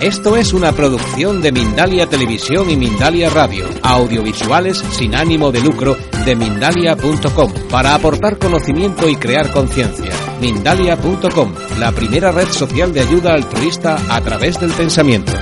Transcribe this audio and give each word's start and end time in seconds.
Esto 0.00 0.34
es 0.34 0.54
una 0.54 0.72
producción 0.72 1.42
de 1.42 1.52
Mindalia 1.52 2.06
Televisión 2.06 2.70
y 2.70 2.76
Mindalia 2.78 3.28
Radio, 3.28 3.66
audiovisuales 3.82 4.78
sin 4.78 5.14
ánimo 5.14 5.52
de 5.52 5.60
lucro 5.60 5.94
de 6.24 6.34
mindalia.com, 6.36 7.52
para 7.70 7.94
aportar 7.94 8.38
conocimiento 8.38 9.10
y 9.10 9.16
crear 9.16 9.52
conciencia. 9.52 10.10
Mindalia.com, 10.40 11.54
la 11.78 11.92
primera 11.92 12.32
red 12.32 12.48
social 12.48 12.94
de 12.94 13.00
ayuda 13.00 13.34
altruista 13.34 13.98
a 14.08 14.22
través 14.22 14.58
del 14.58 14.72
pensamiento. 14.72 15.32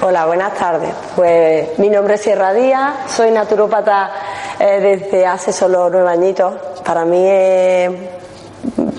Hola, 0.00 0.26
buenas 0.26 0.58
tardes. 0.58 0.92
Pues 1.14 1.78
mi 1.78 1.88
nombre 1.88 2.14
es 2.14 2.22
Sierra 2.22 2.52
Díaz, 2.52 3.08
soy 3.08 3.30
naturópata 3.30 4.10
eh, 4.58 4.80
desde 4.80 5.26
hace 5.26 5.52
solo 5.52 5.88
nueve 5.88 6.10
añitos. 6.10 6.54
Para 6.84 7.04
mí 7.04 7.24
es 7.24 8.21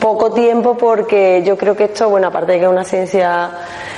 poco 0.03 0.31
tiempo 0.31 0.75
porque 0.75 1.41
yo 1.45 1.57
creo 1.57 1.77
que 1.77 1.85
esto, 1.85 2.09
bueno, 2.09 2.27
aparte 2.27 2.52
de 2.52 2.57
que 2.59 2.65
es 2.65 2.70
una 2.70 2.84
ciencia, 2.84 3.51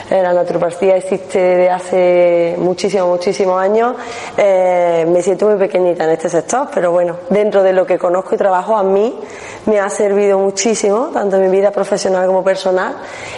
eh, 0.08 0.22
la 0.22 0.34
naturopatía 0.34 0.98
existe 0.98 1.40
desde 1.40 1.70
hace 1.72 2.56
muchísimos, 2.60 3.08
muchísimos 3.08 3.60
años, 3.60 3.96
eh, 4.38 5.04
me 5.10 5.24
siento 5.24 5.48
muy 5.48 5.58
pequeñita 5.58 6.04
en 6.04 6.12
este 6.12 6.30
sector, 6.30 6.68
pero 6.72 6.92
bueno, 6.92 7.16
dentro 7.32 7.64
de 7.64 7.74
lo 7.74 7.88
que 7.88 7.98
conozco 7.98 8.36
y 8.36 8.38
trabajo 8.38 8.78
a 8.78 8.84
mí 8.84 9.18
me 9.66 9.80
ha 9.80 9.90
servido 9.90 10.38
muchísimo, 10.38 11.10
tanto 11.12 11.38
en 11.38 11.42
mi 11.42 11.50
vida 11.50 11.72
profesional 11.72 12.28
como 12.28 12.44
personal, 12.44 12.98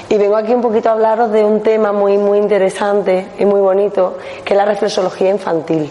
y 0.09 0.17
vengo 0.17 0.35
aquí 0.35 0.53
un 0.53 0.61
poquito 0.61 0.89
a 0.89 0.91
hablaros 0.91 1.31
de 1.31 1.45
un 1.45 1.63
tema 1.63 1.93
muy, 1.93 2.17
muy 2.17 2.37
interesante 2.37 3.27
y 3.39 3.45
muy 3.45 3.61
bonito, 3.61 4.17
que 4.43 4.53
es 4.53 4.57
la 4.57 4.65
reflexología 4.65 5.29
infantil. 5.29 5.89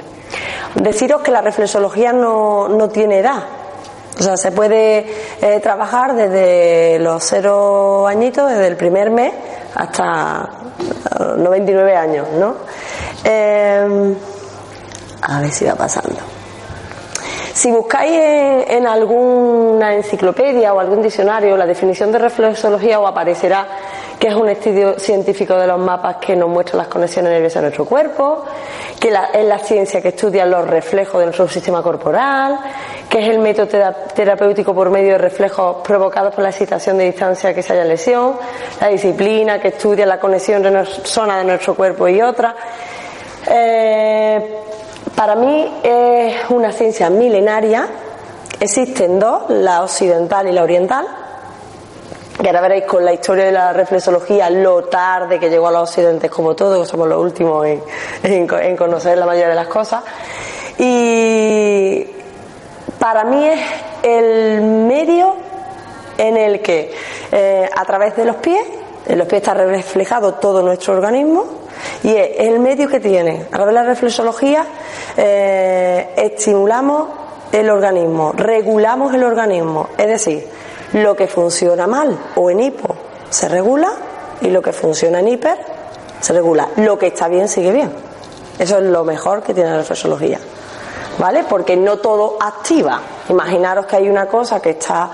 Deciros 0.74 1.22
que 1.22 1.30
la 1.30 1.41
reflexología 1.41 2.12
no, 2.12 2.69
no 2.69 2.91
tiene 2.91 3.20
edad, 3.20 3.44
o 4.19 4.22
sea, 4.22 4.36
se 4.36 4.50
puede 4.50 5.06
eh, 5.40 5.60
trabajar 5.60 6.14
desde 6.14 6.98
los 6.98 7.22
cero 7.22 8.06
añitos, 8.06 8.48
desde 8.50 8.66
el 8.66 8.76
primer 8.76 9.10
mes, 9.10 9.32
hasta 9.74 10.48
los 11.18 11.38
99 11.38 11.96
años, 11.96 12.28
¿no? 12.38 12.54
Eh, 13.24 14.14
a 15.22 15.40
ver 15.40 15.50
si 15.50 15.64
va 15.64 15.74
pasando. 15.74 16.20
Si 17.52 17.70
buscáis 17.70 18.12
en, 18.12 18.64
en, 18.68 18.86
alguna 18.86 19.94
enciclopedia 19.94 20.74
o 20.74 20.80
algún 20.80 21.02
diccionario 21.02 21.56
la 21.56 21.64
definición 21.66 22.12
de 22.12 22.18
reflexología 22.18 23.00
os 23.00 23.08
aparecerá 23.08 23.66
que 24.19 24.28
es 24.28 24.34
un 24.34 24.48
estudio 24.48 24.98
científico 24.98 25.55
de 25.56 25.67
los 25.67 25.78
mapas 25.78 26.17
que 26.17 26.34
nos 26.34 26.48
muestra 26.48 26.78
las 26.78 26.89
conexiones 26.89 27.33
nerviosas 27.33 27.56
de 27.56 27.69
nuestro 27.69 27.84
cuerpo, 27.84 28.45
que 28.98 29.09
es 29.09 29.45
la 29.45 29.59
ciencia 29.59 30.00
que 30.00 30.09
estudia 30.09 30.47
los 30.47 30.67
reflejos 30.67 31.19
de 31.20 31.27
nuestro 31.27 31.48
sistema 31.48 31.83
corporal, 31.83 32.59
que 33.09 33.22
es 33.22 33.28
el 33.28 33.39
método 33.39 33.69
terapéutico 34.14 34.75
por 34.75 34.91
medio 34.91 35.12
de 35.12 35.19
reflejos 35.19 35.77
provocados 35.83 36.34
por 36.34 36.42
la 36.42 36.50
excitación 36.50 36.97
de 36.98 37.05
distancia 37.05 37.55
que 37.55 37.62
se 37.62 37.75
haya 37.75 37.84
lesión, 37.84 38.37
la 38.81 38.89
disciplina 38.89 39.61
que 39.61 39.69
estudia 39.69 40.06
la 40.06 40.19
conexión 40.19 40.62
de 40.62 40.70
una 40.70 40.84
zona 40.84 41.39
de 41.39 41.44
nuestro 41.44 41.75
cuerpo 41.75 42.09
y 42.09 42.22
otra. 42.22 42.55
Eh, 43.49 44.56
para 45.15 45.34
mí 45.34 45.81
es 45.82 46.50
una 46.50 46.72
ciencia 46.72 47.10
milenaria. 47.10 47.87
Existen 48.59 49.19
dos, 49.19 49.44
la 49.50 49.82
occidental 49.82 50.49
y 50.49 50.53
la 50.53 50.62
oriental 50.62 51.06
y 52.42 52.47
ahora 52.47 52.60
veréis 52.60 52.84
con 52.84 53.04
la 53.04 53.12
historia 53.12 53.47
de 53.47 53.52
la 53.52 53.72
reflexología 53.72 54.50
lo 54.50 54.84
tarde 54.84 55.38
que 55.38 55.48
llegó 55.48 55.69
a 55.69 55.72
los 55.72 55.88
occidentes 55.88 56.30
como 56.30 56.54
todo, 56.54 56.80
que 56.80 56.86
somos 56.86 57.08
los 57.08 57.19
últimos 57.19 57.66
en 58.22 58.76
conocer 58.76 59.16
la 59.16 59.26
mayoría 59.26 59.48
de 59.48 59.54
las 59.54 59.69
cosas. 59.69 60.02
Y 60.78 62.06
para 62.98 63.25
mí 63.25 63.46
es 63.46 63.60
el 64.02 64.62
medio 64.62 65.34
en 66.19 66.36
el 66.36 66.60
que 66.60 66.92
eh, 67.32 67.69
a 67.75 67.84
través 67.84 68.16
de 68.16 68.25
los 68.25 68.36
pies, 68.36 68.64
en 69.06 69.19
los 69.19 69.26
pies 69.26 69.42
está 69.42 69.54
reflejado 69.54 70.34
todo 70.34 70.62
nuestro 70.62 70.94
organismo 70.94 71.46
y 72.02 72.14
es 72.14 72.30
el 72.38 72.58
medio 72.58 72.88
que 72.88 73.00
tiene. 73.00 73.46
A 73.50 73.56
través 73.56 73.69
de 73.69 73.80
la 73.80 73.82
reflexología 73.84 74.66
eh, 75.16 76.10
estimulamos 76.16 77.08
el 77.52 77.70
organismo, 77.70 78.32
regulamos 78.32 79.14
el 79.14 79.25
organismo, 79.25 79.88
es 79.96 80.06
decir, 80.06 80.46
lo 80.92 81.14
que 81.14 81.26
funciona 81.26 81.86
mal 81.86 82.19
o 82.36 82.50
en 82.50 82.60
hipo 82.60 82.97
se 83.30 83.48
regula 83.48 83.92
y 84.41 84.48
lo 84.50 84.62
que 84.62 84.72
funciona 84.72 85.20
en 85.20 85.28
hiper 85.28 85.58
se 86.20 86.32
regula. 86.32 86.69
Lo 86.76 86.98
que 86.98 87.08
está 87.08 87.28
bien 87.28 87.48
sigue 87.48 87.72
bien. 87.72 87.92
Eso 88.58 88.78
es 88.78 88.84
lo 88.84 89.04
mejor 89.04 89.42
que 89.42 89.54
tiene 89.54 89.70
la 89.70 89.78
reflexología. 89.78 90.38
¿Vale? 91.19 91.44
Porque 91.48 91.76
no 91.76 91.98
todo 91.98 92.36
activa. 92.41 93.00
Imaginaros 93.28 93.86
que 93.86 93.96
hay 93.96 94.08
una 94.08 94.26
cosa 94.26 94.60
que 94.60 94.70
está 94.70 95.10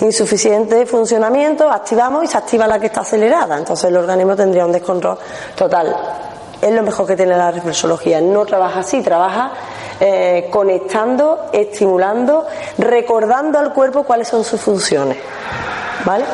insuficiente 0.00 0.74
de 0.74 0.86
funcionamiento, 0.86 1.70
activamos 1.70 2.24
y 2.24 2.26
se 2.26 2.36
activa 2.36 2.66
la 2.66 2.78
que 2.78 2.86
está 2.86 3.00
acelerada. 3.00 3.56
Entonces 3.56 3.86
el 3.86 3.96
organismo 3.96 4.36
tendría 4.36 4.66
un 4.66 4.72
descontrol 4.72 5.18
total. 5.56 5.96
Es 6.60 6.72
lo 6.72 6.82
mejor 6.82 7.06
que 7.06 7.16
tiene 7.16 7.36
la 7.36 7.50
reflexología. 7.50 8.20
No 8.20 8.44
trabaja 8.44 8.80
así, 8.80 9.00
trabaja 9.00 9.52
eh, 10.00 10.48
conectando, 10.50 11.46
estimulando, 11.52 12.46
recordando 12.78 13.58
al 13.58 13.72
cuerpo 13.72 14.04
cuáles 14.04 14.28
son 14.28 14.44
sus 14.44 14.60
funciones. 14.60 15.16
¿Vale? 16.04 16.24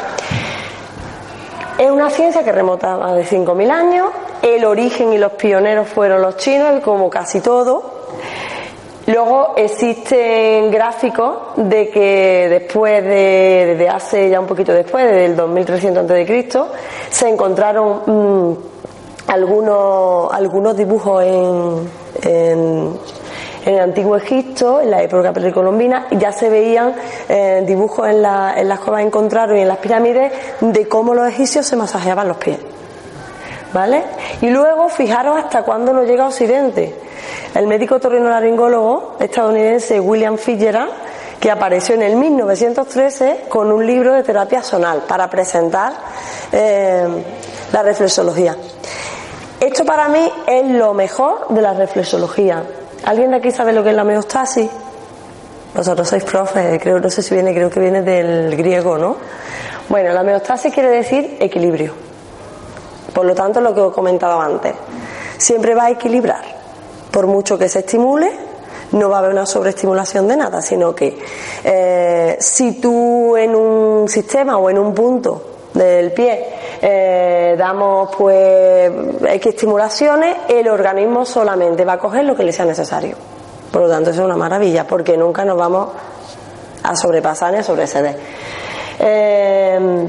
Es 1.78 1.90
una 1.90 2.08
ciencia 2.10 2.44
que 2.44 2.52
remota 2.52 2.96
más 2.96 3.16
de 3.16 3.24
5.000 3.24 3.70
años. 3.70 4.08
El 4.42 4.64
origen 4.64 5.12
y 5.12 5.18
los 5.18 5.32
pioneros 5.32 5.88
fueron 5.88 6.22
los 6.22 6.36
chinos, 6.36 6.80
como 6.82 7.10
casi 7.10 7.40
todo. 7.40 7.94
Luego 9.06 9.54
existen 9.56 10.70
gráficos 10.70 11.36
de 11.56 11.90
que 11.90 12.48
después 12.48 13.02
de, 13.02 13.74
desde 13.76 13.88
hace 13.88 14.30
ya 14.30 14.40
un 14.40 14.46
poquito 14.46 14.72
después, 14.72 15.04
desde 15.04 15.26
el 15.26 15.36
2300 15.36 16.04
a.C., 16.10 16.48
se 17.10 17.28
encontraron 17.28 18.02
mmm, 18.06 18.54
algunos, 19.26 20.32
algunos 20.32 20.76
dibujos 20.76 21.22
en, 21.22 21.90
en, 22.22 22.98
en, 23.64 23.74
el 23.74 23.80
antiguo 23.80 24.16
Egipto, 24.16 24.80
en 24.80 24.90
la 24.90 25.02
época 25.02 25.32
precolombina, 25.32 26.06
ya 26.12 26.32
se 26.32 26.48
veían 26.48 26.94
eh, 27.28 27.62
dibujos 27.66 28.08
en, 28.08 28.22
la, 28.22 28.54
en 28.56 28.68
las 28.68 28.80
cuevas 28.80 29.02
encontraron 29.02 29.56
y 29.56 29.62
en 29.62 29.68
las 29.68 29.78
pirámides 29.78 30.32
de 30.60 30.88
cómo 30.88 31.14
los 31.14 31.28
egipcios 31.28 31.66
se 31.66 31.76
masajeaban 31.76 32.28
los 32.28 32.36
pies. 32.36 32.58
¿Vale? 33.72 34.04
Y 34.40 34.50
luego 34.50 34.88
fijaros 34.88 35.36
hasta 35.36 35.62
cuándo 35.62 35.92
nos 35.92 36.06
llega 36.06 36.24
a 36.24 36.28
Occidente. 36.28 36.94
El 37.54 37.66
médico 37.66 37.98
torrinolaringólogo 37.98 39.16
estadounidense 39.18 39.98
William 39.98 40.38
Fitzgerald, 40.38 40.92
que 41.40 41.50
apareció 41.50 41.94
en 41.94 42.02
el 42.02 42.16
1913 42.16 43.46
con 43.48 43.70
un 43.72 43.86
libro 43.86 44.12
de 44.12 44.22
terapia 44.22 44.62
sonal 44.62 45.02
para 45.08 45.28
presentar 45.28 45.92
eh, 46.52 47.06
la 47.72 47.82
reflexología. 47.82 48.56
Esto 49.60 49.84
para 49.84 50.08
mí 50.08 50.30
es 50.46 50.66
lo 50.70 50.94
mejor 50.94 51.48
de 51.48 51.62
la 51.62 51.74
reflexología. 51.74 52.62
¿Alguien 53.04 53.32
de 53.32 53.36
aquí 53.36 53.50
sabe 53.50 53.72
lo 53.72 53.82
que 53.82 53.90
es 53.90 53.96
la 53.96 54.02
homeostasis? 54.02 54.70
Vosotros 55.74 56.08
sois 56.08 56.24
profes, 56.24 56.80
creo, 56.80 56.98
no 57.00 57.10
sé 57.10 57.22
si 57.22 57.34
viene, 57.34 57.52
creo 57.52 57.68
que 57.68 57.80
viene 57.80 58.00
del 58.00 58.56
griego, 58.56 58.96
¿no? 58.96 59.16
Bueno, 59.90 60.12
la 60.12 60.22
homeostasis 60.22 60.72
quiere 60.72 60.88
decir 60.88 61.36
equilibrio. 61.38 61.92
Por 63.12 63.26
lo 63.26 63.34
tanto, 63.34 63.60
lo 63.60 63.74
que 63.74 63.80
os 63.80 63.92
he 63.92 63.94
comentado 63.94 64.40
antes, 64.40 64.74
siempre 65.36 65.74
va 65.74 65.84
a 65.84 65.90
equilibrar. 65.90 66.44
Por 67.10 67.26
mucho 67.26 67.58
que 67.58 67.68
se 67.68 67.80
estimule, 67.80 68.32
no 68.92 69.10
va 69.10 69.16
a 69.16 69.18
haber 69.18 69.32
una 69.32 69.44
sobreestimulación 69.44 70.26
de 70.26 70.36
nada, 70.38 70.62
sino 70.62 70.94
que 70.94 71.18
eh, 71.62 72.36
si 72.40 72.80
tú 72.80 73.36
en 73.36 73.54
un 73.54 74.08
sistema 74.08 74.56
o 74.56 74.70
en 74.70 74.78
un 74.78 74.94
punto 74.94 75.53
del 75.74 76.12
pie 76.12 76.46
eh, 76.80 77.56
damos 77.58 78.14
pues 78.16 78.90
X 79.26 79.46
estimulaciones, 79.46 80.36
el 80.48 80.68
organismo 80.68 81.24
solamente 81.24 81.84
va 81.84 81.94
a 81.94 81.98
coger 81.98 82.24
lo 82.24 82.36
que 82.36 82.44
le 82.44 82.52
sea 82.52 82.64
necesario. 82.64 83.16
Por 83.70 83.82
lo 83.82 83.88
tanto, 83.88 84.10
eso 84.10 84.20
es 84.20 84.26
una 84.26 84.36
maravilla, 84.36 84.86
porque 84.86 85.16
nunca 85.16 85.44
nos 85.44 85.58
vamos 85.58 85.88
a 86.82 86.94
sobrepasar 86.94 87.52
ni 87.52 87.58
a 87.58 87.62
sobreceder. 87.62 88.16
Eh, 89.00 90.08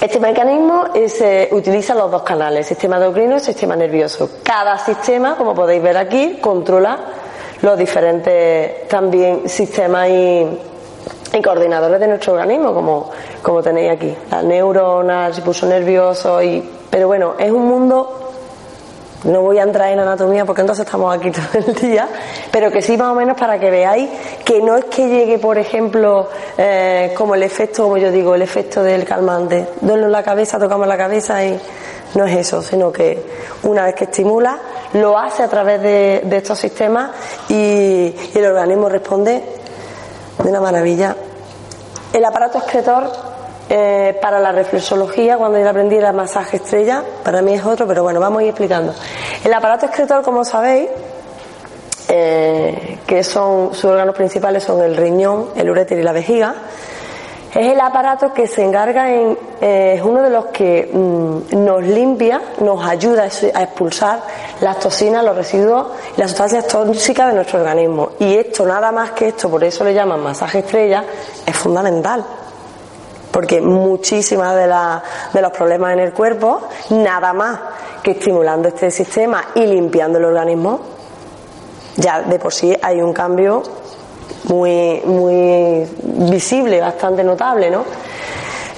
este 0.00 0.18
mecanismo 0.18 0.86
se 1.06 1.48
utiliza 1.52 1.94
los 1.94 2.10
dos 2.10 2.22
canales, 2.22 2.66
sistema 2.66 2.96
endocrino 2.96 3.36
y 3.36 3.40
sistema 3.40 3.76
nervioso. 3.76 4.28
Cada 4.42 4.76
sistema, 4.76 5.36
como 5.36 5.54
podéis 5.54 5.82
ver 5.82 5.96
aquí, 5.96 6.38
controla 6.40 6.98
los 7.62 7.78
diferentes 7.78 8.88
también 8.88 9.48
sistemas 9.48 10.08
y, 10.08 10.58
y 11.32 11.40
coordinadores 11.40 11.98
de 11.98 12.08
nuestro 12.08 12.34
organismo, 12.34 12.74
como, 12.74 13.10
como 13.42 13.62
tenéis 13.62 13.92
aquí, 13.92 14.14
las 14.30 14.44
neuronas, 14.44 15.36
el 15.36 15.44
pulso 15.44 15.66
nervioso, 15.66 16.42
y, 16.42 16.62
pero 16.90 17.06
bueno, 17.06 17.34
es 17.38 17.50
un 17.50 17.66
mundo 17.66 18.18
no 19.24 19.40
voy 19.40 19.58
a 19.58 19.62
entrar 19.62 19.92
en 19.92 20.00
anatomía 20.00 20.44
porque 20.44 20.62
entonces 20.62 20.84
estamos 20.84 21.14
aquí 21.14 21.30
todo 21.32 21.46
el 21.54 21.74
día, 21.74 22.08
pero 22.50 22.70
que 22.70 22.82
sí 22.82 22.96
más 22.96 23.12
o 23.12 23.14
menos 23.14 23.36
para 23.38 23.58
que 23.58 23.70
veáis 23.70 24.10
que 24.44 24.60
no 24.60 24.76
es 24.76 24.86
que 24.86 25.08
llegue, 25.08 25.38
por 25.38 25.58
ejemplo, 25.58 26.28
eh, 26.58 27.14
como 27.16 27.34
el 27.34 27.42
efecto, 27.42 27.84
como 27.84 27.98
yo 27.98 28.10
digo, 28.10 28.34
el 28.34 28.42
efecto 28.42 28.82
del 28.82 29.04
calmante. 29.04 29.68
Duele 29.80 30.08
la 30.08 30.22
cabeza, 30.22 30.58
tocamos 30.58 30.86
la 30.86 30.96
cabeza 30.96 31.44
y 31.44 31.58
no 32.14 32.26
es 32.26 32.36
eso, 32.36 32.62
sino 32.62 32.92
que 32.92 33.24
una 33.62 33.84
vez 33.84 33.94
que 33.94 34.04
estimula, 34.04 34.58
lo 34.94 35.16
hace 35.16 35.42
a 35.42 35.48
través 35.48 35.80
de, 35.80 36.22
estos 36.30 36.58
sistemas 36.58 37.10
y, 37.48 38.14
el 38.34 38.44
organismo 38.44 38.88
responde 38.88 39.61
de 40.38 40.48
una 40.48 40.60
maravilla. 40.60 41.16
El 42.12 42.24
aparato 42.24 42.58
excretor 42.58 43.10
eh, 43.68 44.18
para 44.20 44.38
la 44.38 44.52
reflexología, 44.52 45.38
cuando 45.38 45.58
yo 45.58 45.68
aprendí 45.68 45.96
el 45.96 46.12
masaje 46.12 46.58
estrella, 46.58 47.02
para 47.24 47.40
mí 47.42 47.54
es 47.54 47.64
otro, 47.64 47.86
pero 47.86 48.02
bueno, 48.02 48.20
vamos 48.20 48.40
a 48.40 48.42
ir 48.42 48.48
explicando. 48.50 48.94
El 49.44 49.54
aparato 49.54 49.86
excretor, 49.86 50.22
como 50.22 50.44
sabéis, 50.44 50.90
eh, 52.08 52.98
que 53.06 53.24
son 53.24 53.72
sus 53.74 53.86
órganos 53.86 54.14
principales 54.14 54.64
son 54.64 54.82
el 54.82 54.96
riñón, 54.96 55.48
el 55.56 55.70
uréter 55.70 55.98
y 55.98 56.02
la 56.02 56.12
vejiga, 56.12 56.54
es 57.54 57.70
el 57.70 57.80
aparato 57.80 58.32
que 58.32 58.46
se 58.46 58.64
encarga 58.64 59.12
en, 59.12 59.36
eh, 59.60 59.94
es 59.96 60.02
uno 60.02 60.22
de 60.22 60.30
los 60.30 60.46
que 60.46 60.90
mm, 60.90 61.62
nos 61.62 61.82
limpia, 61.82 62.40
nos 62.60 62.82
ayuda 62.82 63.24
a 63.24 63.62
expulsar 63.62 64.22
las 64.62 64.80
toxinas, 64.80 65.22
los 65.22 65.36
residuos 65.36 65.88
y 66.16 66.20
las 66.20 66.30
sustancias 66.30 66.66
tóxicas 66.66 67.28
de 67.28 67.34
nuestro 67.34 67.58
organismo. 67.58 68.12
Y 68.18 68.36
esto, 68.36 68.64
nada 68.64 68.90
más 68.90 69.10
que 69.10 69.28
esto, 69.28 69.50
por 69.50 69.62
eso 69.64 69.84
le 69.84 69.92
llaman 69.92 70.20
masaje 70.20 70.60
estrella, 70.60 71.04
es 71.44 71.54
fundamental. 71.54 72.24
Porque 73.30 73.60
muchísimas 73.60 74.54
de, 74.56 74.66
de 75.32 75.42
los 75.42 75.52
problemas 75.52 75.92
en 75.92 76.00
el 76.00 76.12
cuerpo, 76.12 76.62
nada 76.90 77.34
más 77.34 77.60
que 78.02 78.12
estimulando 78.12 78.68
este 78.68 78.90
sistema 78.90 79.44
y 79.54 79.66
limpiando 79.66 80.18
el 80.18 80.24
organismo, 80.24 80.80
ya 81.96 82.22
de 82.22 82.38
por 82.38 82.52
sí 82.54 82.74
hay 82.82 83.02
un 83.02 83.12
cambio 83.12 83.62
muy, 84.44 85.00
muy 85.04 85.86
visible, 86.02 86.80
bastante 86.80 87.22
notable, 87.22 87.70
¿no? 87.70 87.84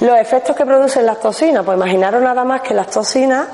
Los 0.00 0.18
efectos 0.18 0.56
que 0.56 0.66
producen 0.66 1.06
las 1.06 1.20
toxinas, 1.20 1.64
pues 1.64 1.76
imaginaros 1.76 2.20
nada 2.20 2.44
más 2.44 2.60
que 2.62 2.74
las 2.74 2.88
toxinas, 2.88 3.46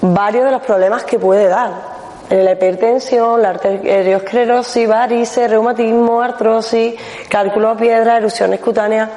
varios 0.00 0.44
de 0.44 0.50
los 0.52 0.62
problemas 0.62 1.04
que 1.04 1.18
puede 1.18 1.48
dar. 1.48 1.94
La 2.30 2.52
hipertensión, 2.52 3.42
la 3.42 3.50
arteriosclerosis, 3.50 4.88
varices, 4.88 5.50
reumatismo, 5.50 6.22
artrosis, 6.22 6.94
cálculo 7.28 7.70
de 7.70 7.76
piedra, 7.76 8.16
erupciones 8.16 8.60
cutáneas, 8.60 9.10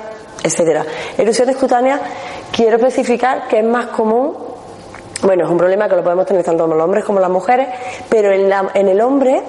etcétera. 0.44 0.85
Erupciones 1.18 1.56
cutáneas, 1.56 2.01
quiero 2.51 2.77
especificar 2.77 3.47
que 3.47 3.59
es 3.59 3.65
más 3.65 3.88
común, 3.88 4.35
bueno, 5.21 5.45
es 5.45 5.50
un 5.50 5.57
problema 5.57 5.88
que 5.88 5.95
lo 5.95 6.03
podemos 6.03 6.25
tener 6.25 6.44
tanto 6.44 6.68
los 6.68 6.81
hombres 6.81 7.03
como 7.03 7.19
las 7.19 7.29
mujeres, 7.29 7.68
pero 8.09 8.31
en, 8.31 8.50
la, 8.50 8.69
en 8.74 8.88
el 8.88 9.01
hombre 9.01 9.41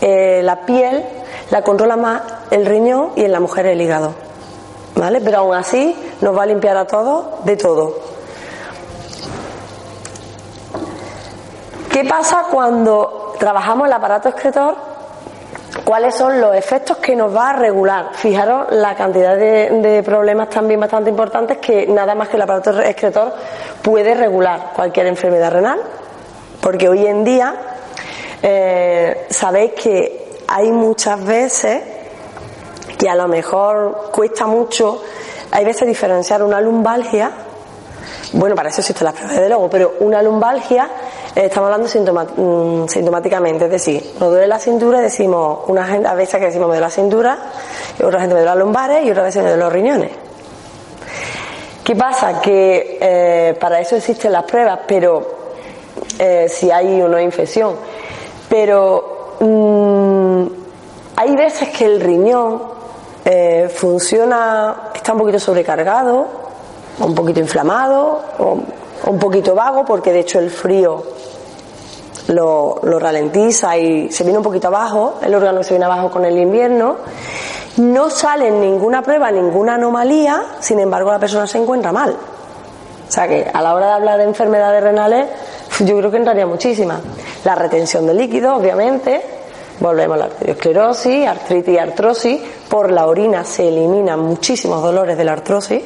eh, 0.00 0.40
la 0.42 0.64
piel 0.64 1.04
la 1.50 1.62
controla 1.62 1.96
más 1.96 2.22
el 2.50 2.66
riñón 2.66 3.12
y 3.16 3.24
en 3.24 3.32
la 3.32 3.40
mujer 3.40 3.66
el 3.66 3.80
hígado. 3.80 4.14
¿Vale? 4.94 5.20
Pero 5.20 5.38
aún 5.38 5.54
así 5.54 5.96
nos 6.20 6.36
va 6.36 6.42
a 6.42 6.46
limpiar 6.46 6.76
a 6.76 6.86
todos 6.86 7.44
de 7.44 7.56
todo. 7.56 7.94
¿Qué 11.92 12.04
pasa 12.04 12.46
cuando 12.50 13.34
trabajamos 13.38 13.86
el 13.86 13.92
aparato 13.92 14.28
excretor? 14.28 14.74
¿Cuáles 15.84 16.14
son 16.14 16.40
los 16.40 16.54
efectos 16.54 16.98
que 16.98 17.14
nos 17.14 17.34
va 17.34 17.50
a 17.50 17.52
regular? 17.54 18.10
Fijaros 18.14 18.66
la 18.70 18.94
cantidad 18.94 19.36
de, 19.36 20.02
problemas 20.04 20.48
también 20.50 20.80
bastante 20.80 21.10
importantes 21.10 21.58
que 21.58 21.86
nada 21.86 22.14
más 22.14 22.28
que 22.28 22.36
el 22.36 22.42
aparato 22.42 22.80
excretor 22.80 23.32
puede 23.82 24.14
regular 24.14 24.72
cualquier 24.74 25.06
enfermedad 25.06 25.52
renal, 25.52 25.80
porque 26.60 26.88
hoy 26.88 27.06
en 27.06 27.24
día 27.24 27.54
eh, 28.42 29.26
sabéis 29.30 29.72
que 29.72 30.19
hay 30.50 30.72
muchas 30.72 31.24
veces 31.24 31.80
que 32.98 33.08
a 33.08 33.14
lo 33.14 33.28
mejor 33.28 34.10
cuesta 34.12 34.46
mucho, 34.46 35.00
hay 35.52 35.64
veces 35.64 35.86
diferenciar 35.86 36.42
una 36.42 36.60
lumbalgia, 36.60 37.30
bueno, 38.32 38.56
para 38.56 38.68
eso 38.68 38.80
existe 38.80 39.04
la 39.04 39.12
prueba 39.12 39.32
de 39.32 39.48
luego, 39.48 39.70
pero 39.70 39.94
una 40.00 40.20
lumbalgia 40.20 40.88
eh, 41.36 41.46
estamos 41.46 41.72
hablando 41.72 41.86
mm, 41.86 42.88
sintomáticamente, 42.88 43.66
es 43.66 43.70
decir, 43.70 44.14
nos 44.18 44.30
duele 44.30 44.48
la 44.48 44.58
cintura 44.58 44.98
y 44.98 45.02
decimos, 45.02 45.60
una 45.68 45.86
gente, 45.86 46.08
a 46.08 46.14
veces 46.14 46.40
que 46.40 46.46
decimos 46.46 46.66
me 46.66 46.74
duele 46.74 46.86
la 46.86 46.90
cintura, 46.90 47.38
y 47.96 48.02
otra 48.02 48.20
gente 48.20 48.34
me 48.34 48.40
duele 48.40 48.56
las 48.56 48.58
lumbares 48.58 49.06
y 49.06 49.10
otra 49.10 49.22
vez 49.22 49.36
me 49.36 49.42
duele 49.42 49.56
los 49.56 49.72
riñones. 49.72 50.10
¿Qué 51.84 51.94
pasa? 51.94 52.40
Que 52.40 52.98
eh, 53.00 53.54
para 53.58 53.80
eso 53.80 53.94
existen 53.94 54.32
las 54.32 54.44
pruebas, 54.44 54.80
pero 54.86 55.38
eh, 56.18 56.46
si 56.48 56.70
hay 56.70 57.00
una 57.00 57.22
infección. 57.22 57.76
Pero 58.48 59.36
mm, 59.40 59.89
hay 61.20 61.36
veces 61.36 61.68
que 61.68 61.84
el 61.84 62.00
riñón 62.00 62.62
eh, 63.26 63.70
funciona, 63.74 64.90
está 64.94 65.12
un 65.12 65.18
poquito 65.18 65.38
sobrecargado, 65.38 66.26
un 66.98 67.14
poquito 67.14 67.40
inflamado, 67.40 68.22
un 69.06 69.18
poquito 69.18 69.54
vago, 69.54 69.84
porque 69.84 70.12
de 70.14 70.20
hecho 70.20 70.38
el 70.38 70.50
frío 70.50 71.02
lo, 72.28 72.80
ralentiza 72.98 73.76
y 73.76 74.10
se 74.10 74.24
viene 74.24 74.38
un 74.38 74.44
poquito 74.44 74.68
abajo, 74.68 75.18
el 75.20 75.34
órgano 75.34 75.62
se 75.62 75.74
viene 75.74 75.84
abajo 75.84 76.10
con 76.10 76.24
el 76.24 76.38
invierno. 76.38 76.96
No 77.76 78.08
sale 78.08 78.48
en 78.48 78.58
ninguna 78.58 79.02
prueba, 79.02 79.30
ninguna 79.30 79.74
anomalía, 79.74 80.42
sin 80.60 80.80
embargo 80.80 81.12
la 81.12 81.18
persona 81.18 81.46
se 81.46 81.58
encuentra 81.58 81.92
mal. 81.92 82.16
O 83.06 83.12
sea 83.12 83.28
que 83.28 83.46
a 83.52 83.60
la 83.60 83.74
hora 83.74 83.88
de 83.88 83.92
hablar 83.92 84.16
de 84.16 84.24
enfermedades 84.24 84.82
renales, 84.82 85.28
yo 85.80 85.98
creo 85.98 86.10
que 86.10 86.16
entraría 86.16 86.46
muchísimas. 86.46 87.00
La 87.44 87.56
retención 87.56 88.06
de 88.06 88.14
líquido, 88.14 88.56
obviamente, 88.56 89.39
Volvemos 89.80 90.16
a 90.16 90.18
la 90.18 90.24
arteriosclerosis, 90.26 91.26
artritis 91.26 91.74
y 91.74 91.78
artrosis. 91.78 92.40
Por 92.68 92.92
la 92.92 93.06
orina 93.06 93.44
se 93.44 93.66
eliminan 93.68 94.20
muchísimos 94.20 94.82
dolores 94.82 95.16
de 95.16 95.24
la 95.24 95.32
artrosis. 95.32 95.82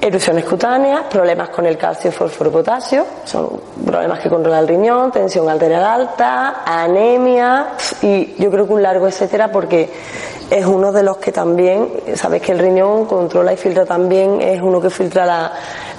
Erupciones 0.00 0.44
cutáneas, 0.46 1.02
problemas 1.04 1.50
con 1.50 1.66
el 1.66 1.76
calcio, 1.76 2.10
fósforo, 2.10 2.50
potasio, 2.50 3.04
son 3.24 3.60
problemas 3.84 4.18
que 4.20 4.30
controla 4.30 4.58
el 4.58 4.66
riñón, 4.66 5.12
tensión 5.12 5.48
arterial 5.48 5.84
alta, 5.84 6.62
anemia 6.64 7.74
y 8.00 8.34
yo 8.42 8.50
creo 8.50 8.66
que 8.66 8.72
un 8.72 8.82
largo 8.82 9.06
etcétera 9.06 9.52
porque 9.52 9.90
es 10.50 10.66
uno 10.66 10.90
de 10.90 11.04
los 11.04 11.18
que 11.18 11.30
también, 11.30 11.88
sabes 12.16 12.42
que 12.42 12.50
el 12.50 12.58
riñón 12.58 13.06
controla 13.06 13.52
y 13.52 13.56
filtra 13.56 13.86
también, 13.86 14.40
es 14.40 14.60
uno 14.60 14.80
que 14.80 14.90
filtra 14.90 15.24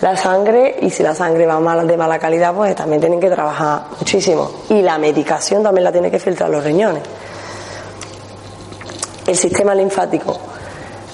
la, 0.02 0.18
sangre 0.18 0.76
y 0.82 0.90
si 0.90 1.04
la 1.04 1.16
sangre 1.16 1.46
va 1.46 1.60
mal, 1.62 1.88
de 1.88 1.96
mala 1.96 2.20
calidad, 2.20 2.54
pues 2.54 2.76
también 2.76 3.00
tienen 3.00 3.20
que 3.20 3.30
trabajar 3.30 3.84
muchísimo. 3.98 4.52
Y 4.70 4.82
la 4.82 4.98
medicación 4.98 5.64
también 5.64 5.86
la 5.86 5.92
tiene 5.92 6.12
que 6.12 6.20
filtrar 6.20 6.50
los 6.50 6.64
riñones. 6.64 7.04
El 9.26 9.38
sistema 9.38 9.74
linfático. 9.74 10.38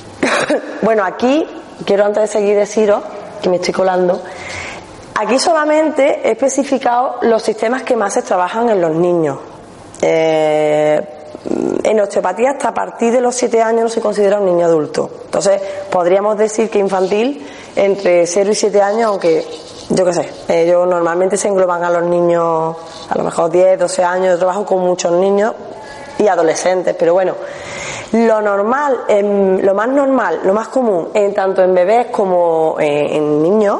bueno, 0.81 1.03
aquí 1.03 1.45
quiero 1.85 2.05
antes 2.05 2.23
de 2.23 2.27
seguir 2.27 2.57
deciros, 2.57 3.03
que 3.39 3.49
me 3.49 3.57
estoy 3.57 3.73
colando, 3.73 4.19
aquí 5.13 5.37
solamente 5.37 6.27
he 6.27 6.31
especificado 6.31 7.17
los 7.21 7.43
sistemas 7.43 7.83
que 7.83 7.95
más 7.95 8.13
se 8.13 8.23
trabajan 8.23 8.67
en 8.69 8.81
los 8.81 8.95
niños. 8.95 9.37
Eh, 10.01 11.16
en 11.83 11.99
osteopatía 11.99 12.51
hasta 12.51 12.69
a 12.69 12.73
partir 12.73 13.13
de 13.13 13.21
los 13.21 13.35
7 13.35 13.61
años 13.61 13.83
no 13.83 13.89
se 13.89 14.01
considera 14.01 14.39
un 14.39 14.45
niño 14.45 14.65
adulto. 14.65 15.09
Entonces, 15.25 15.61
podríamos 15.89 16.37
decir 16.37 16.69
que 16.69 16.79
infantil 16.79 17.45
entre 17.75 18.25
0 18.27 18.51
y 18.51 18.55
7 18.55 18.81
años, 18.81 19.03
aunque 19.09 19.45
yo 19.89 20.03
qué 20.05 20.13
sé, 20.13 20.29
ellos 20.49 20.87
normalmente 20.87 21.37
se 21.37 21.47
engloban 21.47 21.83
a 21.83 21.89
los 21.89 22.03
niños, 22.03 22.75
a 23.09 23.17
lo 23.17 23.23
mejor 23.23 23.49
10, 23.49 23.79
12 23.79 24.03
años, 24.03 24.33
yo 24.33 24.37
trabajo 24.37 24.65
con 24.65 24.79
muchos 24.79 25.11
niños 25.13 25.53
y 26.19 26.27
adolescentes, 26.27 26.95
pero 26.97 27.13
bueno, 27.13 27.35
lo 28.11 28.41
normal, 28.41 28.99
lo 29.61 29.73
más 29.73 29.87
normal, 29.87 30.39
lo 30.43 30.53
más 30.53 30.67
común, 30.69 31.09
en, 31.13 31.33
tanto 31.33 31.61
en 31.63 31.73
bebés 31.73 32.07
como 32.07 32.75
eh, 32.79 33.15
en 33.15 33.41
niños, 33.41 33.79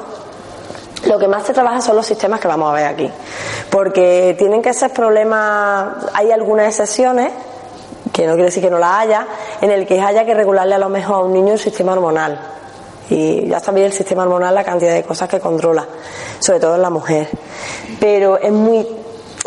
lo 1.06 1.18
que 1.20 1.28
más 1.28 1.46
se 1.46 1.54
trabaja 1.54 1.82
son 1.82 1.96
los 1.96 2.06
sistemas 2.06 2.40
que 2.40 2.48
vamos 2.48 2.70
a 2.72 2.74
ver 2.74 2.86
aquí. 2.86 3.12
Porque 3.70 4.36
tienen 4.38 4.62
que 4.62 4.74
ser 4.74 4.92
problemas, 4.92 6.06
hay 6.14 6.32
algunas 6.32 6.68
excepciones, 6.68 7.32
que 8.12 8.26
no 8.26 8.34
quiere 8.34 8.46
decir 8.46 8.64
que 8.64 8.70
no 8.70 8.80
la 8.80 9.00
haya, 9.00 9.28
en 9.62 9.72
el 9.72 9.86
que 9.86 10.00
haya 10.00 10.26
que 10.26 10.34
regularle 10.34 10.76
a 10.76 10.80
lo 10.80 10.90
mejor 10.90 11.16
a 11.16 11.20
un 11.20 11.34
niño 11.34 11.54
el 11.54 11.60
sistema 11.60 11.94
hormonal. 11.94 12.40
Y 13.10 13.48
ya 13.48 13.60
sabéis 13.60 13.88
el 13.88 13.94
sistema 13.94 14.24
hormonal 14.24 14.54
la 14.54 14.64
cantidad 14.64 14.94
de 14.94 15.04
cosas 15.04 15.30
que 15.30 15.40
controla, 15.40 15.86
sobre 16.40 16.60
todo 16.60 16.76
en 16.76 16.82
la 16.82 16.90
mujer. 16.90 17.30
Pero 18.00 18.38
es 18.38 18.52
muy 18.52 18.86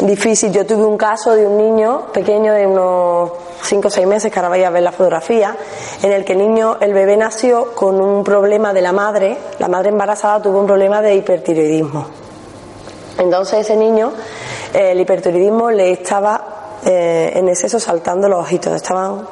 difícil. 0.00 0.50
Yo 0.50 0.64
tuve 0.64 0.84
un 0.84 0.96
caso 0.96 1.34
de 1.34 1.46
un 1.46 1.58
niño 1.58 2.06
pequeño 2.12 2.54
de 2.54 2.66
unos 2.66 3.32
5 3.62 3.88
o 3.88 3.90
6 3.90 4.06
meses, 4.06 4.32
que 4.32 4.38
ahora 4.38 4.48
vais 4.48 4.64
a 4.64 4.70
ver 4.70 4.82
la 4.82 4.92
fotografía, 4.92 5.54
en 6.02 6.12
el 6.12 6.24
que 6.24 6.32
el 6.32 6.38
niño, 6.38 6.78
el 6.80 6.94
bebé 6.94 7.16
nació 7.16 7.74
con 7.74 8.00
un 8.00 8.24
problema 8.24 8.72
de 8.72 8.80
la 8.80 8.92
madre, 8.92 9.36
la 9.58 9.68
madre 9.68 9.90
embarazada 9.90 10.40
tuvo 10.40 10.60
un 10.60 10.66
problema 10.66 11.02
de 11.02 11.14
hipertiroidismo. 11.14 12.06
Entonces 13.18 13.60
ese 13.60 13.76
niño, 13.76 14.12
el 14.72 14.98
hipertiroidismo 14.98 15.70
le 15.70 15.92
estaba 15.92 16.59
eh, 16.84 17.32
en 17.34 17.48
exceso 17.48 17.78
saltando 17.78 18.28
los 18.28 18.40
ojitos, 18.40 18.74
estaban, 18.74 19.26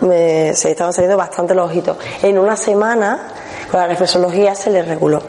se 0.00 0.70
estaban 0.70 0.92
saliendo 0.92 1.16
bastante 1.16 1.54
los 1.54 1.66
ojitos. 1.66 1.96
En 2.22 2.38
una 2.38 2.56
semana 2.56 3.32
Con 3.70 3.80
la 3.80 3.86
reflexología 3.88 4.54
se 4.54 4.70
le 4.70 4.82
reguló 4.82 5.20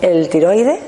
el 0.00 0.28
tiroides, 0.28 0.80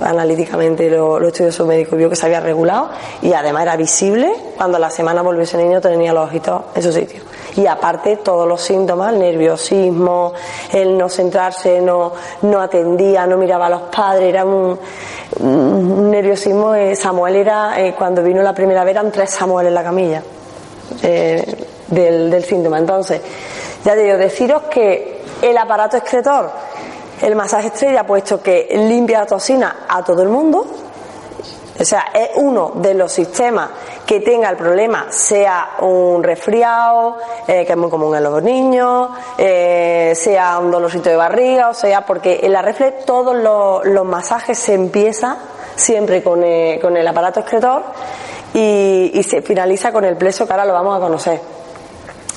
analíticamente 0.00 0.88
lo, 0.90 1.18
lo 1.18 1.28
estudió 1.28 1.50
su 1.50 1.66
médico 1.66 1.94
y 1.94 1.98
vio 1.98 2.10
que 2.10 2.16
se 2.16 2.26
había 2.26 2.40
regulado 2.40 2.90
y 3.22 3.32
además 3.32 3.62
era 3.62 3.76
visible 3.76 4.32
cuando 4.56 4.78
la 4.78 4.90
semana 4.90 5.22
volvió 5.22 5.42
ese 5.42 5.56
niño 5.56 5.80
tenía 5.80 6.12
los 6.12 6.28
ojitos 6.28 6.62
en 6.74 6.82
su 6.82 6.92
sitio. 6.92 7.22
Y 7.56 7.66
aparte 7.66 8.16
todos 8.16 8.48
los 8.48 8.60
síntomas, 8.60 9.12
el 9.12 9.18
nerviosismo, 9.18 10.32
el 10.72 10.96
no 10.96 11.08
centrarse, 11.08 11.80
no, 11.80 12.12
no 12.42 12.60
atendía, 12.60 13.26
no 13.26 13.36
miraba 13.36 13.66
a 13.66 13.70
los 13.70 13.82
padres, 13.82 14.28
era 14.28 14.44
un, 14.44 14.78
nerviosismo. 16.10 16.74
Eh, 16.74 16.96
Samuel 16.96 17.36
era, 17.36 17.80
eh, 17.80 17.94
cuando 17.96 18.22
vino 18.22 18.42
la 18.42 18.54
primera 18.54 18.84
vez 18.84 18.92
eran 18.92 19.12
tres 19.12 19.30
Samuel 19.30 19.66
en 19.66 19.74
la 19.74 19.82
camilla 19.82 20.22
eh, 21.02 21.66
del, 21.88 22.30
del 22.30 22.44
síntoma. 22.44 22.78
Entonces, 22.78 23.20
ya 23.84 23.94
digo, 23.94 24.16
deciros 24.16 24.62
que 24.64 25.22
el 25.42 25.58
aparato 25.58 25.96
excretor 25.96 26.50
el 27.22 27.36
masaje 27.36 27.68
estrella, 27.68 28.04
puesto 28.04 28.42
que 28.42 28.68
limpia 28.72 29.20
la 29.20 29.26
toxina 29.26 29.76
a 29.88 30.02
todo 30.02 30.22
el 30.22 30.28
mundo, 30.28 30.66
o 31.78 31.84
sea, 31.84 32.06
es 32.12 32.30
uno 32.36 32.72
de 32.74 32.94
los 32.94 33.12
sistemas 33.12 33.70
que 34.06 34.20
tenga 34.20 34.50
el 34.50 34.56
problema, 34.56 35.06
sea 35.10 35.76
un 35.80 36.22
resfriado, 36.22 37.18
eh, 37.46 37.64
que 37.64 37.72
es 37.72 37.78
muy 37.78 37.88
común 37.88 38.14
en 38.16 38.22
los 38.22 38.42
niños, 38.42 39.10
eh, 39.38 40.12
sea 40.14 40.58
un 40.58 40.70
dolorcito 40.70 41.08
de 41.08 41.16
barriga, 41.16 41.68
o 41.70 41.74
sea, 41.74 42.04
porque 42.04 42.40
en 42.42 42.52
la 42.52 42.62
reflex 42.62 43.04
todos 43.04 43.36
los, 43.36 44.04
masajes 44.04 44.58
se 44.58 44.74
empieza 44.74 45.36
siempre 45.76 46.22
con 46.22 46.42
el, 46.42 46.80
con 46.80 46.96
el 46.96 47.06
aparato 47.06 47.40
excretor 47.40 47.82
y, 48.52 49.12
y, 49.14 49.22
se 49.22 49.40
finaliza 49.42 49.92
con 49.92 50.04
el 50.04 50.16
pleso 50.16 50.46
que 50.46 50.52
ahora 50.52 50.64
lo 50.64 50.72
vamos 50.72 50.96
a 50.96 51.00
conocer. 51.00 51.40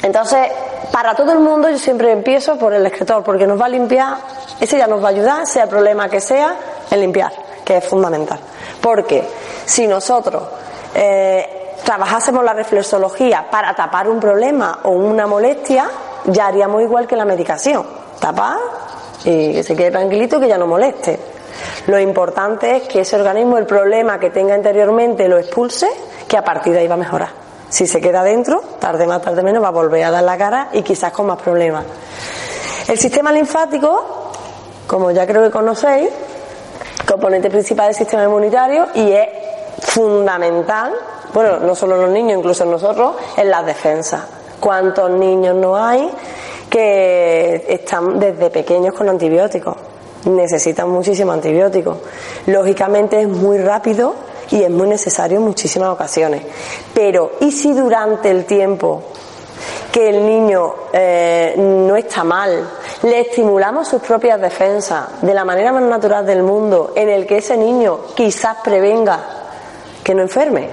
Entonces, 0.03 0.48
para 0.91 1.15
todo 1.15 1.34
el 1.34 1.39
mundo 1.39 1.69
yo 1.69 1.77
siempre 1.77 2.12
empiezo 2.12 2.57
por 2.57 2.74
el 2.74 2.86
excretor, 2.86 3.24
porque 3.24 3.48
nos 3.48 3.60
va 3.60 3.65
a 3.65 3.69
limpiar 3.69 4.17
ese 4.60 4.77
ya 4.77 4.88
nos 4.88 5.03
va 5.03 5.07
a 5.07 5.12
ayudar, 5.12 5.45
sea 5.45 5.63
el 5.63 5.69
problema 5.69 6.10
que 6.10 6.22
sea, 6.22 6.55
en 6.89 7.01
limpiar, 7.01 7.31
que 7.63 7.77
es 7.77 7.86
fundamental. 7.86 8.39
Porque 8.81 9.27
si 9.65 9.88
nosotros 9.88 10.43
eh, 10.96 11.75
trabajásemos 11.84 12.44
la 12.44 12.54
reflexología 12.54 13.48
para 13.52 13.75
tapar 13.75 14.10
un 14.10 14.20
problema 14.20 14.80
o 14.84 14.92
una 14.92 15.28
molestia, 15.28 15.90
ya 16.25 16.48
haríamos 16.48 16.82
igual 16.82 17.06
que 17.06 17.16
la 17.16 17.25
medicación. 17.25 17.86
Tapar 18.20 18.58
y 19.24 19.54
que 19.54 19.64
se 19.64 19.75
quede 19.75 19.92
tranquilito 19.92 20.38
y 20.38 20.42
que 20.42 20.48
ya 20.48 20.58
no 20.58 20.68
moleste. 20.68 21.20
Lo 21.88 22.00
importante 22.00 22.78
es 22.78 22.84
que 22.84 23.02
ese 23.02 23.16
organismo, 23.16 23.58
el 23.58 23.66
problema 23.66 24.20
que 24.20 24.30
tenga 24.30 24.56
anteriormente, 24.56 25.28
lo 25.28 25.38
expulse, 25.38 25.88
que 26.28 26.38
a 26.38 26.44
partir 26.44 26.74
de 26.74 26.80
ahí 26.80 26.88
va 26.88 26.96
a 26.96 26.98
mejorar. 26.98 27.30
Si 27.70 27.86
se 27.86 28.02
queda 28.02 28.24
dentro, 28.24 28.62
tarde 28.80 29.06
más, 29.06 29.22
tarde 29.22 29.44
menos, 29.44 29.64
va 29.64 29.68
a 29.68 29.72
volver 29.72 30.04
a 30.06 30.12
dar 30.12 30.24
la 30.24 30.38
cara 30.38 30.70
y 30.74 30.82
quizás 30.82 31.12
con 31.12 31.28
más 31.28 31.42
problemas. 31.42 31.86
El 32.88 32.98
sistema 32.98 33.32
linfático 33.32 34.25
como 34.88 35.12
ya 35.12 35.25
creo 35.25 35.44
que 35.44 35.52
conocéis, 35.52 36.10
componente 37.08 37.50
principal 37.50 37.88
del 37.88 37.96
sistema 37.96 38.24
inmunitario 38.24 38.88
y 38.94 39.12
es 39.12 39.28
fundamental, 39.79 40.94
bueno, 41.34 41.60
no 41.60 41.75
solo 41.75 41.98
los 41.98 42.10
niños, 42.10 42.39
incluso 42.39 42.65
nosotros, 42.65 43.15
en 43.38 43.50
las 43.50 43.65
defensas. 43.65 44.24
¿Cuántos 44.60 45.10
niños 45.12 45.55
no 45.55 45.75
hay 45.75 46.10
que 46.70 47.65
están 47.67 48.20
desde 48.20 48.50
pequeños 48.50 48.94
con 48.94 49.10
antibióticos? 49.10 49.75
Necesitan 50.25 50.89
muchísimo 50.89 51.32
antibióticos. 51.32 51.98
Lógicamente 52.48 53.22
es 53.22 53.27
muy 53.27 53.58
rápido 53.58 54.15
y 54.50 54.63
es 54.63 54.70
muy 54.70 54.88
necesario 54.88 55.38
en 55.38 55.44
muchísimas 55.44 55.89
ocasiones. 55.89 56.44
Pero, 56.94 57.34
¿y 57.41 57.51
si 57.51 57.74
durante 57.74 58.32
el 58.32 58.46
tiempo 58.46 59.03
que 59.91 60.10
el 60.10 60.25
niño 60.25 60.74
eh, 60.91 61.53
no 61.58 61.96
está 61.96 62.24
mal, 62.24 62.67
le 63.03 63.22
estimulamos 63.22 63.88
sus 63.88 64.01
propias 64.01 64.39
defensas 64.39 65.22
de 65.22 65.34
la 65.34 65.46
manera 65.46 65.72
más 65.72 65.84
natural 65.84 66.25
del 66.25 66.44
mundo, 66.44 66.94
en 66.96 67.10
el 67.10 67.25
que 67.25 67.38
ese 67.38 67.58
niño 67.58 68.00
quizás 68.15 68.58
prevenga 68.63 69.35
que 70.05 70.13
no 70.13 70.21
enferme. 70.21 70.69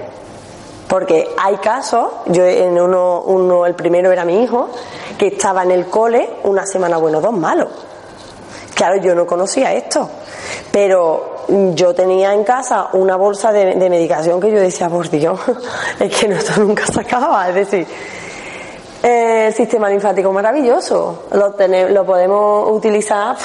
Porque 0.87 1.27
hay 1.39 1.57
casos, 1.57 2.11
yo 2.27 2.45
en 2.45 2.79
uno, 2.79 3.23
uno, 3.25 3.65
el 3.65 3.73
primero 3.73 4.11
era 4.11 4.23
mi 4.23 4.43
hijo, 4.43 4.69
que 5.17 5.27
estaba 5.27 5.63
en 5.63 5.71
el 5.71 5.87
cole 5.87 6.29
una 6.43 6.67
semana 6.67 6.97
bueno, 6.97 7.19
dos 7.19 7.33
malos. 7.33 7.69
Claro, 8.75 8.97
yo 8.97 9.15
no 9.15 9.25
conocía 9.25 9.73
esto, 9.73 10.07
pero 10.71 11.45
yo 11.73 11.95
tenía 11.95 12.33
en 12.33 12.43
casa 12.43 12.89
una 12.93 13.15
bolsa 13.15 13.51
de, 13.51 13.75
medicación 13.89 14.39
que 14.39 14.51
yo 14.51 14.59
decía, 14.59 14.87
por 14.87 15.09
Dios, 15.09 15.39
es 15.99 16.15
que 16.15 16.27
esto 16.27 16.61
nunca 16.61 16.85
se 16.85 17.01
acaba. 17.01 17.49
Es 17.49 17.55
decir, 17.55 17.87
el 19.01 19.53
sistema 19.53 19.89
linfático 19.89 20.31
maravilloso, 20.31 21.23
lo, 21.31 21.55
lo 21.89 22.05
podemos 22.05 22.71
utilizar, 22.71 23.35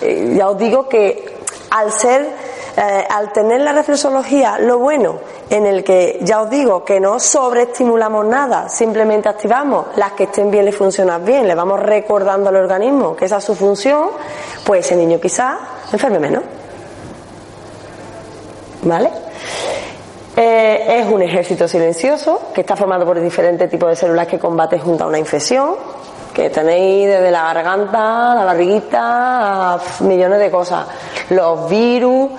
ya 0.00 0.48
os 0.48 0.56
digo 0.56 0.88
que 0.88 1.34
al 1.70 1.92
ser, 1.92 2.30
eh, 2.76 3.06
al 3.10 3.30
tener 3.32 3.60
la 3.60 3.72
reflexología, 3.72 4.58
lo 4.58 4.78
bueno 4.78 5.18
en 5.50 5.66
el 5.66 5.84
que 5.84 6.18
ya 6.22 6.42
os 6.42 6.50
digo 6.50 6.84
que 6.84 7.00
no 7.00 7.20
sobreestimulamos 7.20 8.26
nada, 8.26 8.68
simplemente 8.68 9.28
activamos 9.28 9.86
las 9.96 10.12
que 10.12 10.24
estén 10.24 10.50
bien, 10.50 10.64
le 10.64 10.72
funcionan 10.72 11.24
bien, 11.24 11.46
le 11.46 11.54
vamos 11.54 11.80
recordando 11.80 12.48
al 12.48 12.56
organismo 12.56 13.14
que 13.14 13.26
esa 13.26 13.38
es 13.38 13.44
su 13.44 13.54
función, 13.54 14.10
pues 14.64 14.86
ese 14.86 14.96
niño 14.96 15.20
quizás 15.20 15.56
enferme 15.92 16.18
menos. 16.18 16.42
¿Vale? 18.82 19.10
Eh, 20.36 21.00
es 21.00 21.06
un 21.12 21.22
ejército 21.22 21.68
silencioso 21.68 22.50
que 22.52 22.62
está 22.62 22.74
formado 22.74 23.06
por 23.06 23.20
diferentes 23.20 23.70
tipos 23.70 23.88
de 23.88 23.96
células 23.96 24.26
que 24.26 24.38
combaten 24.38 24.80
junto 24.80 25.04
a 25.04 25.06
una 25.06 25.18
infección, 25.18 25.76
que 26.34 26.50
tenéis 26.50 27.06
desde 27.06 27.30
la 27.30 27.54
garganta, 27.54 28.34
la 28.34 28.44
barriguita, 28.44 29.78
millones 30.00 30.40
de 30.40 30.50
cosas. 30.50 30.86
Los 31.30 31.70
virus, 31.70 32.30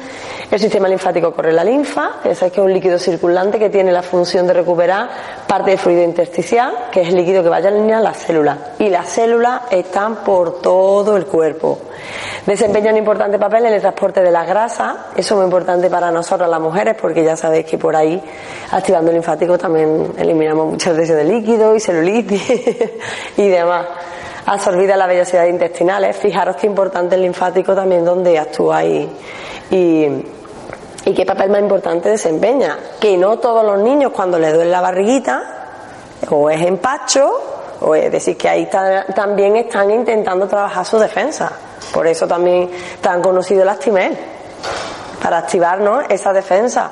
el 0.51 0.59
sistema 0.59 0.87
linfático 0.87 1.33
corre 1.33 1.51
la 1.51 1.63
linfa, 1.63 2.19
que 2.21 2.31
es 2.31 2.39
que 2.39 2.45
es 2.45 2.57
un 2.57 2.71
líquido 2.71 2.99
circulante 2.99 3.57
que 3.57 3.69
tiene 3.69 3.91
la 3.91 4.03
función 4.03 4.45
de 4.47 4.53
recuperar 4.53 5.09
parte 5.47 5.71
del 5.71 5.79
fluido 5.79 6.03
intersticial, 6.03 6.87
que 6.91 7.01
es 7.01 7.09
el 7.09 7.15
líquido 7.15 7.43
que 7.43 7.49
vaya 7.49 7.69
a 7.69 7.71
alinear 7.71 8.01
las 8.01 8.17
células. 8.17 8.57
Y 8.79 8.89
las 8.89 9.09
células 9.09 9.61
están 9.71 10.17
por 10.17 10.61
todo 10.61 11.17
el 11.17 11.25
cuerpo. 11.25 11.79
Desempeña 12.45 12.91
un 12.91 12.97
importante 12.97 13.39
papel 13.39 13.65
en 13.65 13.73
el 13.73 13.81
transporte 13.81 14.21
de 14.21 14.31
las 14.31 14.47
grasas, 14.47 14.95
eso 15.15 15.33
es 15.33 15.37
muy 15.37 15.45
importante 15.45 15.89
para 15.89 16.11
nosotros 16.11 16.47
las 16.47 16.61
mujeres, 16.61 16.95
porque 16.99 17.23
ya 17.23 17.35
sabéis 17.35 17.65
que 17.65 17.77
por 17.77 17.95
ahí, 17.95 18.21
activando 18.71 19.09
el 19.09 19.15
linfático, 19.15 19.57
también 19.57 20.13
eliminamos 20.17 20.71
muchos 20.71 20.95
desechos 20.95 21.17
de 21.17 21.23
líquido 21.23 21.75
y 21.75 21.79
celulitis 21.79 22.49
y 23.37 23.47
demás 23.47 23.85
absorbida 24.45 24.95
las 24.95 25.07
vellosidades 25.07 25.49
intestinales. 25.51 26.15
Fijaros 26.15 26.55
qué 26.55 26.67
importante 26.67 27.15
el 27.15 27.21
linfático 27.23 27.73
también 27.73 28.05
donde 28.05 28.37
actúa 28.37 28.83
y, 28.85 29.09
y 29.71 30.07
qué 31.13 31.25
papel 31.25 31.49
más 31.49 31.61
importante 31.61 32.09
desempeña. 32.09 32.77
Que 32.99 33.17
no 33.17 33.37
todos 33.37 33.63
los 33.63 33.79
niños 33.79 34.11
cuando 34.11 34.39
les 34.39 34.53
duele 34.53 34.71
la 34.71 34.81
barriguita 34.81 35.43
o 36.29 36.49
es 36.49 36.61
empacho, 36.61 37.31
o 37.81 37.95
es 37.95 38.11
decir, 38.11 38.37
que 38.37 38.49
ahí 38.49 38.69
también 39.15 39.55
están 39.57 39.91
intentando 39.91 40.47
trabajar 40.47 40.85
su 40.85 40.97
defensa. 40.97 41.51
Por 41.93 42.07
eso 42.07 42.27
también 42.27 42.69
tan 43.01 43.21
conocido 43.21 43.61
el 43.61 43.69
Actimel, 43.69 44.17
para 45.21 45.37
activarnos 45.39 46.05
esa 46.09 46.33
defensa. 46.33 46.91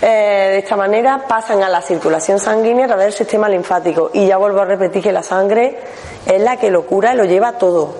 Eh, 0.00 0.50
de 0.52 0.58
esta 0.58 0.76
manera 0.76 1.24
pasan 1.26 1.62
a 1.62 1.68
la 1.68 1.82
circulación 1.82 2.38
sanguínea 2.38 2.84
a 2.84 2.88
través 2.88 3.06
del 3.06 3.14
sistema 3.14 3.48
linfático. 3.48 4.10
Y 4.12 4.26
ya 4.26 4.36
vuelvo 4.36 4.60
a 4.60 4.64
repetir 4.64 5.02
que 5.02 5.12
la 5.12 5.22
sangre 5.22 5.78
es 6.24 6.40
la 6.40 6.56
que 6.56 6.70
lo 6.70 6.86
cura 6.86 7.14
y 7.14 7.16
lo 7.16 7.24
lleva 7.24 7.52
todo. 7.52 7.94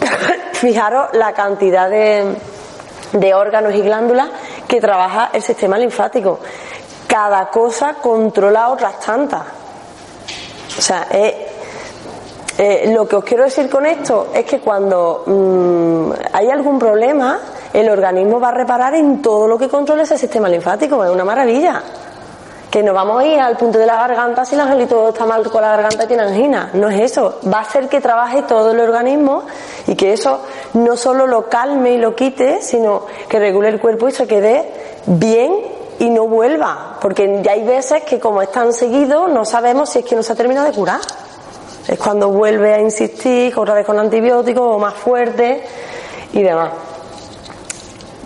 Fijaros 0.52 1.08
la 1.14 1.32
cantidad 1.32 1.90
de, 1.90 2.36
de 3.12 3.34
órganos 3.34 3.74
y 3.74 3.80
glándulas 3.80 4.28
que 4.68 4.80
trabaja 4.80 5.30
el 5.32 5.42
sistema 5.42 5.78
linfático. 5.78 6.38
Cada 7.06 7.48
cosa 7.50 7.94
controla 7.94 8.68
otras 8.68 9.00
tantas. 9.00 9.42
O 10.78 10.80
sea, 10.80 11.08
eh, 11.10 12.92
lo 12.94 13.08
que 13.08 13.16
os 13.16 13.24
quiero 13.24 13.44
decir 13.44 13.68
con 13.68 13.86
esto 13.86 14.28
es 14.34 14.44
que 14.44 14.60
cuando 14.60 15.24
mm, 15.26 16.12
hay 16.32 16.50
algún 16.50 16.78
problema, 16.78 17.38
el 17.72 17.88
organismo 17.88 18.38
va 18.38 18.48
a 18.48 18.52
reparar 18.52 18.94
en 18.94 19.22
todo 19.22 19.48
lo 19.48 19.58
que 19.58 19.68
controla 19.68 20.02
ese 20.02 20.18
sistema 20.18 20.48
linfático. 20.48 21.02
Es 21.04 21.10
una 21.10 21.24
maravilla 21.24 21.82
que 22.70 22.82
no 22.84 22.94
vamos 22.94 23.20
a 23.20 23.26
ir 23.26 23.40
al 23.40 23.56
punto 23.56 23.78
de 23.78 23.86
la 23.86 23.96
garganta 23.96 24.44
si 24.44 24.54
el 24.54 24.60
angelito 24.60 25.08
está 25.08 25.26
mal 25.26 25.50
con 25.50 25.60
la 25.60 25.70
garganta 25.70 26.04
y 26.04 26.06
tiene 26.06 26.22
angina. 26.22 26.70
No 26.74 26.88
es 26.88 27.00
eso. 27.00 27.40
Va 27.52 27.58
a 27.58 27.62
hacer 27.62 27.88
que 27.88 28.00
trabaje 28.00 28.42
todo 28.42 28.70
el 28.70 28.80
organismo 28.80 29.42
y 29.88 29.96
que 29.96 30.12
eso 30.12 30.40
no 30.74 30.96
solo 30.96 31.26
lo 31.26 31.48
calme 31.48 31.92
y 31.92 31.98
lo 31.98 32.14
quite, 32.14 32.62
sino 32.62 33.06
que 33.28 33.40
regule 33.40 33.68
el 33.68 33.80
cuerpo 33.80 34.08
y 34.08 34.12
se 34.12 34.28
quede 34.28 34.70
bien 35.06 35.52
y 35.98 36.10
no 36.10 36.28
vuelva. 36.28 36.98
Porque 37.00 37.40
ya 37.42 37.52
hay 37.52 37.64
veces 37.64 38.04
que 38.04 38.20
como 38.20 38.40
es 38.40 38.52
tan 38.52 38.72
seguido 38.72 39.26
no 39.26 39.44
sabemos 39.44 39.90
si 39.90 39.98
es 39.98 40.04
que 40.04 40.14
no 40.14 40.22
se 40.22 40.32
ha 40.32 40.36
terminado 40.36 40.66
de 40.66 40.72
curar. 40.72 41.00
Es 41.88 41.98
cuando 41.98 42.28
vuelve 42.28 42.72
a 42.72 42.80
insistir 42.80 43.52
otra 43.58 43.74
vez 43.74 43.84
con 43.84 43.98
antibióticos 43.98 44.76
o 44.76 44.78
más 44.78 44.94
fuerte 44.94 45.64
y 46.32 46.42
demás. 46.42 46.70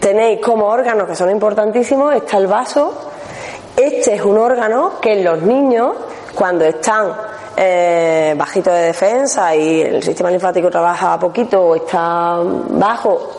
Tenéis 0.01 0.39
como 0.43 0.67
órganos 0.67 1.09
que 1.09 1.17
son 1.17 1.31
importantísimos, 1.31 2.15
está 2.15 2.37
el 2.37 2.47
vaso, 2.47 3.13
este 3.77 4.15
es 4.15 4.23
un 4.23 4.39
órgano 4.39 5.01
que 5.01 5.13
en 5.13 5.25
los 5.25 5.43
niños, 5.43 5.97
cuando 6.35 6.65
están 6.65 7.13
eh, 7.57 8.35
bajito 8.37 8.71
de 8.71 8.83
defensa 8.83 9.55
y 9.55 9.83
el 9.83 10.03
sistema 10.03 10.31
linfático 10.31 10.71
trabaja 10.71 11.19
poquito 11.19 11.63
o 11.63 11.77
está 11.77 12.39
bajo 12.71 13.31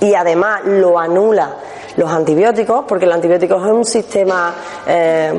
y 0.00 0.14
además 0.14 0.62
lo 0.64 0.98
anula 0.98 1.56
los 1.96 2.10
antibióticos, 2.10 2.84
porque 2.86 3.06
el 3.06 3.12
antibiótico 3.12 3.56
es 3.56 3.62
un 3.62 3.84
sistema, 3.84 4.54
eh, 4.86 5.32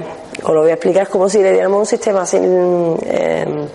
os 0.44 0.54
lo 0.54 0.62
voy 0.62 0.72
a 0.72 0.74
explicar, 0.74 1.04
es 1.04 1.10
como 1.10 1.30
si 1.30 1.42
le 1.42 1.54
diéramos 1.54 1.80
un 1.80 1.86
sistema 1.86 2.26
sin, 2.26 2.98
eh, 3.04 3.68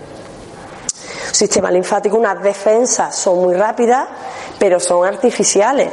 sistema 1.31 1.71
linfático, 1.71 2.15
unas 2.17 2.41
defensas 2.43 3.15
son 3.15 3.41
muy 3.41 3.55
rápidas, 3.55 4.07
pero 4.59 4.79
son 4.79 5.05
artificiales. 5.05 5.89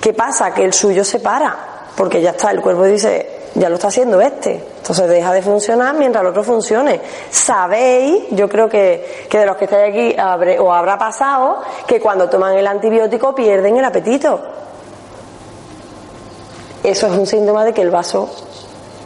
¿Qué 0.00 0.12
pasa? 0.12 0.52
Que 0.52 0.64
el 0.64 0.72
suyo 0.72 1.04
se 1.04 1.20
para, 1.20 1.56
porque 1.96 2.20
ya 2.20 2.30
está, 2.30 2.50
el 2.50 2.60
cuerpo 2.60 2.84
dice, 2.84 3.31
ya 3.54 3.68
lo 3.68 3.76
está 3.76 3.88
haciendo 3.88 4.20
este. 4.20 4.64
Entonces 4.78 5.08
deja 5.08 5.32
de 5.32 5.42
funcionar 5.42 5.94
mientras 5.94 6.22
el 6.22 6.28
otro 6.28 6.42
funcione. 6.42 7.00
Sabéis, 7.30 8.24
yo 8.30 8.48
creo 8.48 8.68
que, 8.68 9.26
que 9.28 9.38
de 9.38 9.46
los 9.46 9.56
que 9.56 9.64
estáis 9.64 9.90
aquí 9.90 10.16
habré, 10.18 10.58
o 10.58 10.72
habrá 10.72 10.98
pasado, 10.98 11.62
que 11.86 12.00
cuando 12.00 12.28
toman 12.28 12.54
el 12.56 12.66
antibiótico 12.66 13.34
pierden 13.34 13.76
el 13.76 13.84
apetito. 13.84 14.40
Eso 16.82 17.06
es 17.06 17.12
un 17.12 17.26
síntoma 17.26 17.64
de 17.64 17.72
que 17.72 17.82
el 17.82 17.90
vaso 17.90 18.28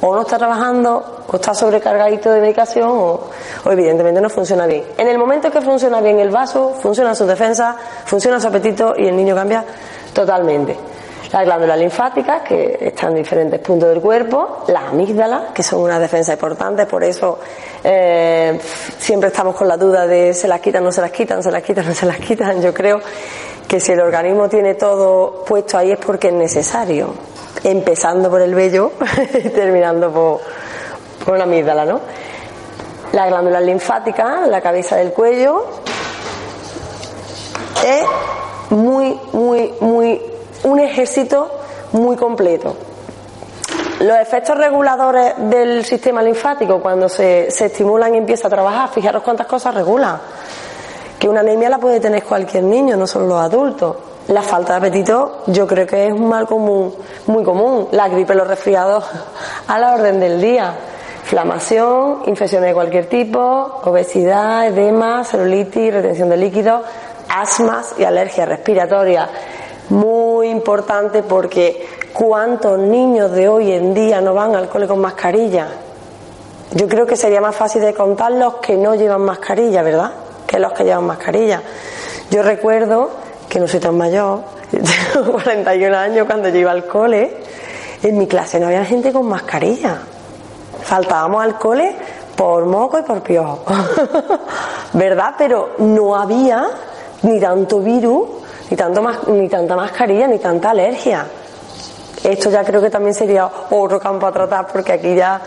o 0.00 0.14
no 0.14 0.22
está 0.22 0.38
trabajando, 0.38 1.24
o 1.26 1.36
está 1.36 1.54
sobrecargadito 1.54 2.30
de 2.30 2.40
medicación, 2.40 2.88
o, 2.88 3.20
o, 3.64 3.72
evidentemente 3.72 4.20
no 4.20 4.28
funciona 4.28 4.66
bien. 4.66 4.84
En 4.96 5.08
el 5.08 5.18
momento 5.18 5.50
que 5.50 5.60
funciona 5.60 6.00
bien 6.00 6.20
el 6.20 6.30
vaso, 6.30 6.74
funciona 6.80 7.14
su 7.14 7.26
defensa, 7.26 7.76
funciona 8.04 8.38
su 8.38 8.46
apetito 8.46 8.94
y 8.96 9.06
el 9.06 9.16
niño 9.16 9.34
cambia 9.34 9.64
totalmente. 10.12 10.76
Las 11.36 11.44
glándulas 11.44 11.78
linfáticas, 11.78 12.40
que 12.40 12.78
están 12.80 13.10
en 13.10 13.16
diferentes 13.16 13.60
puntos 13.60 13.90
del 13.90 14.00
cuerpo, 14.00 14.64
las 14.68 14.84
amígdalas, 14.84 15.52
que 15.52 15.62
son 15.62 15.82
una 15.82 15.98
defensa 15.98 16.32
importante, 16.32 16.86
por 16.86 17.04
eso 17.04 17.38
eh, 17.84 18.58
siempre 18.98 19.28
estamos 19.28 19.54
con 19.54 19.68
la 19.68 19.76
duda 19.76 20.06
de 20.06 20.32
se 20.32 20.48
las 20.48 20.60
quitan, 20.60 20.82
no 20.82 20.90
se 20.90 21.02
las 21.02 21.10
quitan, 21.10 21.42
se 21.42 21.50
las 21.50 21.62
quitan, 21.62 21.84
no 21.86 21.92
se 21.92 22.06
las 22.06 22.16
quitan. 22.20 22.62
Yo 22.62 22.72
creo 22.72 23.02
que 23.68 23.80
si 23.80 23.92
el 23.92 24.00
organismo 24.00 24.48
tiene 24.48 24.76
todo 24.76 25.44
puesto 25.44 25.76
ahí 25.76 25.92
es 25.92 25.98
porque 25.98 26.28
es 26.28 26.32
necesario, 26.32 27.12
empezando 27.64 28.30
por 28.30 28.40
el 28.40 28.54
vello 28.54 28.92
y 29.34 29.50
terminando 29.50 30.10
por, 30.10 30.40
por 31.22 31.36
la 31.36 31.44
amígdala, 31.44 31.84
¿no? 31.84 32.00
Las 33.12 33.28
glándulas 33.28 33.62
linfáticas, 33.62 34.48
la 34.48 34.62
cabeza 34.62 34.96
del 34.96 35.12
cuello, 35.12 35.66
es 37.84 38.70
muy, 38.70 39.20
muy, 39.34 39.74
muy 39.80 40.35
un 40.64 40.80
ejército 40.80 41.50
muy 41.92 42.16
completo. 42.16 42.76
Los 44.00 44.18
efectos 44.18 44.58
reguladores 44.58 45.34
del 45.38 45.82
sistema 45.84 46.22
linfático, 46.22 46.80
cuando 46.80 47.08
se, 47.08 47.50
se 47.50 47.66
estimulan 47.66 48.14
y 48.14 48.18
empieza 48.18 48.46
a 48.46 48.50
trabajar, 48.50 48.90
fijaros 48.90 49.22
cuántas 49.22 49.46
cosas 49.46 49.74
regula. 49.74 50.20
Que 51.18 51.28
una 51.28 51.40
anemia 51.40 51.70
la 51.70 51.78
puede 51.78 51.98
tener 51.98 52.22
cualquier 52.22 52.64
niño, 52.64 52.96
no 52.96 53.06
solo 53.06 53.26
los 53.26 53.40
adultos. 53.40 53.96
La 54.28 54.42
falta 54.42 54.72
de 54.74 54.78
apetito, 54.78 55.44
yo 55.46 55.66
creo 55.66 55.86
que 55.86 56.08
es 56.08 56.12
un 56.12 56.28
mal 56.28 56.46
común, 56.46 56.94
muy 57.26 57.42
común. 57.42 57.88
La 57.92 58.08
gripe, 58.08 58.34
los 58.34 58.46
resfriados, 58.46 59.04
a 59.66 59.78
la 59.78 59.94
orden 59.94 60.20
del 60.20 60.42
día. 60.42 60.74
Inflamación, 61.22 62.22
infecciones 62.26 62.68
de 62.68 62.74
cualquier 62.74 63.06
tipo, 63.06 63.80
obesidad, 63.82 64.66
edema, 64.66 65.24
celulitis, 65.24 65.94
retención 65.94 66.28
de 66.28 66.36
líquidos, 66.36 66.82
asmas 67.28 67.94
y 67.98 68.04
alergias 68.04 68.46
respiratorias 68.46 69.28
muy 69.90 70.48
importante 70.48 71.22
porque 71.22 71.86
cuántos 72.12 72.78
niños 72.78 73.32
de 73.32 73.48
hoy 73.48 73.72
en 73.72 73.94
día 73.94 74.20
no 74.20 74.34
van 74.34 74.54
al 74.54 74.68
cole 74.68 74.86
con 74.86 75.00
mascarilla. 75.00 75.68
Yo 76.72 76.88
creo 76.88 77.06
que 77.06 77.16
sería 77.16 77.40
más 77.40 77.54
fácil 77.54 77.82
de 77.82 77.94
contar 77.94 78.32
los 78.32 78.54
que 78.54 78.76
no 78.76 78.94
llevan 78.94 79.22
mascarilla, 79.22 79.82
¿verdad? 79.82 80.12
Que 80.46 80.58
los 80.58 80.72
que 80.72 80.84
llevan 80.84 81.04
mascarilla. 81.04 81.62
Yo 82.30 82.42
recuerdo 82.42 83.10
que 83.48 83.60
no 83.60 83.68
soy 83.68 83.80
tan 83.80 83.96
mayor, 83.96 84.40
tengo 85.12 85.32
41 85.32 85.96
años 85.96 86.26
cuando 86.26 86.48
yo 86.48 86.56
iba 86.56 86.72
al 86.72 86.86
cole, 86.86 87.36
en 88.02 88.18
mi 88.18 88.26
clase 88.26 88.58
no 88.58 88.66
había 88.66 88.84
gente 88.84 89.12
con 89.12 89.26
mascarilla. 89.26 89.98
Faltábamos 90.82 91.42
al 91.42 91.58
cole 91.58 91.94
por 92.36 92.64
moco 92.66 92.98
y 92.98 93.02
por 93.02 93.22
piojo. 93.22 93.62
¿Verdad? 94.92 95.34
Pero 95.38 95.70
no 95.78 96.16
había 96.16 96.66
ni 97.22 97.40
tanto 97.40 97.80
virus 97.80 98.28
ni, 98.70 98.76
tanto 98.76 99.02
ni 99.28 99.48
tanta 99.48 99.76
mascarilla, 99.76 100.26
ni 100.26 100.38
tanta 100.38 100.70
alergia. 100.70 101.26
Esto 102.22 102.50
ya 102.50 102.64
creo 102.64 102.80
que 102.80 102.90
también 102.90 103.14
sería 103.14 103.48
otro 103.70 104.00
campo 104.00 104.26
a 104.26 104.32
tratar 104.32 104.66
porque 104.66 104.92
aquí 104.92 105.14
ya 105.14 105.40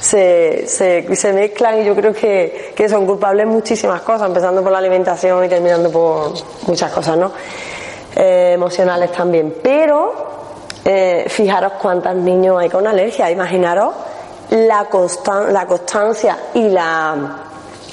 se, 0.00 0.66
se, 0.66 1.14
se 1.14 1.32
mezclan 1.32 1.80
y 1.80 1.84
yo 1.84 1.94
creo 1.94 2.12
que, 2.12 2.72
que, 2.76 2.88
son 2.88 3.06
culpables 3.06 3.46
muchísimas 3.46 4.02
cosas, 4.02 4.28
empezando 4.28 4.62
por 4.62 4.72
la 4.72 4.78
alimentación 4.78 5.44
y 5.44 5.48
terminando 5.48 5.90
por 5.90 6.32
muchas 6.66 6.92
cosas, 6.92 7.16
¿no? 7.16 7.32
Eh, 8.14 8.52
emocionales 8.54 9.12
también. 9.12 9.54
Pero 9.62 10.12
eh, 10.84 11.24
fijaros 11.28 11.72
cuántos 11.80 12.14
niños 12.16 12.58
hay 12.58 12.68
con 12.68 12.86
alergia, 12.86 13.30
imaginaros 13.30 13.94
la, 14.50 14.84
constan 14.86 15.52
la 15.52 15.66
constancia 15.66 16.38
y 16.54 16.68
la 16.68 17.16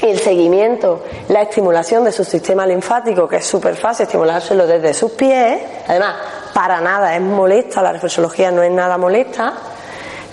el 0.10 0.20
seguimiento, 0.20 1.02
la 1.30 1.44
estimulación 1.44 2.04
de 2.04 2.12
su 2.12 2.24
sistema 2.24 2.66
linfático, 2.66 3.28
que 3.28 3.38
es 3.38 3.46
súper 3.46 3.76
fácil 3.76 4.06
estimulárselo 4.06 4.68
desde 4.68 4.94
sus 4.94 5.12
pies, 5.12 5.62
además, 5.88 6.16
para 6.54 6.82
nada 6.82 7.16
es 7.16 7.22
molesta, 7.22 7.82
la 7.82 7.94
reflexología 7.94 8.52
no 8.52 8.62
es 8.62 8.72
nada 8.72 8.98
molesta, 8.98 9.54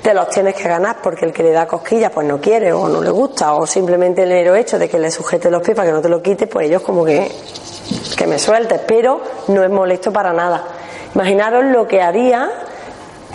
te 0.02 0.12
los 0.12 0.28
tienes 0.28 0.54
que 0.54 0.64
ganar 0.64 0.96
porque 1.02 1.24
el 1.24 1.32
que 1.32 1.42
le 1.42 1.52
da 1.52 1.66
cosquillas 1.66 2.10
pues 2.10 2.26
no 2.26 2.40
quiere 2.40 2.72
o 2.72 2.88
no 2.88 3.00
le 3.00 3.10
gusta, 3.10 3.54
o 3.54 3.66
simplemente 3.66 4.24
el 4.24 4.30
mero 4.30 4.56
hecho 4.56 4.78
de 4.78 4.88
que 4.88 4.98
le 4.98 5.10
sujete 5.10 5.50
los 5.50 5.62
pies 5.62 5.76
para 5.76 5.88
que 5.88 5.92
no 5.92 6.00
te 6.00 6.08
lo 6.08 6.20
quite, 6.20 6.46
pues 6.46 6.66
ellos 6.66 6.82
como 6.82 7.04
que, 7.04 7.30
que 8.16 8.26
me 8.26 8.38
sueltes, 8.38 8.80
pero 8.86 9.20
no 9.48 9.62
es 9.62 9.70
molesto 9.70 10.12
para 10.12 10.32
nada. 10.32 10.64
Imaginaros 11.14 11.64
lo 11.66 11.86
que 11.86 12.02
haría 12.02 12.50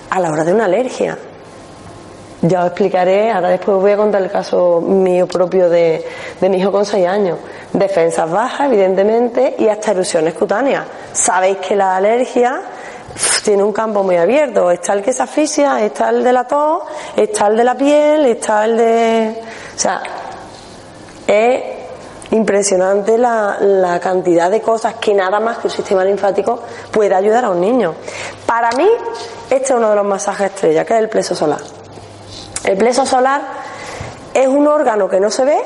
a 0.09 0.19
la 0.19 0.31
hora 0.31 0.43
de 0.43 0.53
una 0.53 0.65
alergia. 0.65 1.17
Ya 2.47 2.61
os 2.61 2.67
explicaré, 2.67 3.31
ahora 3.31 3.49
después 3.49 3.77
voy 3.77 3.91
a 3.91 3.97
contar 3.97 4.21
el 4.21 4.29
caso 4.29 4.79
mío 4.81 5.25
propio 5.25 5.67
de, 5.67 6.05
de 6.39 6.49
mi 6.49 6.57
hijo 6.57 6.71
con 6.71 6.85
6 6.85 7.07
años. 7.07 7.39
Defensas 7.73 8.29
bajas, 8.29 8.67
evidentemente, 8.67 9.55
y 9.57 9.67
hasta 9.67 9.91
erupciones 9.91 10.33
cutáneas. 10.35 10.85
Sabéis 11.11 11.57
que 11.57 11.75
la 11.75 11.95
alergia 11.95 12.61
tiene 13.43 13.63
un 13.63 13.71
campo 13.71 14.03
muy 14.03 14.17
abierto. 14.17 14.69
Está 14.69 14.93
el 14.93 15.01
que 15.01 15.11
se 15.11 15.23
asfixia, 15.23 15.83
está 15.83 16.09
el 16.09 16.23
de 16.23 16.33
la 16.33 16.45
tos, 16.45 16.83
está 17.15 17.47
el 17.47 17.57
de 17.57 17.63
la 17.63 17.75
piel, 17.75 18.25
está 18.25 18.65
el 18.65 18.77
de... 18.77 19.41
O 19.75 19.79
sea, 19.79 20.03
es 21.25 21.63
impresionante 22.31 23.17
la, 23.17 23.57
la, 23.59 23.99
cantidad 23.99 24.51
de 24.51 24.61
cosas 24.61 24.95
que 24.95 25.13
nada 25.13 25.39
más 25.39 25.59
que 25.59 25.67
el 25.67 25.73
sistema 25.73 26.03
linfático 26.03 26.61
puede 26.91 27.15
ayudar 27.15 27.45
a 27.45 27.49
un 27.49 27.61
niño. 27.61 27.95
Para 28.45 28.69
mí, 28.71 28.87
este 29.49 29.65
es 29.65 29.71
uno 29.71 29.89
de 29.89 29.95
los 29.95 30.05
masajes 30.05 30.51
estrella, 30.51 30.85
que 30.85 30.93
es 30.93 30.99
el 30.99 31.09
pleso 31.09 31.33
solar. 31.33 31.84
El 32.65 32.77
pleso 32.77 33.05
solar 33.05 33.41
es 34.33 34.47
un 34.47 34.67
órgano 34.67 35.07
que 35.07 35.19
no 35.19 35.29
se 35.29 35.45
ve, 35.45 35.57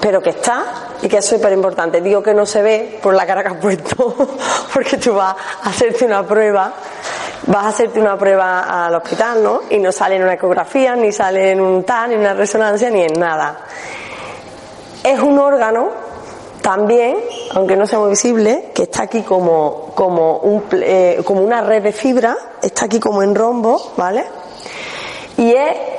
pero 0.00 0.22
que 0.22 0.30
está 0.30 0.64
y 1.02 1.08
que 1.08 1.18
es 1.18 1.26
súper 1.26 1.52
importante. 1.52 2.00
Digo 2.00 2.22
que 2.22 2.32
no 2.32 2.46
se 2.46 2.62
ve 2.62 2.98
por 3.02 3.14
la 3.14 3.26
cara 3.26 3.42
que 3.42 3.48
has 3.48 3.56
puesto, 3.56 4.16
porque 4.72 4.96
tú 4.96 5.14
vas 5.14 5.36
a 5.62 5.68
hacerte 5.68 6.06
una 6.06 6.26
prueba, 6.26 6.72
vas 7.46 7.64
a 7.64 7.68
hacerte 7.68 8.00
una 8.00 8.16
prueba 8.16 8.86
al 8.86 8.94
hospital, 8.94 9.42
¿no? 9.42 9.60
Y 9.68 9.78
no 9.78 9.92
sale 9.92 10.16
en 10.16 10.22
una 10.22 10.32
ecografía, 10.32 10.96
ni 10.96 11.12
sale 11.12 11.52
en 11.52 11.60
un 11.60 11.84
TAN, 11.84 12.08
ni 12.08 12.14
en 12.14 12.20
una 12.22 12.34
resonancia, 12.34 12.88
ni 12.88 13.02
en 13.02 13.12
nada. 13.12 13.58
Es 15.04 15.20
un 15.20 15.38
órgano 15.38 15.90
también, 16.62 17.18
aunque 17.52 17.76
no 17.76 17.86
sea 17.86 17.98
muy 17.98 18.10
visible, 18.10 18.70
que 18.74 18.84
está 18.84 19.02
aquí 19.02 19.22
como, 19.22 19.92
como, 19.94 20.38
un, 20.38 20.64
eh, 20.72 21.20
como 21.22 21.42
una 21.42 21.60
red 21.60 21.82
de 21.82 21.92
fibra, 21.92 22.34
está 22.62 22.86
aquí 22.86 22.98
como 22.98 23.22
en 23.22 23.34
rombo, 23.34 23.92
¿vale? 23.96 24.24
Y 25.36 25.52
es 25.52 25.97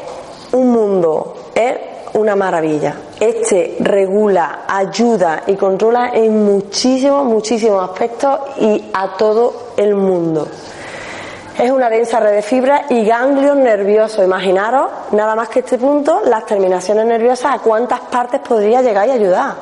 un 0.53 0.71
mundo, 0.71 1.51
es 1.53 1.77
una 2.13 2.35
maravilla. 2.35 2.95
Este 3.19 3.77
regula, 3.79 4.61
ayuda 4.67 5.43
y 5.47 5.55
controla 5.55 6.11
en 6.13 6.45
muchísimos, 6.45 7.25
muchísimos 7.25 7.89
aspectos 7.89 8.39
y 8.59 8.89
a 8.93 9.15
todo 9.17 9.71
el 9.77 9.95
mundo. 9.95 10.47
Es 11.57 11.71
una 11.71 11.89
densa 11.89 12.21
red 12.21 12.35
de 12.35 12.41
fibra 12.41 12.85
y 12.89 13.03
ganglios 13.03 13.57
nerviosos. 13.57 14.23
Imaginaros, 14.23 14.89
nada 15.11 15.35
más 15.35 15.49
que 15.49 15.59
este 15.59 15.77
punto, 15.77 16.21
las 16.25 16.45
terminaciones 16.45 17.05
nerviosas, 17.05 17.55
a 17.55 17.59
cuántas 17.59 17.99
partes 17.99 18.39
podría 18.39 18.81
llegar 18.81 19.07
y 19.09 19.11
ayudar. 19.11 19.55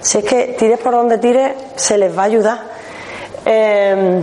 Si 0.00 0.18
es 0.18 0.24
que 0.24 0.56
tires 0.56 0.78
por 0.78 0.92
donde 0.92 1.18
tires, 1.18 1.52
se 1.74 1.98
les 1.98 2.16
va 2.16 2.22
a 2.22 2.26
ayudar. 2.26 2.58
Eh, 3.44 4.22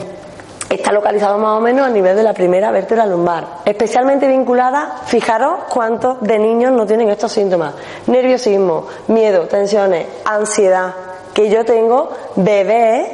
está 0.70 0.92
localizado 0.92 1.38
más 1.38 1.58
o 1.58 1.62
menos 1.62 1.86
a 1.86 1.90
nivel 1.90 2.16
de 2.16 2.24
la 2.24 2.34
primera 2.34 2.72
vértebra 2.72 3.06
lumbar, 3.06 3.46
especialmente 3.66 4.28
vinculada, 4.28 5.02
fijaros 5.06 5.66
cuántos 5.70 6.22
de 6.22 6.40
niños 6.40 6.72
no 6.72 6.86
tienen 6.86 7.10
estos 7.10 7.32
síntomas, 7.32 7.74
nerviosismo, 8.08 8.88
miedo, 9.08 9.48
tensiones, 9.48 10.08
ansiedad, 10.26 10.94
que 11.34 11.50
yo 11.50 11.66
tengo 11.66 12.10
bebés, 12.36 13.08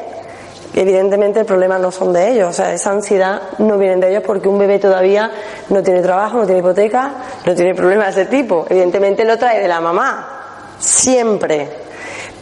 evidentemente 0.74 1.42
el 1.42 1.46
problema 1.46 1.78
no 1.78 1.92
son 1.92 2.14
de 2.14 2.32
ellos, 2.32 2.50
o 2.50 2.54
sea, 2.54 2.74
esa 2.74 2.92
ansiedad 2.92 3.42
no 3.58 3.78
viene 3.78 3.98
de 3.98 4.12
ellos 4.12 4.24
porque 4.26 4.48
un 4.48 4.58
bebé 4.58 4.80
todavía 4.80 5.30
no 5.70 5.84
tiene 5.84 6.02
trabajo, 6.02 6.38
no 6.38 6.46
tiene 6.46 6.60
hipoteca, 6.60 7.12
no 7.46 7.54
tiene 7.54 7.76
problemas 7.76 8.16
de 8.16 8.22
ese 8.22 8.32
tipo, 8.32 8.66
evidentemente 8.70 9.26
lo 9.26 9.38
trae 9.38 9.60
de 9.60 9.68
la 9.68 9.82
mamá, 9.82 10.76
siempre, 10.80 11.91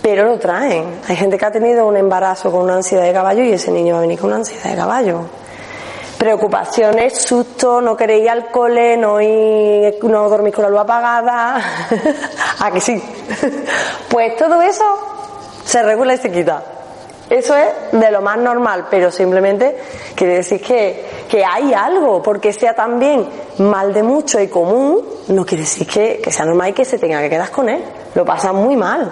pero 0.01 0.25
lo 0.25 0.39
traen. 0.39 1.01
Hay 1.07 1.15
gente 1.15 1.37
que 1.37 1.45
ha 1.45 1.51
tenido 1.51 1.87
un 1.87 1.97
embarazo 1.97 2.51
con 2.51 2.61
una 2.61 2.75
ansiedad 2.75 3.03
de 3.03 3.13
caballo 3.13 3.43
y 3.43 3.51
ese 3.51 3.71
niño 3.71 3.93
va 3.93 3.99
a 3.99 4.01
venir 4.01 4.19
con 4.19 4.27
una 4.27 4.37
ansiedad 4.37 4.69
de 4.69 4.75
caballo. 4.75 5.21
Preocupaciones, 6.17 7.21
susto, 7.21 7.79
no 7.79 7.95
querer 7.95 8.21
ir 8.21 8.29
al 8.29 8.47
cole, 8.51 8.97
no, 8.97 9.21
ir, 9.21 9.97
no 10.03 10.29
dormir 10.29 10.53
con 10.53 10.63
la 10.63 10.69
luz 10.69 10.81
apagada. 10.81 11.61
¿A 12.59 12.71
que 12.71 12.81
sí? 12.81 13.01
pues 14.09 14.35
todo 14.35 14.61
eso 14.61 14.83
se 15.63 15.81
regula 15.81 16.15
y 16.15 16.17
se 16.17 16.31
quita. 16.31 16.63
Eso 17.29 17.55
es 17.55 17.67
de 17.91 18.09
lo 18.09 18.21
más 18.21 18.39
normal, 18.39 18.87
pero 18.89 19.11
simplemente 19.11 19.77
quiere 20.15 20.37
decir 20.37 20.59
que, 20.61 21.05
que 21.29 21.45
hay 21.45 21.73
algo, 21.73 22.23
porque 22.23 22.51
sea 22.51 22.73
también 22.73 23.27
mal 23.59 23.93
de 23.93 24.01
mucho 24.01 24.39
y 24.41 24.47
común, 24.47 25.03
no 25.27 25.45
quiere 25.45 25.63
decir 25.63 25.85
que, 25.85 26.21
sea 26.31 26.45
normal 26.45 26.69
y 26.69 26.73
que 26.73 26.85
se 26.85 26.97
tenga 26.97 27.21
que 27.21 27.29
quedar 27.29 27.51
con 27.51 27.69
él. 27.69 27.83
Lo 28.15 28.25
pasa 28.25 28.51
muy 28.51 28.75
mal, 28.75 29.11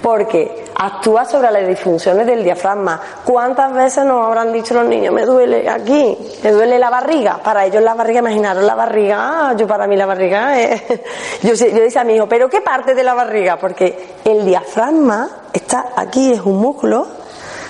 porque 0.00 0.66
actúa 0.76 1.24
sobre 1.24 1.50
las 1.50 1.66
disfunciones 1.66 2.24
del 2.24 2.44
diafragma. 2.44 3.00
¿Cuántas 3.24 3.72
veces 3.74 4.04
nos 4.04 4.24
habrán 4.24 4.52
dicho 4.52 4.72
los 4.74 4.86
niños, 4.86 5.12
me 5.12 5.26
duele 5.26 5.68
aquí, 5.68 6.16
me 6.44 6.52
duele 6.52 6.78
la 6.78 6.88
barriga? 6.88 7.40
Para 7.42 7.66
ellos 7.66 7.82
la 7.82 7.94
barriga, 7.94 8.20
imaginaros 8.20 8.62
la 8.62 8.76
barriga, 8.76 9.16
ah, 9.18 9.54
yo 9.56 9.66
para 9.66 9.88
mí 9.88 9.96
la 9.96 10.06
barriga 10.06 10.60
es... 10.60 10.82
Yo, 11.42 11.54
yo 11.54 11.80
decía 11.80 12.00
a 12.00 12.04
mi 12.04 12.14
hijo, 12.14 12.28
¿pero 12.28 12.48
qué 12.48 12.60
parte 12.60 12.94
de 12.94 13.04
la 13.04 13.14
barriga? 13.14 13.56
Porque 13.56 14.16
el 14.24 14.44
diafragma 14.44 15.28
está 15.52 15.92
aquí, 15.96 16.32
es 16.32 16.40
un 16.40 16.56
músculo 16.58 17.06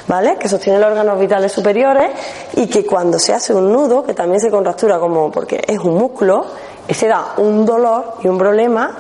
¿vale? 0.09 0.37
Que 0.37 0.49
sostiene 0.49 0.79
los 0.79 0.89
órganos 0.91 1.19
vitales 1.19 1.53
superiores 1.53 2.11
y 2.55 2.67
que 2.67 2.85
cuando 2.85 3.19
se 3.19 3.33
hace 3.33 3.53
un 3.55 3.73
nudo, 3.73 4.05
que 4.05 4.15
también 4.15 4.41
se 4.41 4.51
contractura 4.51 4.99
como 4.99 5.31
porque 5.31 5.63
es 5.67 5.79
un 5.79 5.95
músculo, 5.95 6.47
se 6.89 7.09
da 7.09 7.35
un 7.39 7.65
dolor 7.65 8.15
y 8.23 8.29
un 8.29 8.39
problema 8.39 8.91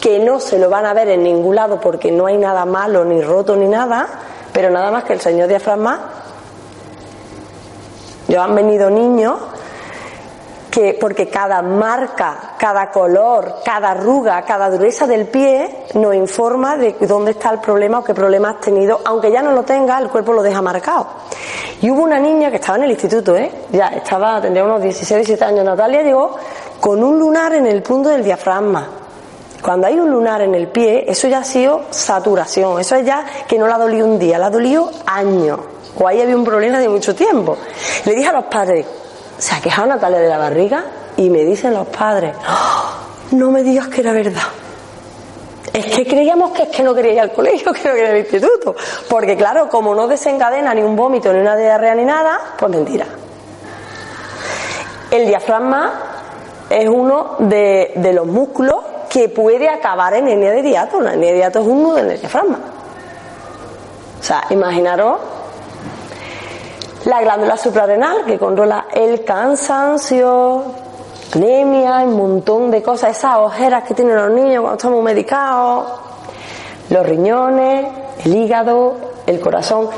que 0.00 0.18
no 0.18 0.40
se 0.40 0.58
lo 0.58 0.68
van 0.68 0.84
a 0.86 0.94
ver 0.94 1.08
en 1.08 1.22
ningún 1.22 1.54
lado 1.54 1.80
porque 1.80 2.10
no 2.10 2.26
hay 2.26 2.36
nada 2.36 2.64
malo 2.64 3.04
ni 3.04 3.22
roto 3.22 3.56
ni 3.56 3.66
nada, 3.66 4.06
pero 4.52 4.70
nada 4.70 4.90
más 4.90 5.04
que 5.04 5.12
el 5.12 5.20
señor 5.20 5.48
diafragma. 5.48 6.10
Yo 8.28 8.42
han 8.42 8.54
venido 8.54 8.90
niños 8.90 9.36
que 10.72 10.96
porque 10.98 11.28
cada 11.28 11.60
marca, 11.60 12.54
cada 12.56 12.90
color, 12.90 13.56
cada 13.62 13.90
arruga, 13.90 14.42
cada 14.42 14.70
dureza 14.70 15.06
del 15.06 15.26
pie 15.26 15.84
nos 15.92 16.14
informa 16.14 16.78
de 16.78 16.96
dónde 17.00 17.32
está 17.32 17.50
el 17.50 17.58
problema 17.58 17.98
o 17.98 18.04
qué 18.04 18.14
problema 18.14 18.48
has 18.48 18.60
tenido, 18.60 18.98
aunque 19.04 19.30
ya 19.30 19.42
no 19.42 19.52
lo 19.52 19.64
tenga, 19.64 19.98
el 19.98 20.08
cuerpo 20.08 20.32
lo 20.32 20.42
deja 20.42 20.62
marcado. 20.62 21.08
Y 21.82 21.90
hubo 21.90 22.02
una 22.02 22.18
niña 22.18 22.48
que 22.48 22.56
estaba 22.56 22.78
en 22.78 22.84
el 22.84 22.92
instituto, 22.92 23.36
¿eh? 23.36 23.52
ya 23.70 23.88
estaba, 23.88 24.40
tendría 24.40 24.64
unos 24.64 24.80
16, 24.80 25.26
17 25.26 25.44
años, 25.44 25.62
Natalia 25.62 26.02
llegó 26.02 26.36
con 26.80 27.04
un 27.04 27.18
lunar 27.18 27.52
en 27.52 27.66
el 27.66 27.82
punto 27.82 28.08
del 28.08 28.24
diafragma. 28.24 28.88
Cuando 29.62 29.86
hay 29.86 30.00
un 30.00 30.10
lunar 30.10 30.40
en 30.40 30.54
el 30.54 30.68
pie, 30.68 31.04
eso 31.06 31.28
ya 31.28 31.40
ha 31.40 31.44
sido 31.44 31.82
saturación, 31.90 32.80
eso 32.80 32.96
es 32.96 33.04
ya 33.04 33.26
que 33.46 33.58
no 33.58 33.68
la 33.68 33.74
ha 33.74 33.78
dolido 33.78 34.06
un 34.06 34.18
día, 34.18 34.38
la 34.38 34.46
ha 34.46 34.50
dolido 34.50 34.90
años, 35.04 35.60
o 36.00 36.08
ahí 36.08 36.22
había 36.22 36.34
un 36.34 36.44
problema 36.44 36.78
de 36.78 36.88
mucho 36.88 37.14
tiempo. 37.14 37.58
Le 38.06 38.14
dije 38.14 38.28
a 38.30 38.32
los 38.32 38.44
padres, 38.44 38.86
se 39.42 39.56
ha 39.56 39.60
quejado 39.60 39.88
Natalia 39.88 40.20
de 40.20 40.28
la 40.28 40.38
barriga 40.38 40.84
y 41.16 41.28
me 41.28 41.40
dicen 41.44 41.74
los 41.74 41.88
padres, 41.88 42.32
¡Oh! 42.48 43.34
no 43.34 43.50
me 43.50 43.64
digas 43.64 43.88
que 43.88 44.00
era 44.00 44.12
verdad. 44.12 44.40
Es 45.72 45.86
que 45.86 46.06
creíamos 46.06 46.52
que 46.52 46.62
es 46.62 46.68
que 46.68 46.84
no 46.84 46.94
quería 46.94 47.12
ir 47.14 47.20
al 47.20 47.32
colegio, 47.32 47.72
que 47.72 47.88
no 47.88 47.92
quería 47.92 48.04
ir 48.04 48.10
al 48.10 48.18
instituto. 48.18 48.76
Porque 49.08 49.36
claro, 49.36 49.68
como 49.68 49.96
no 49.96 50.06
desencadena 50.06 50.72
ni 50.74 50.82
un 50.82 50.94
vómito, 50.94 51.32
ni 51.32 51.40
una 51.40 51.56
diarrea, 51.56 51.92
ni 51.96 52.04
nada, 52.04 52.38
pues 52.56 52.70
mentira. 52.70 53.04
El 55.10 55.26
diafragma 55.26 55.92
es 56.70 56.88
uno 56.88 57.34
de, 57.40 58.12
los 58.14 58.26
músculos 58.28 58.76
que 59.10 59.28
puede 59.28 59.68
acabar 59.68 60.14
en 60.14 60.28
hernia 60.28 60.52
de 60.52 60.62
diato. 60.62 61.00
La 61.00 61.14
hernia 61.14 61.30
de 61.30 61.36
diato 61.38 61.58
es 61.58 61.66
un 61.66 61.82
nudo 61.82 61.98
en 61.98 62.10
el 62.12 62.20
diafragma. 62.20 62.60
O 64.20 64.22
sea, 64.22 64.44
imaginaros 64.50 65.18
la 67.04 67.20
glándula 67.20 67.56
suprarrenal 67.56 68.24
que 68.24 68.38
controla 68.38 68.86
el 68.92 69.24
cansancio, 69.24 70.62
anemia, 71.34 71.98
un 72.04 72.16
montón 72.16 72.70
de 72.70 72.82
cosas, 72.82 73.16
esas 73.16 73.38
ojeras 73.38 73.84
que 73.84 73.94
tienen 73.94 74.16
los 74.16 74.30
niños 74.30 74.60
cuando 74.60 74.74
estamos 74.74 75.02
medicados, 75.02 75.86
los 76.90 77.06
riñones, 77.06 77.86
el 78.24 78.36
hígado, 78.36 78.94
el 79.26 79.40
corazón. 79.40 79.88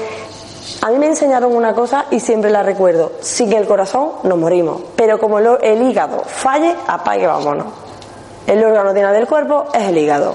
A 0.80 0.90
mí 0.90 0.98
me 0.98 1.06
enseñaron 1.06 1.54
una 1.54 1.74
cosa 1.74 2.06
y 2.10 2.20
siempre 2.20 2.50
la 2.50 2.62
recuerdo, 2.62 3.12
sin 3.20 3.52
el 3.52 3.66
corazón 3.66 4.12
nos 4.22 4.38
morimos, 4.38 4.80
pero 4.96 5.18
como 5.18 5.38
el, 5.38 5.82
hígado 5.82 6.22
falle, 6.24 6.74
apague 6.86 7.26
vámonos. 7.26 7.66
El 8.46 8.62
órgano 8.64 8.92
de 8.92 9.02
del 9.02 9.26
cuerpo 9.26 9.66
es 9.72 9.88
el 9.88 9.98
hígado, 9.98 10.34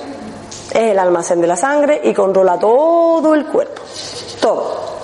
es 0.72 0.92
el 0.92 1.00
almacén 1.00 1.42
de 1.42 1.48
la 1.48 1.56
sangre 1.56 2.02
y 2.04 2.14
controla 2.14 2.58
todo 2.60 3.34
el 3.34 3.46
cuerpo, 3.46 3.82
todo. 4.42 4.99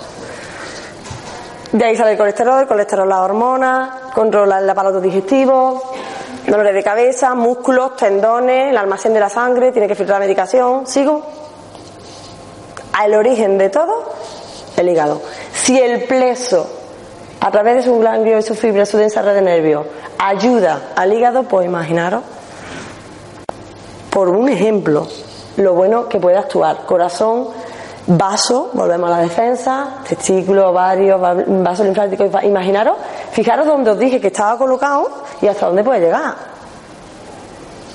De 1.75 1.83
ahí 1.83 1.97
sale 1.97 2.13
el 2.13 2.17
colesterol, 2.17 2.61
el 2.61 2.67
colesterol 2.67 3.09
la 3.09 3.21
hormona, 3.21 3.99
controla 4.13 4.59
el 4.59 4.69
aparato 4.69 5.01
digestivo, 5.01 5.83
dolores 6.47 6.73
de 6.73 6.81
cabeza, 6.81 7.35
músculos, 7.35 7.97
tendones, 7.97 8.69
el 8.69 8.77
almacén 8.77 9.13
de 9.13 9.19
la 9.19 9.27
sangre, 9.27 9.73
tiene 9.73 9.85
que 9.85 9.93
filtrar 9.93 10.21
la 10.21 10.25
medicación. 10.25 10.87
¿Sigo? 10.87 11.21
Al 12.93 13.13
origen 13.13 13.57
de 13.57 13.67
todo, 13.67 14.13
el 14.77 14.87
hígado. 14.87 15.21
Si 15.51 15.77
el 15.77 16.05
pleso, 16.05 16.65
a 17.41 17.51
través 17.51 17.75
de 17.75 17.83
su 17.83 17.99
ganglio 17.99 18.37
y 18.39 18.41
su 18.41 18.55
fibra, 18.55 18.85
su 18.85 18.97
densa 18.97 19.21
red 19.21 19.33
de 19.33 19.41
nervios, 19.41 19.85
ayuda 20.17 20.93
al 20.95 21.11
hígado, 21.11 21.43
pues 21.43 21.65
imaginaros, 21.65 22.23
por 24.11 24.29
un 24.29 24.47
ejemplo, 24.47 25.09
lo 25.57 25.73
bueno 25.73 26.07
que 26.07 26.21
puede 26.21 26.37
actuar. 26.37 26.85
Corazón, 26.85 27.49
vaso, 28.07 28.69
volvemos 28.73 29.09
a 29.09 29.17
la 29.17 29.19
defensa, 29.19 29.97
testículo, 30.07 30.69
ovario, 30.69 31.19
vaso 31.19 31.83
linfático, 31.83 32.25
imaginaros, 32.43 32.97
fijaros 33.31 33.65
donde 33.65 33.91
os 33.91 33.99
dije 33.99 34.21
que 34.21 34.27
estaba 34.27 34.57
colocado 34.57 35.09
y 35.41 35.47
hasta 35.47 35.67
dónde 35.67 35.83
puede 35.83 36.01
llegar. 36.01 36.35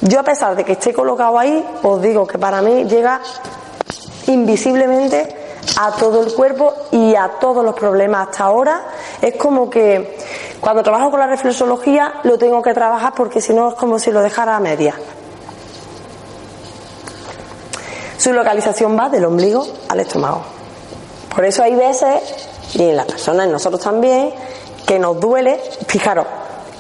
Yo 0.03 0.21
a 0.21 0.23
pesar 0.23 0.57
de 0.57 0.65
que 0.65 0.73
esté 0.73 0.93
colocado 0.93 1.39
ahí, 1.39 1.65
os 1.83 2.01
digo 2.01 2.27
que 2.27 2.39
para 2.39 2.63
mí 2.63 2.85
llega 2.85 3.21
invisiblemente 4.27 5.37
a 5.79 5.93
todo 5.93 6.23
el 6.23 6.33
cuerpo 6.33 6.75
y 6.91 7.15
a 7.15 7.29
todos 7.41 7.65
los 7.65 7.75
problemas 7.75 8.29
hasta 8.29 8.45
ahora. 8.45 8.83
Es 9.21 9.37
como 9.37 9.69
que 9.69 10.17
cuando 10.61 10.83
trabajo 10.83 11.11
con 11.11 11.21
la 11.21 11.27
reflexología 11.27 12.15
lo 12.23 12.39
tengo 12.39 12.63
que 12.63 12.75
trabajar 12.75 13.13
porque 13.15 13.41
si 13.41 13.53
no 13.53 13.69
es 13.69 13.75
como 13.75 13.99
si 13.99 14.11
lo 14.11 14.23
dejara 14.23 14.57
a 14.57 14.61
media. 14.61 14.95
Su 18.21 18.35
localización 18.35 18.99
va 18.99 19.09
del 19.09 19.25
ombligo 19.25 19.67
al 19.89 19.99
estómago. 19.99 20.43
Por 21.35 21.43
eso 21.47 21.63
hay 21.63 21.75
veces, 21.75 22.21
y 22.75 22.83
en 22.83 22.97
las 22.97 23.07
personas, 23.07 23.47
en 23.47 23.53
nosotros 23.53 23.81
también, 23.81 24.35
que 24.87 24.99
nos 24.99 25.19
duele. 25.19 25.59
Fijaros, 25.87 26.27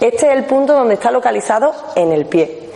este 0.03 0.26
es 0.26 0.35
el 0.35 0.44
punto 0.44 0.74
donde 0.74 0.92
está 0.92 1.11
localizado 1.11 1.72
en 1.94 2.12
el 2.12 2.26
pie. 2.26 2.68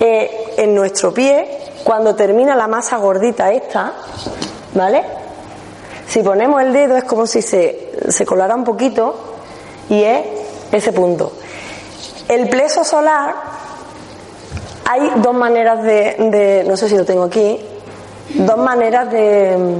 Eh, 0.00 0.54
en 0.56 0.74
nuestro 0.74 1.14
pie, 1.14 1.56
cuando 1.84 2.16
termina 2.16 2.56
la 2.56 2.66
masa 2.66 2.96
gordita 2.96 3.52
esta, 3.52 3.92
¿vale? 4.74 5.04
Si 6.08 6.24
ponemos 6.24 6.60
el 6.60 6.72
dedo 6.72 6.96
es 6.96 7.04
como 7.04 7.28
si 7.28 7.42
se, 7.42 7.92
se 8.08 8.26
colara 8.26 8.56
un 8.56 8.64
poquito 8.64 9.14
y 9.88 10.02
es 10.02 10.26
ese 10.72 10.90
punto. 10.92 11.30
El 12.26 12.48
pleso 12.48 12.82
solar 12.82 13.36
hay 14.90 15.12
dos 15.16 15.34
maneras 15.34 15.82
de, 15.82 16.64
no 16.66 16.74
sé 16.74 16.88
si 16.88 16.96
lo 16.96 17.04
tengo 17.04 17.24
aquí, 17.24 17.60
dos 18.34 18.56
maneras 18.56 19.10
de, 19.10 19.76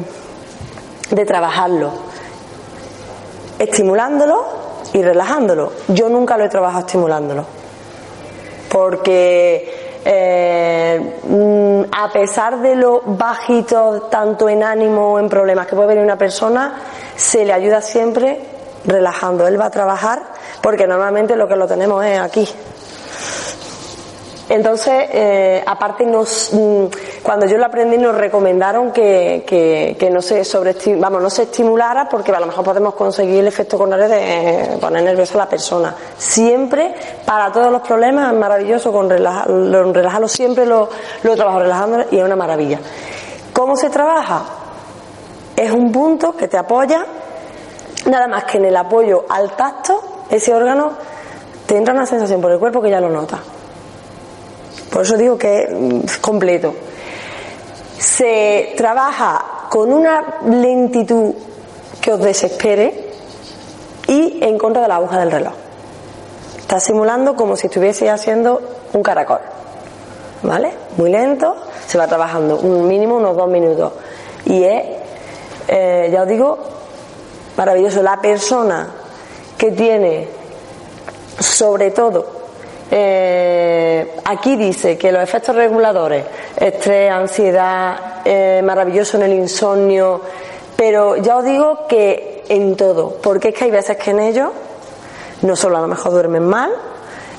de 1.10 1.24
trabajarlo. 1.24 1.92
Estimulándolo 3.58 4.44
y 4.92 5.02
relajándolo. 5.02 5.72
Yo 5.88 6.10
nunca 6.10 6.36
lo 6.36 6.44
he 6.44 6.50
trabajado 6.50 6.80
estimulándolo. 6.80 7.46
Porque 8.70 10.00
eh, 10.04 11.20
mm, 11.26 11.82
a 11.90 12.12
pesar 12.12 12.60
de 12.60 12.76
lo 12.76 13.00
bajito, 13.06 14.08
tanto 14.10 14.46
en 14.46 14.62
ánimo 14.62 15.14
o 15.14 15.18
en 15.18 15.30
problemas 15.30 15.66
que 15.66 15.74
puede 15.74 15.88
venir 15.88 16.04
una 16.04 16.18
persona, 16.18 16.82
se 17.16 17.46
le 17.46 17.54
ayuda 17.54 17.80
siempre 17.80 18.42
relajando. 18.84 19.46
Él 19.46 19.58
va 19.58 19.66
a 19.66 19.70
trabajar 19.70 20.20
porque 20.60 20.86
normalmente 20.86 21.34
lo 21.34 21.48
que 21.48 21.56
lo 21.56 21.66
tenemos 21.66 22.04
es 22.04 22.20
aquí, 22.20 22.46
entonces, 24.48 25.08
eh, 25.12 25.62
aparte, 25.66 26.06
nos, 26.06 26.50
mm, 26.54 26.86
cuando 27.22 27.44
yo 27.44 27.58
lo 27.58 27.66
aprendí, 27.66 27.98
nos 27.98 28.16
recomendaron 28.16 28.92
que, 28.92 30.08
no 30.10 30.22
se 30.22 30.42
vamos, 30.96 31.20
no 31.20 31.28
se 31.28 31.42
estimulara 31.42 32.08
porque 32.08 32.32
a 32.32 32.40
lo 32.40 32.46
mejor 32.46 32.64
podemos 32.64 32.94
conseguir 32.94 33.40
el 33.40 33.48
efecto 33.48 33.76
contrario 33.76 34.08
de 34.08 34.78
poner 34.80 35.02
nerviosa 35.02 35.34
a 35.34 35.38
la 35.38 35.48
persona. 35.48 35.94
Siempre, 36.16 36.94
para 37.26 37.52
todos 37.52 37.70
los 37.70 37.82
problemas, 37.82 38.32
es 38.32 38.38
maravilloso 38.38 38.90
con 38.90 39.10
relajarlo, 39.10 40.28
siempre 40.28 40.64
lo, 40.64 40.88
lo 41.22 41.36
trabajo 41.36 41.60
relajando 41.60 42.04
y 42.10 42.18
es 42.18 42.24
una 42.24 42.36
maravilla. 42.36 42.78
¿Cómo 43.52 43.76
se 43.76 43.90
trabaja? 43.90 44.44
Es 45.54 45.70
un 45.72 45.92
punto 45.92 46.34
que 46.34 46.48
te 46.48 46.56
apoya, 46.56 47.04
nada 48.06 48.28
más 48.28 48.44
que 48.44 48.56
en 48.56 48.64
el 48.64 48.76
apoyo 48.76 49.26
al 49.28 49.50
tacto, 49.56 50.24
ese 50.30 50.54
órgano 50.54 50.92
te 51.66 51.76
entra 51.76 51.92
una 51.92 52.06
sensación 52.06 52.40
por 52.40 52.50
el 52.50 52.58
cuerpo 52.58 52.80
que 52.80 52.88
ya 52.88 53.00
lo 53.00 53.10
nota. 53.10 53.40
Por 54.90 55.02
eso 55.02 55.16
digo 55.16 55.36
que 55.36 56.02
es 56.04 56.18
completo. 56.18 56.74
se 57.98 58.74
trabaja 58.76 59.66
con 59.68 59.92
una 59.92 60.38
lentitud 60.46 61.34
que 62.00 62.12
os 62.12 62.20
desespere 62.20 63.10
y 64.06 64.38
en 64.42 64.56
contra 64.56 64.82
de 64.82 64.88
la 64.88 64.96
aguja 64.96 65.18
del 65.20 65.30
reloj. 65.30 65.52
Está 66.58 66.80
simulando 66.80 67.34
como 67.34 67.56
si 67.56 67.66
estuviese 67.66 68.08
haciendo 68.08 68.60
un 68.92 69.02
caracol. 69.02 69.40
¿Vale? 70.42 70.72
Muy 70.96 71.10
lento, 71.10 71.56
se 71.86 71.98
va 71.98 72.06
trabajando 72.06 72.58
un 72.58 72.86
mínimo 72.86 73.16
unos 73.16 73.36
dos 73.36 73.48
minutos. 73.48 73.92
Y 74.44 74.62
es, 74.62 74.82
eh, 75.66 76.08
ya 76.12 76.22
os 76.22 76.28
digo, 76.28 76.58
maravilloso. 77.56 78.02
La 78.02 78.20
persona 78.20 78.88
que 79.56 79.72
tiene, 79.72 80.28
sobre 81.40 81.90
todo, 81.90 82.37
eh, 82.90 84.16
aquí 84.24 84.56
dice 84.56 84.96
que 84.96 85.12
los 85.12 85.22
efectos 85.22 85.54
reguladores, 85.54 86.24
estrés, 86.56 87.10
ansiedad, 87.10 88.22
eh, 88.24 88.62
maravilloso 88.64 89.16
en 89.16 89.24
el 89.24 89.34
insomnio, 89.34 90.20
pero 90.76 91.16
ya 91.16 91.36
os 91.36 91.44
digo 91.44 91.86
que 91.86 92.44
en 92.48 92.76
todo, 92.76 93.16
porque 93.22 93.48
es 93.48 93.54
que 93.54 93.64
hay 93.64 93.70
veces 93.70 93.96
que 93.96 94.10
en 94.10 94.20
ellos 94.20 94.50
no 95.42 95.54
solo 95.54 95.78
a 95.78 95.80
lo 95.80 95.88
mejor 95.88 96.12
duermen 96.12 96.46
mal, 96.46 96.70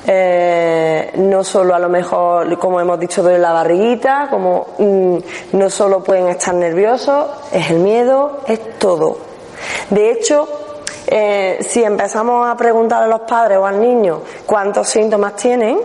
eh, 0.07 1.11
no 1.15 1.43
solo 1.43 1.75
a 1.75 1.79
lo 1.79 1.89
mejor, 1.89 2.57
como 2.57 2.79
hemos 2.79 2.99
dicho, 2.99 3.21
duele 3.21 3.39
la 3.39 3.51
barriguita, 3.51 4.27
como 4.29 4.67
mm, 4.77 5.17
no 5.53 5.69
solo 5.69 6.03
pueden 6.03 6.27
estar 6.29 6.53
nerviosos, 6.53 7.27
es 7.51 7.69
el 7.69 7.79
miedo, 7.79 8.41
es 8.47 8.79
todo. 8.79 9.17
De 9.89 10.11
hecho, 10.11 10.47
eh, 11.11 11.57
si 11.67 11.83
empezamos 11.83 12.47
a 12.47 12.55
preguntar 12.55 13.01
a 13.01 13.07
los 13.07 13.21
padres 13.21 13.57
o 13.57 13.65
al 13.65 13.81
niño 13.81 14.21
cuántos 14.45 14.87
síntomas 14.89 15.35
tienen, 15.35 15.79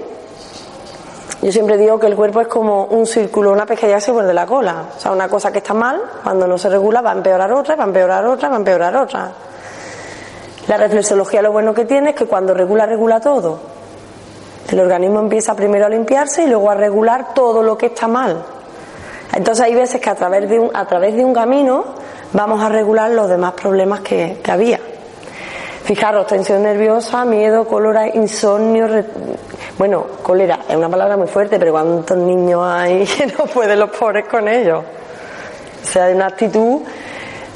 yo 1.40 1.50
siempre 1.50 1.78
digo 1.78 1.98
que 1.98 2.06
el 2.06 2.14
cuerpo 2.14 2.42
es 2.42 2.48
como 2.48 2.84
un 2.84 3.06
círculo, 3.06 3.50
una 3.50 3.64
pesquería 3.64 4.00
se 4.00 4.12
de 4.12 4.34
la 4.34 4.44
cola. 4.44 4.84
O 4.94 5.00
sea, 5.00 5.12
una 5.12 5.26
cosa 5.28 5.50
que 5.50 5.58
está 5.58 5.72
mal, 5.72 5.98
cuando 6.22 6.46
no 6.46 6.58
se 6.58 6.68
regula, 6.68 7.00
va 7.00 7.12
a 7.12 7.14
empeorar 7.14 7.52
otra, 7.52 7.74
va 7.74 7.84
a 7.84 7.86
empeorar 7.86 8.26
otra, 8.26 8.48
va 8.50 8.56
a 8.56 8.58
empeorar 8.58 8.96
otra. 8.96 9.32
La 10.68 10.76
reflexología 10.76 11.40
lo 11.40 11.52
bueno 11.52 11.72
que 11.72 11.86
tiene 11.86 12.10
es 12.10 12.16
que 12.16 12.26
cuando 12.26 12.52
regula, 12.52 12.84
regula 12.84 13.18
todo. 13.18 13.58
El 14.70 14.80
organismo 14.80 15.20
empieza 15.20 15.54
primero 15.54 15.86
a 15.86 15.88
limpiarse 15.88 16.44
y 16.44 16.48
luego 16.48 16.70
a 16.70 16.74
regular 16.74 17.32
todo 17.32 17.62
lo 17.62 17.78
que 17.78 17.86
está 17.86 18.08
mal. 18.08 18.42
Entonces 19.32 19.64
hay 19.64 19.74
veces 19.74 20.02
que 20.02 20.10
a 20.10 20.14
través 20.14 20.48
de 20.50 20.58
un, 20.58 20.70
a 20.74 20.86
través 20.86 21.14
de 21.14 21.24
un 21.24 21.32
camino 21.32 21.84
vamos 22.34 22.62
a 22.62 22.68
regular 22.68 23.10
los 23.10 23.28
demás 23.28 23.52
problemas 23.52 24.00
que 24.00 24.38
había. 24.48 24.80
Fijaros, 25.84 26.26
tensión 26.26 26.62
nerviosa, 26.62 27.26
miedo, 27.26 27.66
cólera, 27.66 28.08
insomnio. 28.08 28.88
Bueno, 29.76 30.06
cólera 30.22 30.60
es 30.66 30.74
una 30.74 30.88
palabra 30.88 31.18
muy 31.18 31.26
fuerte, 31.26 31.58
pero 31.58 31.72
¿cuántos 31.72 32.16
niños 32.16 32.62
hay 32.64 33.04
que 33.18 33.26
no 33.26 33.44
pueden 33.44 33.78
los 33.78 33.90
pobres 33.90 34.24
con 34.24 34.48
ellos? 34.48 34.82
O 34.82 35.86
sea, 35.86 36.06
hay 36.06 36.14
una 36.14 36.28
actitud, 36.28 36.80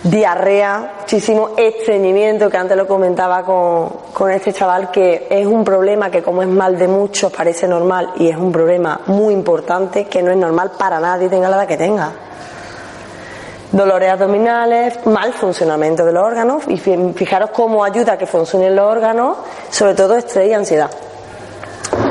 diarrea, 0.02 0.96
muchísimo 1.00 1.52
estreñimiento, 1.56 2.50
que 2.50 2.58
antes 2.58 2.76
lo 2.76 2.86
comentaba 2.86 3.42
con, 3.46 3.88
con 4.12 4.30
este 4.30 4.52
chaval, 4.52 4.90
que 4.90 5.26
es 5.30 5.46
un 5.46 5.64
problema 5.64 6.10
que 6.10 6.22
como 6.22 6.42
es 6.42 6.48
mal 6.48 6.76
de 6.76 6.86
muchos 6.86 7.32
parece 7.32 7.66
normal 7.66 8.12
y 8.16 8.28
es 8.28 8.36
un 8.36 8.52
problema 8.52 9.00
muy 9.06 9.32
importante 9.32 10.04
que 10.04 10.22
no 10.22 10.30
es 10.30 10.36
normal 10.36 10.72
para 10.78 11.00
nadie, 11.00 11.30
tenga 11.30 11.48
la 11.48 11.56
edad 11.56 11.66
que 11.66 11.78
tenga 11.78 12.12
dolores 13.72 14.10
abdominales, 14.10 15.06
mal 15.06 15.32
funcionamiento 15.32 16.04
de 16.04 16.12
los 16.12 16.24
órganos 16.24 16.62
y 16.68 16.76
fijaros 16.76 17.50
cómo 17.50 17.84
ayuda 17.84 18.14
a 18.14 18.18
que 18.18 18.26
funcionen 18.26 18.74
los 18.74 18.90
órganos, 18.90 19.36
sobre 19.70 19.94
todo 19.94 20.16
estrés 20.16 20.50
y 20.50 20.52
ansiedad. 20.52 20.90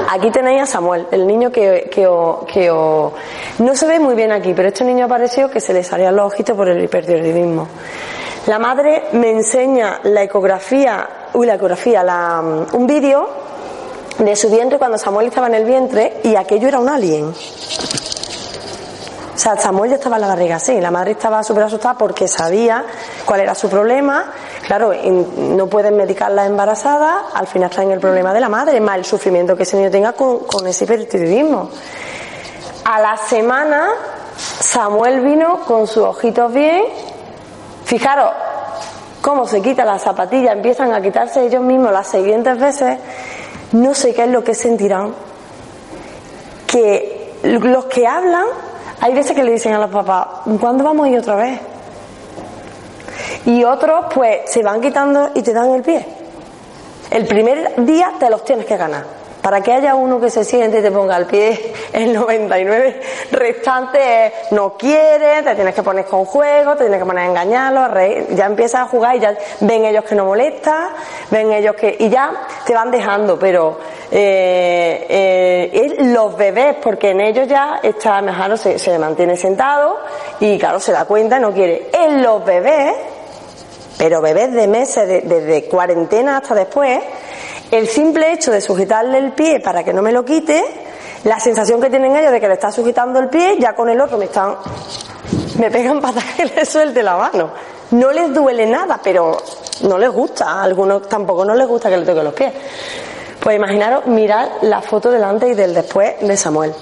Aquí 0.10 0.32
tenéis 0.32 0.62
a 0.62 0.66
Samuel, 0.66 1.08
el 1.12 1.28
niño 1.28 1.52
que, 1.52 1.90
que, 1.92 2.70
no 2.70 3.76
se 3.76 3.88
ve 3.88 4.00
muy 4.00 4.16
bien 4.16 4.32
aquí, 4.32 4.54
pero 4.54 4.70
este 4.70 4.84
niño 4.86 5.06
apareció 5.06 5.50
que 5.50 5.60
se 5.60 5.74
le 5.74 5.84
salían 5.84 6.16
los 6.16 6.28
ojitos 6.34 6.56
por 6.56 6.70
el 6.70 6.82
hipertiroidismo. 6.82 7.68
La 8.48 8.60
madre 8.60 9.08
me 9.14 9.32
enseña 9.32 10.00
la 10.04 10.24
ecografía, 10.24 11.10
uy, 11.34 11.46
la 11.46 11.56
ecografía, 11.56 12.04
la, 12.04 12.42
un 12.72 12.88
vídeo 12.88 13.28
de 14.20 14.36
su 14.36 14.50
vientre 14.50 14.80
cuando 14.80 14.98
Samuel 14.98 15.28
estaba 15.28 15.48
en 15.48 15.56
el 15.56 15.66
vientre 15.66 16.22
y 16.24 16.36
aquello 16.36 16.70
era 16.70 16.80
un 16.80 16.90
alien. 16.90 17.34
Samuel 19.56 19.92
ya 19.92 19.96
estaba 19.96 20.18
en 20.18 20.22
la 20.22 20.28
barriga 20.28 20.58
así. 20.58 20.82
La 20.82 20.92
madre 20.92 21.12
estaba 21.12 21.44
súper 21.44 21.64
asustada 21.64 21.98
porque 21.98 22.28
sabía 22.28 22.84
cuál 23.26 23.40
era 23.40 23.56
su 23.56 23.70
problema. 23.70 24.32
Claro, 24.66 24.92
no 25.38 25.68
pueden 25.68 25.96
medicar 25.96 26.32
la 26.32 26.46
embarazada, 26.46 27.28
al 27.34 27.48
final 27.48 27.70
está 27.70 27.84
en 27.84 27.92
el 27.92 28.00
problema 28.00 28.34
de 28.34 28.42
la 28.42 28.50
madre, 28.50 28.82
más 28.82 28.98
el 28.98 29.06
sufrimiento 29.06 29.56
que 29.56 29.64
ese 29.64 29.78
niño 29.78 29.90
tenga 29.90 30.14
con, 30.14 30.68
ese 30.68 30.84
hipertiroidismo. 30.84 31.70
A 32.84 33.00
la 33.00 33.16
semana, 33.16 33.90
Samuel 34.36 35.22
vino 35.22 35.62
con 35.66 35.88
sus 35.88 36.04
ojitos 36.04 36.52
bien. 36.52 36.84
Fijaros 37.86 38.32
cómo 39.22 39.48
se 39.48 39.62
quita 39.62 39.86
la 39.86 40.00
zapatilla, 40.00 40.52
empiezan 40.52 40.94
a 40.94 41.02
quitarse 41.02 41.46
ellos 41.46 41.62
mismos 41.62 41.94
las 41.94 42.08
siguientes 42.08 42.60
veces. 42.60 43.00
No 43.72 43.94
sé 43.94 44.14
qué 44.14 44.26
es 44.26 44.30
lo 44.30 44.44
que 44.44 44.54
sentirán. 44.54 45.14
Que 46.66 47.34
los 47.44 47.86
que 47.86 48.06
hablan 48.06 48.46
hay 49.00 49.14
veces 49.14 49.36
que 49.36 49.44
le 49.44 49.52
dicen 49.52 49.74
a 49.74 49.80
los 49.80 49.92
papás, 49.92 50.28
¿cuándo 50.60 50.84
vamos 50.84 51.06
a 51.06 51.10
ir 51.10 51.20
otra 51.20 51.36
vez? 51.36 51.60
Y 53.46 53.64
otros 53.64 54.06
pues 54.14 54.42
se 54.46 54.64
van 54.64 54.82
quitando 54.82 55.32
y 55.36 55.42
te 55.42 55.54
dan 55.54 55.72
el 55.72 55.82
pie. 55.82 56.06
El 57.10 57.26
primer 57.26 57.86
día 57.86 58.14
te 58.20 58.30
los 58.30 58.44
tienes 58.44 58.66
que 58.66 58.76
ganar. 58.76 59.17
Para 59.48 59.62
que 59.62 59.72
haya 59.72 59.96
uno 59.96 60.20
que 60.20 60.30
se 60.30 60.44
siente 60.44 60.80
y 60.80 60.82
te 60.82 60.92
ponga 60.92 61.16
el 61.16 61.26
pie, 61.26 61.72
el 61.94 62.12
99 62.12 63.00
restante 63.32 64.34
no 64.52 64.76
quiere, 64.76 65.42
te 65.42 65.56
tienes 65.56 65.74
que 65.74 65.84
poner 65.84 66.04
con 66.04 66.26
juego, 66.26 66.74
te 66.76 66.84
tienes 66.84 67.00
que 67.00 67.06
poner 67.06 67.24
a 67.24 67.28
engañarlo, 67.28 67.88
ya 68.32 68.46
empiezas 68.46 68.82
a 68.82 68.86
jugar 68.88 69.16
y 69.16 69.20
ya 69.22 69.38
ven 69.62 69.86
ellos 69.86 70.04
que 70.04 70.16
no 70.16 70.26
molesta, 70.26 70.90
ven 71.32 71.54
ellos 71.54 71.78
que. 71.78 71.96
y 71.98 72.10
ya 72.10 72.46
te 72.66 72.74
van 72.74 72.92
dejando, 72.92 73.40
pero 73.40 73.80
eh, 74.12 75.06
eh, 75.08 75.96
los 75.98 76.36
bebés, 76.36 76.76
porque 76.84 77.12
en 77.12 77.22
ellos 77.22 77.48
ya 77.48 77.80
está 77.82 78.22
mejor, 78.22 78.58
se, 78.58 79.00
mantiene 79.00 79.38
sentado 79.38 79.98
y 80.42 80.60
claro, 80.60 80.82
se 80.82 80.92
da 80.92 81.06
cuenta 81.06 81.38
y 81.38 81.40
no 81.40 81.54
quiere. 81.54 81.88
En 81.94 82.22
los 82.22 82.44
bebés, 82.44 82.96
pero 83.98 84.22
bebés 84.22 84.52
de 84.52 84.68
meses, 84.68 85.24
desde 85.24 85.70
cuarentena 85.70 86.36
hasta 86.36 86.54
después, 86.54 87.00
el 87.72 87.88
simple 87.88 88.34
hecho 88.34 88.52
de 88.52 88.62
sujetarle 88.62 89.18
el 89.18 89.32
pie 89.34 89.60
para 89.60 89.84
que 89.84 89.94
no 89.94 90.02
me 90.02 90.12
lo 90.12 90.24
quite, 90.24 90.64
la 91.24 91.40
sensación 91.40 91.82
que 91.82 91.90
tienen 91.90 92.16
ellos 92.16 92.32
de 92.32 92.40
que 92.40 92.48
le 92.48 92.54
está 92.54 92.72
sujetando 92.72 93.20
el 93.20 93.28
pie, 93.28 93.58
ya 93.60 93.76
con 93.76 93.90
el 93.90 94.00
otro 94.00 94.18
me 94.18 94.26
están, 94.26 94.56
me 95.60 95.70
pegan 95.70 96.00
patas 96.00 96.24
que 96.36 96.46
le 96.46 96.66
suelte 96.66 97.04
la 97.04 97.18
mano. 97.18 97.50
No 97.92 98.12
les 98.12 98.34
duele 98.34 98.66
nada, 98.66 99.00
pero 99.02 99.38
no 99.84 99.98
les 99.98 100.10
gusta. 100.10 100.46
A 100.46 100.64
algunos 100.64 101.08
tampoco 101.08 101.46
no 101.46 101.56
les 101.56 101.68
gusta 101.68 101.90
que 101.90 101.98
le 101.98 102.06
toque 102.06 102.24
los 102.24 102.34
pies. 102.34 102.54
Pues 103.40 103.56
imaginaros, 103.56 104.06
mirad 104.08 104.48
la 104.64 104.82
foto 104.82 105.10
del 105.10 105.24
antes 105.24 105.52
y 105.52 105.54
del 105.54 105.74
después 105.74 106.16
de 106.22 106.36
Samuel. 106.36 106.74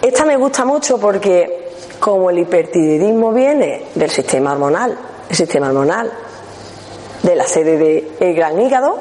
Esta 0.00 0.24
me 0.24 0.36
gusta 0.36 0.64
mucho 0.64 0.98
porque 0.98 1.72
como 1.98 2.30
el 2.30 2.38
hipertiroidismo 2.38 3.32
viene 3.32 3.86
del 3.94 4.10
sistema 4.10 4.52
hormonal, 4.52 4.96
el 5.28 5.36
sistema 5.36 5.68
hormonal 5.68 6.12
de 7.22 7.34
la 7.34 7.44
sede 7.46 8.06
del 8.18 8.34
gran 8.34 8.60
hígado, 8.60 8.98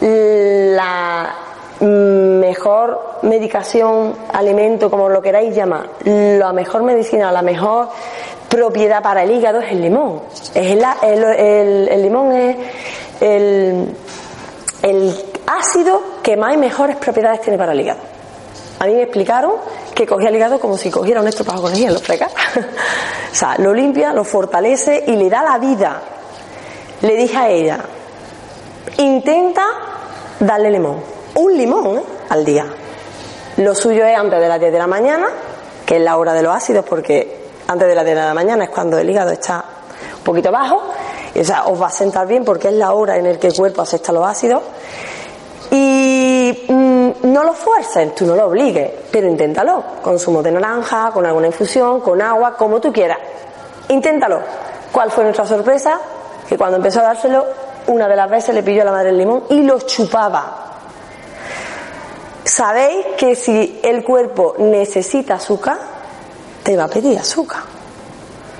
la 0.00 1.34
mejor 1.80 3.18
medicación, 3.22 4.14
alimento, 4.32 4.90
como 4.90 5.08
lo 5.08 5.20
queráis 5.20 5.54
llamar, 5.54 5.88
la 6.04 6.52
mejor 6.52 6.82
medicina, 6.82 7.32
la 7.32 7.42
mejor 7.42 7.88
propiedad 8.48 9.02
para 9.02 9.22
el 9.22 9.30
hígado 9.30 9.60
es 9.60 9.72
el 9.72 9.82
limón. 9.82 10.22
Es 10.54 10.78
el, 11.02 12.02
limón 12.02 12.32
es 12.32 12.56
el, 13.20 13.96
el 14.82 15.24
ácido 15.46 16.02
que 16.22 16.36
más 16.36 16.54
y 16.54 16.58
mejores 16.58 16.96
propiedades 16.96 17.40
tiene 17.40 17.58
para 17.58 17.72
el 17.72 17.80
hígado. 17.80 18.00
A 18.78 18.86
mí 18.86 18.94
me 18.94 19.02
explicaron 19.02 19.52
que 19.94 20.06
cogía 20.06 20.28
el 20.28 20.36
hígado 20.36 20.58
como 20.58 20.76
si 20.76 20.90
cogiera 20.90 21.20
un 21.20 21.28
estropajo 21.28 21.62
con 21.62 21.72
lo 21.72 21.98
freca. 22.00 22.28
o 23.32 23.34
sea, 23.34 23.56
lo 23.58 23.72
limpia, 23.72 24.12
lo 24.12 24.24
fortalece 24.24 25.04
y 25.06 25.16
le 25.16 25.30
da 25.30 25.42
la 25.42 25.58
vida 25.58 26.02
le 27.04 27.16
dije 27.16 27.36
a 27.36 27.50
ella, 27.50 27.78
intenta 28.96 29.62
darle 30.40 30.70
limón, 30.70 31.00
un 31.34 31.54
limón 31.54 31.98
¿eh? 31.98 32.02
al 32.30 32.44
día. 32.46 32.64
Lo 33.58 33.74
suyo 33.74 34.06
es 34.06 34.16
antes 34.16 34.40
de 34.40 34.48
las 34.48 34.58
10 34.58 34.72
de 34.72 34.78
la 34.78 34.86
mañana, 34.86 35.28
que 35.84 35.96
es 35.96 36.02
la 36.02 36.16
hora 36.16 36.32
de 36.32 36.42
los 36.42 36.56
ácidos, 36.56 36.82
porque 36.88 37.50
antes 37.68 37.88
de 37.88 37.94
las 37.94 38.06
10 38.06 38.16
de 38.16 38.24
la 38.24 38.32
mañana 38.32 38.64
es 38.64 38.70
cuando 38.70 38.96
el 38.96 39.08
hígado 39.10 39.32
está 39.32 39.62
un 40.16 40.24
poquito 40.24 40.50
bajo, 40.50 40.82
y, 41.34 41.40
o 41.40 41.44
sea, 41.44 41.66
os 41.66 41.80
va 41.80 41.88
a 41.88 41.90
sentar 41.90 42.26
bien 42.26 42.42
porque 42.42 42.68
es 42.68 42.74
la 42.74 42.94
hora 42.94 43.18
en 43.18 43.30
la 43.30 43.38
que 43.38 43.48
el 43.48 43.54
cuerpo 43.54 43.82
acepta 43.82 44.10
los 44.10 44.26
ácidos. 44.26 44.62
Y 45.72 46.64
mm, 46.68 47.10
no 47.24 47.44
lo 47.44 47.52
fuerces, 47.52 48.14
tú 48.14 48.24
no 48.24 48.34
lo 48.34 48.46
obligues, 48.46 48.90
pero 49.10 49.28
inténtalo, 49.28 49.84
con 50.02 50.18
zumo 50.18 50.42
de 50.42 50.52
naranja, 50.52 51.10
con 51.12 51.26
alguna 51.26 51.48
infusión, 51.48 52.00
con 52.00 52.22
agua, 52.22 52.56
como 52.56 52.80
tú 52.80 52.90
quieras. 52.90 53.18
Inténtalo. 53.88 54.40
¿Cuál 54.90 55.10
fue 55.10 55.24
nuestra 55.24 55.44
sorpresa? 55.44 56.00
Que 56.48 56.58
cuando 56.58 56.76
empezó 56.76 57.00
a 57.00 57.04
dárselo, 57.04 57.44
una 57.86 58.08
de 58.08 58.16
las 58.16 58.30
veces 58.30 58.54
le 58.54 58.62
pilló 58.62 58.82
a 58.82 58.86
la 58.86 58.92
madre 58.92 59.10
el 59.10 59.18
limón 59.18 59.44
y 59.50 59.62
lo 59.62 59.80
chupaba. 59.80 60.64
Sabéis 62.44 63.06
que 63.16 63.34
si 63.34 63.80
el 63.82 64.04
cuerpo 64.04 64.54
necesita 64.58 65.34
azúcar, 65.34 65.78
te 66.62 66.76
va 66.76 66.84
a 66.84 66.88
pedir 66.88 67.18
azúcar. 67.18 67.60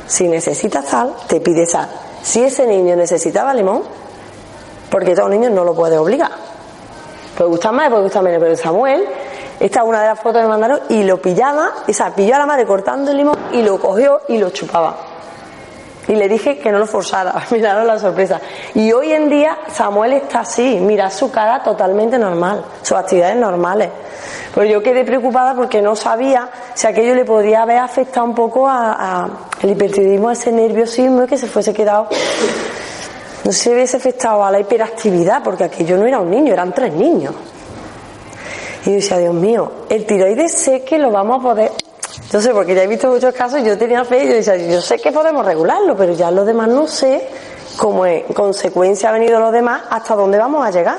Si 0.06 0.28
necesita 0.28 0.82
sal, 0.82 1.14
te 1.26 1.40
pide 1.40 1.66
sal. 1.66 1.88
Si 2.22 2.42
ese 2.42 2.66
niño 2.66 2.96
necesitaba 2.96 3.52
limón, 3.54 3.82
porque 4.90 5.14
todo 5.14 5.28
niño 5.28 5.50
no 5.50 5.64
lo 5.64 5.74
puede 5.74 5.98
obligar. 5.98 6.30
Puede 7.36 7.50
gustar 7.50 7.72
más, 7.72 7.90
puede 7.90 8.04
gustar 8.04 8.22
menos, 8.22 8.40
pero 8.40 8.56
Samuel, 8.56 9.06
esta 9.60 9.80
es 9.80 9.86
una 9.86 10.00
de 10.00 10.08
las 10.08 10.20
fotos 10.20 10.40
que 10.40 10.42
me 10.42 10.48
mandaron, 10.48 10.80
y 10.88 11.02
lo 11.02 11.20
pillaba, 11.20 11.72
y 11.86 11.92
se 11.92 12.04
pilló 12.12 12.36
a 12.36 12.38
la 12.38 12.46
madre 12.46 12.64
cortando 12.64 13.10
el 13.10 13.16
limón 13.16 13.36
y 13.52 13.62
lo 13.62 13.78
cogió 13.78 14.22
y 14.28 14.38
lo 14.38 14.50
chupaba. 14.50 15.13
Y 16.06 16.14
le 16.14 16.28
dije 16.28 16.58
que 16.58 16.70
no 16.70 16.78
lo 16.78 16.86
forzara, 16.86 17.34
miraron 17.50 17.86
la 17.86 17.98
sorpresa. 17.98 18.40
Y 18.74 18.92
hoy 18.92 19.12
en 19.12 19.30
día 19.30 19.58
Samuel 19.72 20.14
está 20.14 20.40
así, 20.40 20.78
mira 20.80 21.10
su 21.10 21.30
cara 21.30 21.62
totalmente 21.62 22.18
normal, 22.18 22.64
sus 22.82 22.96
actividades 22.96 23.36
normales. 23.36 23.88
Pero 24.54 24.66
yo 24.66 24.82
quedé 24.82 25.04
preocupada 25.04 25.54
porque 25.54 25.82
no 25.82 25.96
sabía 25.96 26.48
si 26.74 26.86
aquello 26.86 27.14
le 27.14 27.24
podría 27.24 27.62
haber 27.62 27.78
afectado 27.78 28.26
un 28.26 28.34
poco 28.34 28.68
a, 28.68 29.28
el 29.62 29.70
hipertiroidismo, 29.70 30.28
a 30.28 30.32
ese 30.34 30.52
nerviosismo 30.52 31.24
y 31.24 31.26
que 31.26 31.36
se 31.36 31.46
fuese 31.46 31.72
quedado, 31.72 32.08
no 33.44 33.52
se 33.52 33.70
hubiese 33.70 33.96
afectado 33.96 34.44
a 34.44 34.50
la 34.50 34.60
hiperactividad, 34.60 35.42
porque 35.42 35.64
aquello 35.64 35.96
no 35.96 36.06
era 36.06 36.20
un 36.20 36.30
niño, 36.30 36.52
eran 36.52 36.72
tres 36.72 36.92
niños. 36.92 37.34
Y 38.86 38.90
yo 38.90 38.96
decía, 38.96 39.18
Dios 39.18 39.34
mío, 39.34 39.72
el 39.88 40.06
tiroides 40.06 40.52
sé 40.52 40.84
que 40.84 40.98
lo 40.98 41.10
vamos 41.10 41.40
a 41.40 41.42
poder 41.42 41.72
entonces, 42.22 42.52
porque 42.52 42.74
ya 42.74 42.82
he 42.82 42.86
visto 42.86 43.08
muchos 43.08 43.34
casos, 43.34 43.62
yo 43.62 43.76
tenía 43.76 44.04
fe 44.04 44.24
y 44.24 44.28
yo 44.28 44.34
decía, 44.34 44.56
yo 44.56 44.80
sé 44.80 44.98
que 44.98 45.12
podemos 45.12 45.44
regularlo, 45.44 45.96
pero 45.96 46.12
ya 46.12 46.30
los 46.30 46.46
demás 46.46 46.68
no 46.68 46.86
sé 46.86 47.28
cómo 47.76 48.06
en 48.06 48.22
consecuencia 48.32 49.08
ha 49.08 49.12
venido 49.12 49.40
los 49.40 49.52
demás, 49.52 49.82
hasta 49.90 50.14
dónde 50.14 50.38
vamos 50.38 50.64
a 50.64 50.70
llegar. 50.70 50.98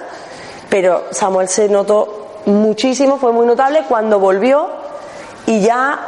Pero 0.70 1.06
Samuel 1.12 1.48
se 1.48 1.70
notó 1.70 2.42
muchísimo, 2.46 3.18
fue 3.18 3.32
muy 3.32 3.46
notable 3.46 3.84
cuando 3.88 4.20
volvió 4.20 4.68
y 5.46 5.62
ya 5.62 6.00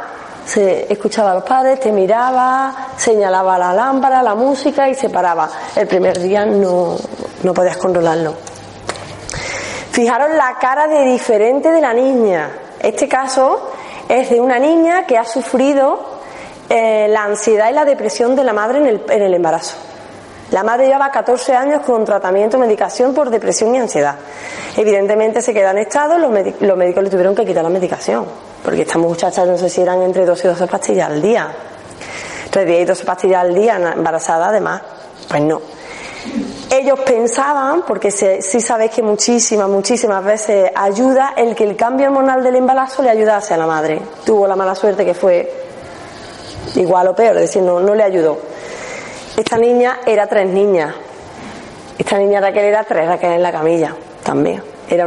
se 0.44 0.90
escuchaba 0.92 1.32
a 1.32 1.34
los 1.34 1.44
padres, 1.44 1.80
te 1.80 1.92
miraba, 1.92 2.88
señalaba 2.96 3.58
la 3.58 3.72
lámpara, 3.72 4.22
la 4.22 4.34
música 4.34 4.88
y 4.88 4.94
se 4.94 5.10
paraba. 5.10 5.48
El 5.76 5.86
primer 5.86 6.18
día 6.18 6.44
no, 6.44 6.96
no 7.42 7.54
podías 7.54 7.76
controlarlo. 7.76 8.34
Fijaros 9.92 10.30
la 10.34 10.56
cara 10.58 10.86
de 10.86 11.04
diferente 11.04 11.70
de 11.70 11.80
la 11.80 11.92
niña. 11.92 12.50
Este 12.80 13.08
caso 13.08 13.70
es 14.08 14.30
de 14.30 14.40
una 14.40 14.58
niña 14.58 15.06
que 15.06 15.18
ha 15.18 15.24
sufrido 15.24 16.18
eh, 16.68 17.06
la 17.08 17.24
ansiedad 17.24 17.70
y 17.70 17.72
la 17.72 17.84
depresión 17.84 18.34
de 18.36 18.44
la 18.44 18.52
madre 18.52 18.78
en 18.78 18.86
el, 18.86 19.02
en 19.08 19.22
el 19.22 19.34
embarazo. 19.34 19.76
La 20.50 20.62
madre 20.62 20.86
lleva 20.86 21.10
14 21.10 21.54
años 21.54 21.82
con 21.82 22.04
tratamiento, 22.06 22.58
medicación 22.58 23.12
por 23.12 23.28
depresión 23.28 23.74
y 23.74 23.78
ansiedad. 23.78 24.14
Evidentemente 24.76 25.42
se 25.42 25.52
queda 25.52 25.72
en 25.72 25.78
estado, 25.78 26.16
los, 26.16 26.32
los 26.60 26.76
médicos 26.76 27.04
le 27.04 27.10
tuvieron 27.10 27.34
que 27.34 27.44
quitar 27.44 27.62
la 27.62 27.68
medicación, 27.68 28.24
porque 28.64 28.82
estas 28.82 28.96
muchachas 28.96 29.46
no 29.46 29.58
sé 29.58 29.68
si 29.68 29.82
eran 29.82 30.00
entre 30.02 30.24
12 30.24 30.46
y 30.46 30.50
12 30.50 30.66
pastillas 30.66 31.10
al 31.10 31.20
día. 31.20 31.48
Entre 32.46 32.64
10 32.64 32.80
y 32.80 32.84
12 32.86 33.04
pastillas 33.04 33.42
al 33.42 33.54
día, 33.54 33.76
embarazada 33.76 34.48
además. 34.48 34.80
Pues 35.28 35.42
no. 35.42 35.60
Ellos 36.88 37.00
pensaban, 37.00 37.82
porque 37.82 38.10
sí 38.10 38.60
sabéis 38.62 38.92
que 38.92 39.02
muchísimas, 39.02 39.68
muchísimas 39.68 40.24
veces 40.24 40.70
ayuda 40.74 41.34
el 41.36 41.54
que 41.54 41.64
el 41.64 41.76
cambio 41.76 42.06
hormonal 42.06 42.42
del 42.42 42.56
embarazo 42.56 43.02
le 43.02 43.10
ayudase 43.10 43.52
a 43.52 43.58
la 43.58 43.66
madre. 43.66 44.00
Tuvo 44.24 44.46
la 44.46 44.56
mala 44.56 44.74
suerte 44.74 45.04
que 45.04 45.12
fue 45.12 45.52
igual 46.76 47.08
o 47.08 47.14
peor, 47.14 47.36
es 47.36 47.42
decir, 47.42 47.60
no, 47.60 47.78
no 47.78 47.94
le 47.94 48.02
ayudó. 48.02 48.38
Esta 49.36 49.58
niña 49.58 49.98
era 50.06 50.26
tres 50.28 50.48
niñas. 50.48 50.94
Esta 51.98 52.16
niña 52.16 52.40
Raquel 52.40 52.64
era 52.64 52.82
tres 52.84 53.06
Raquel 53.06 53.32
en 53.32 53.42
la 53.42 53.52
camilla 53.52 53.94
también. 54.22 54.62
Era 54.88 55.06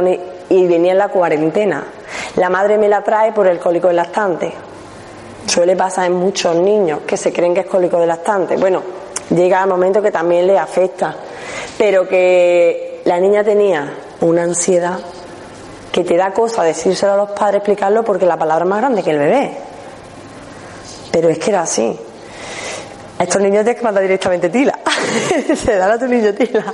y 0.50 0.66
venía 0.68 0.92
en 0.92 0.98
la 0.98 1.08
cuarentena. 1.08 1.84
La 2.36 2.48
madre 2.48 2.78
me 2.78 2.88
la 2.88 3.02
trae 3.02 3.32
por 3.32 3.48
el 3.48 3.58
cólico 3.58 3.88
de 3.88 3.94
lactante. 3.94 4.54
Suele 5.48 5.74
pasar 5.74 6.06
en 6.06 6.12
muchos 6.12 6.54
niños 6.54 7.00
que 7.04 7.16
se 7.16 7.32
creen 7.32 7.54
que 7.54 7.62
es 7.62 7.66
cólico 7.66 7.98
de 7.98 8.06
lactante. 8.06 8.56
Bueno, 8.56 8.82
llega 9.30 9.60
el 9.60 9.68
momento 9.68 10.00
que 10.00 10.12
también 10.12 10.46
le 10.46 10.56
afecta 10.56 11.16
pero 11.78 12.06
que 12.08 13.00
la 13.04 13.18
niña 13.18 13.42
tenía 13.44 13.92
una 14.20 14.42
ansiedad 14.42 14.98
que 15.90 16.04
te 16.04 16.16
da 16.16 16.32
cosa 16.32 16.62
decírselo 16.62 17.12
a 17.12 17.16
los 17.16 17.30
padres, 17.32 17.56
explicarlo, 17.56 18.02
porque 18.04 18.24
la 18.24 18.38
palabra 18.38 18.64
es 18.64 18.70
más 18.70 18.78
grande 18.78 19.02
que 19.02 19.10
el 19.10 19.18
bebé. 19.18 19.52
Pero 21.10 21.28
es 21.28 21.38
que 21.38 21.50
era 21.50 21.62
así. 21.62 21.98
A 23.18 23.24
estos 23.24 23.42
niños 23.42 23.62
tienes 23.62 23.78
que 23.78 23.84
mandar 23.84 24.02
directamente 24.02 24.48
tila. 24.48 24.78
Se 25.54 25.76
da 25.76 25.92
a 25.92 25.98
tu 25.98 26.06
niño 26.06 26.32
tila. 26.32 26.64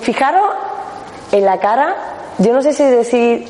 Fijaros 0.00 0.54
en 1.32 1.44
la 1.44 1.58
cara, 1.58 1.96
yo 2.38 2.52
no 2.52 2.62
sé 2.62 2.72
si 2.72 2.84
decir 2.84 3.48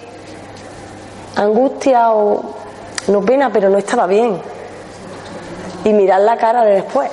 angustia 1.37 2.13
o 2.13 2.55
no 3.09 3.21
pena, 3.23 3.51
pero 3.53 3.69
no 3.69 3.79
estaba 3.79 4.07
bien. 4.07 4.41
Y 5.85 5.93
mirar 5.93 6.23
la 6.23 6.37
cara 6.39 6.65
de 6.65 6.75
después 6.77 7.11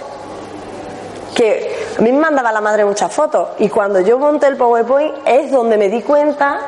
que 1.36 1.85
a 1.98 2.02
mí 2.02 2.12
me 2.12 2.20
mandaba 2.20 2.52
la 2.52 2.62
madre 2.62 2.84
muchas 2.84 3.12
fotos 3.14 3.50
y 3.60 3.70
cuando 3.70 4.02
yo 4.02 4.20
monté 4.20 4.48
el 4.48 4.58
PowerPoint 4.58 5.16
es 5.26 5.52
donde 5.52 5.78
me 5.78 5.88
di 5.88 6.02
cuenta 6.02 6.60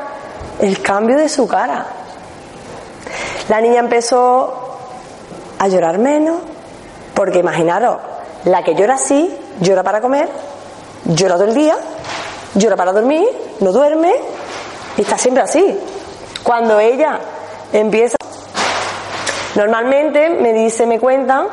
el 0.59 0.81
cambio 0.81 1.17
de 1.17 1.27
su 1.27 1.47
cara. 1.47 1.85
La 3.49 3.59
niña 3.59 3.79
empezó 3.79 4.53
a 5.59 5.67
llorar 5.67 5.97
menos, 5.97 6.37
porque 7.13 7.39
imaginaros, 7.39 7.97
la 8.45 8.63
que 8.63 8.75
llora 8.75 8.95
así, 8.95 9.35
llora 9.59 9.83
para 9.83 10.01
comer, 10.01 10.29
llora 11.05 11.35
todo 11.35 11.45
el 11.45 11.53
día, 11.53 11.75
llora 12.55 12.75
para 12.75 12.93
dormir, 12.93 13.27
no 13.59 13.71
duerme, 13.71 14.13
y 14.97 15.01
está 15.01 15.17
siempre 15.17 15.43
así. 15.43 15.77
Cuando 16.43 16.79
ella 16.79 17.19
empieza, 17.73 18.15
normalmente 19.55 20.29
me 20.29 20.53
dice, 20.53 20.85
me 20.85 20.99
cuentan 20.99 21.47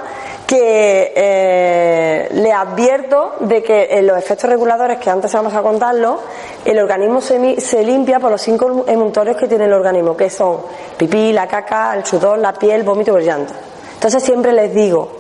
que 0.47 1.13
eh, 1.17 2.29
le 2.33 2.53
advierto 2.53 3.37
de 3.41 3.63
que 3.63 3.89
en 3.91 4.07
los 4.07 4.19
efectos 4.19 4.51
reguladores, 4.51 4.99
que 4.99 5.11
antes 5.11 5.33
vamos 5.33 5.55
a 5.55 5.63
contarlo, 5.63 6.21
el 6.65 6.79
organismo 6.79 7.21
se, 7.21 7.61
se, 7.61 7.83
limpia 7.83 8.21
por 8.21 8.31
los 8.31 8.43
cinco 8.43 8.85
emuntorios 8.87 9.37
que 9.37 9.49
tiene 9.49 9.65
el 9.65 9.73
organismo, 9.73 10.17
que 10.17 10.29
son 10.29 10.59
pipí, 10.97 11.33
la 11.33 11.47
caca, 11.47 11.95
el 11.95 12.05
sudor, 12.05 12.39
la 12.39 12.53
piel, 12.53 12.83
vómito 12.83 13.19
y 13.19 13.25
llanto. 13.25 13.55
Entonces 13.95 14.23
siempre 14.23 14.53
les 14.53 14.75
digo, 14.75 15.11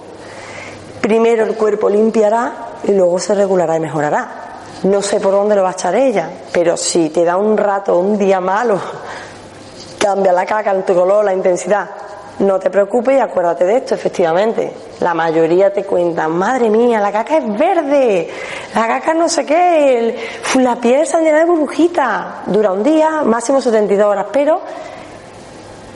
primero 1.01 1.45
el 1.45 1.57
cuerpo 1.57 1.89
limpiará 1.89 2.53
y 2.85 2.93
luego 2.93 3.19
se 3.19 3.35
regulará 3.35 3.77
y 3.77 3.81
mejorará. 3.81 4.29
No 4.85 5.01
sé 5.01 5.21
por 5.21 5.33
dónde 5.33 5.55
lo 5.55 5.63
va 5.63 5.71
a 5.71 5.73
echar 5.73 5.95
ella, 5.95 6.29
pero 6.53 6.77
si 6.77 7.09
te 7.09 7.25
da 7.25 7.39
un 7.39 7.57
rato, 7.57 7.99
un 7.99 8.19
día 8.19 8.41
malo, 8.41 8.79
cambia 9.99 10.33
la 10.33 10.45
caca, 10.45 10.71
el 10.73 10.85
color, 10.85 11.25
la 11.25 11.33
intensidad, 11.33 11.89
no 12.41 12.59
te 12.59 12.69
preocupes 12.69 13.17
y 13.17 13.21
acuérdate 13.21 13.65
de 13.65 13.77
esto, 13.77 13.95
efectivamente. 13.95 14.73
La 15.01 15.15
mayoría 15.15 15.73
te 15.73 15.85
cuentan, 15.85 16.33
madre 16.33 16.69
mía, 16.69 17.01
la 17.01 17.13
caca 17.13 17.39
es 17.39 17.59
verde, 17.59 18.29
la 18.75 18.87
caca 18.89 19.15
no 19.15 19.29
sé 19.29 19.47
qué, 19.47 20.17
la 20.57 20.77
piel 20.77 21.07
se 21.07 21.21
llena 21.21 21.39
de 21.39 21.45
burbujitas. 21.45 22.47
Dura 22.47 22.73
un 22.73 22.83
día, 22.83 23.23
máximo 23.25 23.61
72 23.61 24.07
horas, 24.07 24.27
pero 24.33 24.61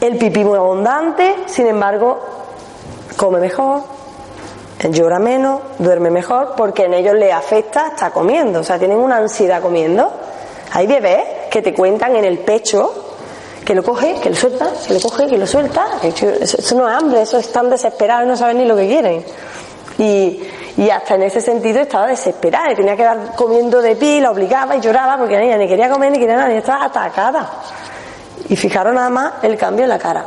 el 0.00 0.16
pipí 0.16 0.44
muy 0.44 0.56
abundante, 0.56 1.36
sin 1.46 1.66
embargo, 1.66 2.20
come 3.16 3.40
mejor, 3.40 3.82
llora 4.90 5.18
menos, 5.18 5.60
duerme 5.78 6.10
mejor, 6.10 6.54
porque 6.56 6.84
en 6.84 6.94
ellos 6.94 7.14
le 7.14 7.32
afecta 7.32 7.86
hasta 7.88 8.12
comiendo, 8.12 8.60
o 8.60 8.64
sea, 8.64 8.78
tienen 8.78 8.98
una 8.98 9.16
ansiedad 9.16 9.60
comiendo. 9.60 10.12
Hay 10.72 10.86
bebés 10.86 11.24
que 11.50 11.62
te 11.62 11.74
cuentan 11.74 12.14
en 12.14 12.24
el 12.24 12.38
pecho 12.38 13.07
que 13.68 13.74
lo 13.74 13.82
coge, 13.82 14.14
que 14.22 14.30
lo 14.30 14.34
suelta, 14.34 14.66
que 14.86 14.94
lo 14.94 15.00
coge, 15.00 15.26
que 15.26 15.36
lo 15.36 15.46
suelta. 15.46 15.86
Eso 16.02 16.74
no 16.74 16.88
es 16.88 16.96
hambre, 16.96 17.20
eso 17.20 17.36
es 17.36 17.52
tan 17.52 17.68
desesperado 17.68 18.24
y 18.24 18.26
no 18.26 18.34
saben 18.34 18.56
ni 18.56 18.64
lo 18.64 18.74
que 18.74 18.86
quieren. 18.88 19.22
Y, 19.98 20.42
y 20.78 20.88
hasta 20.88 21.16
en 21.16 21.24
ese 21.24 21.42
sentido 21.42 21.78
estaba 21.78 22.06
desesperada, 22.06 22.74
tenía 22.74 22.96
que 22.96 23.04
dar 23.04 23.36
comiendo 23.36 23.82
de 23.82 23.94
pila, 23.94 24.30
obligaba 24.30 24.74
y 24.74 24.80
lloraba 24.80 25.18
porque 25.18 25.38
ella 25.38 25.58
ni 25.58 25.68
quería 25.68 25.90
comer 25.90 26.12
ni 26.12 26.18
quería 26.18 26.36
nada, 26.36 26.48
ni 26.48 26.56
estaba 26.56 26.86
atacada. 26.86 27.46
Y 28.48 28.56
fijaron 28.56 28.94
nada 28.94 29.10
más 29.10 29.32
el 29.42 29.58
cambio 29.58 29.84
en 29.84 29.90
la 29.90 29.98
cara. 29.98 30.24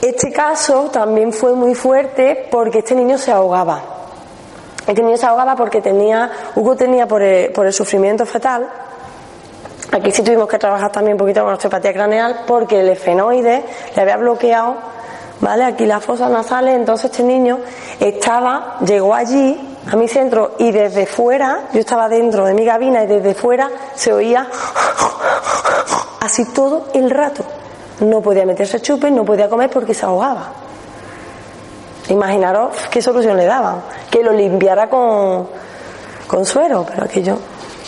Este 0.00 0.32
caso 0.32 0.88
también 0.90 1.34
fue 1.34 1.52
muy 1.52 1.74
fuerte 1.74 2.48
porque 2.50 2.78
este 2.78 2.94
niño 2.94 3.18
se 3.18 3.30
ahogaba. 3.30 3.82
Este 4.86 5.02
niño 5.02 5.18
se 5.18 5.26
ahogaba 5.26 5.54
porque 5.54 5.82
tenía, 5.82 6.30
Hugo 6.54 6.76
tenía 6.76 7.06
por 7.06 7.22
por 7.52 7.66
el 7.66 7.74
sufrimiento 7.74 8.24
fetal, 8.24 8.70
Aquí 9.92 10.10
sí 10.10 10.22
tuvimos 10.22 10.48
que 10.48 10.58
trabajar 10.58 10.90
también 10.90 11.14
un 11.14 11.18
poquito 11.18 11.44
con 11.44 11.52
osteopatía 11.52 11.92
craneal 11.92 12.44
porque 12.46 12.80
el 12.80 12.88
efenoide 12.88 13.62
le 13.94 14.02
había 14.02 14.16
bloqueado, 14.16 14.76
¿vale? 15.40 15.64
Aquí 15.64 15.84
las 15.84 16.02
fosas 16.02 16.30
nasales, 16.30 16.76
entonces 16.76 17.10
este 17.10 17.22
niño 17.22 17.58
estaba, 18.00 18.78
llegó 18.86 19.14
allí 19.14 19.76
a 19.92 19.94
mi 19.96 20.08
centro 20.08 20.52
y 20.58 20.72
desde 20.72 21.04
fuera, 21.04 21.64
yo 21.74 21.80
estaba 21.80 22.08
dentro 22.08 22.46
de 22.46 22.54
mi 22.54 22.64
gabina 22.64 23.04
y 23.04 23.06
desde 23.06 23.34
fuera 23.34 23.68
se 23.94 24.14
oía 24.14 24.48
así 26.20 26.46
todo 26.54 26.86
el 26.94 27.10
rato. 27.10 27.44
No 28.00 28.22
podía 28.22 28.46
meterse 28.46 28.80
chupe, 28.80 29.10
no 29.10 29.26
podía 29.26 29.50
comer 29.50 29.68
porque 29.68 29.92
se 29.92 30.06
ahogaba. 30.06 30.52
Imaginaros 32.08 32.74
qué 32.90 33.02
solución 33.02 33.36
le 33.36 33.44
daban, 33.44 33.82
que 34.10 34.22
lo 34.22 34.32
limpiara 34.32 34.88
con, 34.88 35.48
con 36.26 36.46
suero, 36.46 36.86
pero 36.88 37.04
aquello 37.04 37.36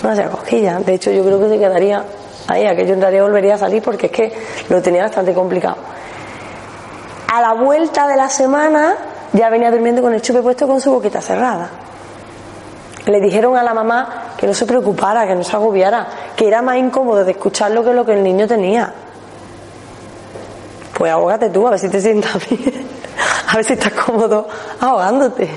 no 0.05 0.11
hacía 0.11 0.29
cosquillas. 0.29 0.85
De 0.85 0.95
hecho, 0.95 1.11
yo 1.11 1.25
creo 1.25 1.41
que 1.41 1.49
se 1.49 1.59
quedaría 1.59 2.05
ahí, 2.47 2.67
aquello 2.67 2.95
y 2.95 3.21
volvería 3.21 3.55
a 3.55 3.59
salir 3.59 3.83
porque 3.83 4.07
es 4.07 4.13
que 4.13 4.33
lo 4.69 4.81
tenía 4.83 5.03
bastante 5.03 5.33
complicado. 5.33 5.77
A 7.33 7.41
la 7.41 7.55
vuelta 7.55 8.07
de 8.07 8.17
la 8.17 8.29
semana 8.29 8.97
ya 9.33 9.49
venía 9.49 9.71
durmiendo 9.71 10.03
con 10.03 10.15
el 10.15 10.23
chupe 10.23 10.43
puesto 10.43 10.67
con 10.69 10.81
su 10.81 10.93
boquita 10.93 11.21
cerrada. 11.21 11.71
Le 13.07 13.21
dijeron 13.21 13.57
a 13.57 13.63
la 13.63 13.75
mamá 13.75 14.35
que 14.37 14.47
no 14.47 14.55
se 14.55 14.67
preocupara, 14.67 15.27
que 15.27 15.35
no 15.35 15.43
se 15.43 15.57
agobiara, 15.57 16.07
que 16.37 16.47
era 16.47 16.63
más 16.63 16.77
incómodo 16.77 17.25
de 17.25 17.33
escucharlo 17.33 17.83
que 17.83 17.93
lo 17.93 18.05
que 18.05 18.13
el 18.13 18.23
niño 18.23 18.47
tenía. 18.47 18.93
Pues 20.97 21.11
ahógate 21.11 21.49
tú, 21.49 21.67
a 21.67 21.71
ver 21.71 21.81
si 21.81 21.89
te 21.89 22.01
sientas 22.01 22.35
bien, 22.49 22.87
a 23.49 23.57
ver 23.57 23.65
si 23.65 23.73
estás 23.73 23.93
cómodo 23.93 24.47
ahogándote. 24.81 25.51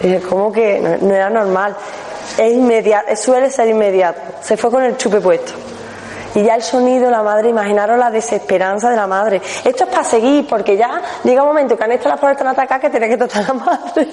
Es 0.00 0.24
como 0.24 0.52
que 0.52 0.98
no 1.00 1.14
era 1.14 1.28
normal. 1.28 1.76
Es 2.38 2.52
inmediato, 2.52 3.14
suele 3.16 3.50
ser 3.50 3.68
inmediato. 3.68 4.20
Se 4.40 4.56
fue 4.56 4.70
con 4.70 4.82
el 4.82 4.96
chupe 4.96 5.20
puesto. 5.20 5.52
Y 6.34 6.44
ya 6.44 6.54
el 6.54 6.62
sonido, 6.62 7.10
la 7.10 7.22
madre, 7.22 7.50
imaginaros 7.50 7.98
la 7.98 8.10
desesperanza 8.10 8.88
de 8.88 8.96
la 8.96 9.06
madre. 9.06 9.42
Esto 9.64 9.84
es 9.84 9.90
para 9.90 10.04
seguir, 10.04 10.46
porque 10.46 10.76
ya 10.76 11.02
llega 11.24 11.42
un 11.42 11.48
momento 11.48 11.76
que 11.76 11.84
han 11.84 11.92
estado 11.92 12.10
las 12.10 12.20
pobres 12.20 12.38
tan 12.38 12.46
atacadas 12.48 12.80
que 12.80 12.90
tiene 12.90 13.08
que 13.08 13.18
tratar 13.18 13.44
a 13.44 13.48
la 13.48 13.54
madre. 13.54 14.08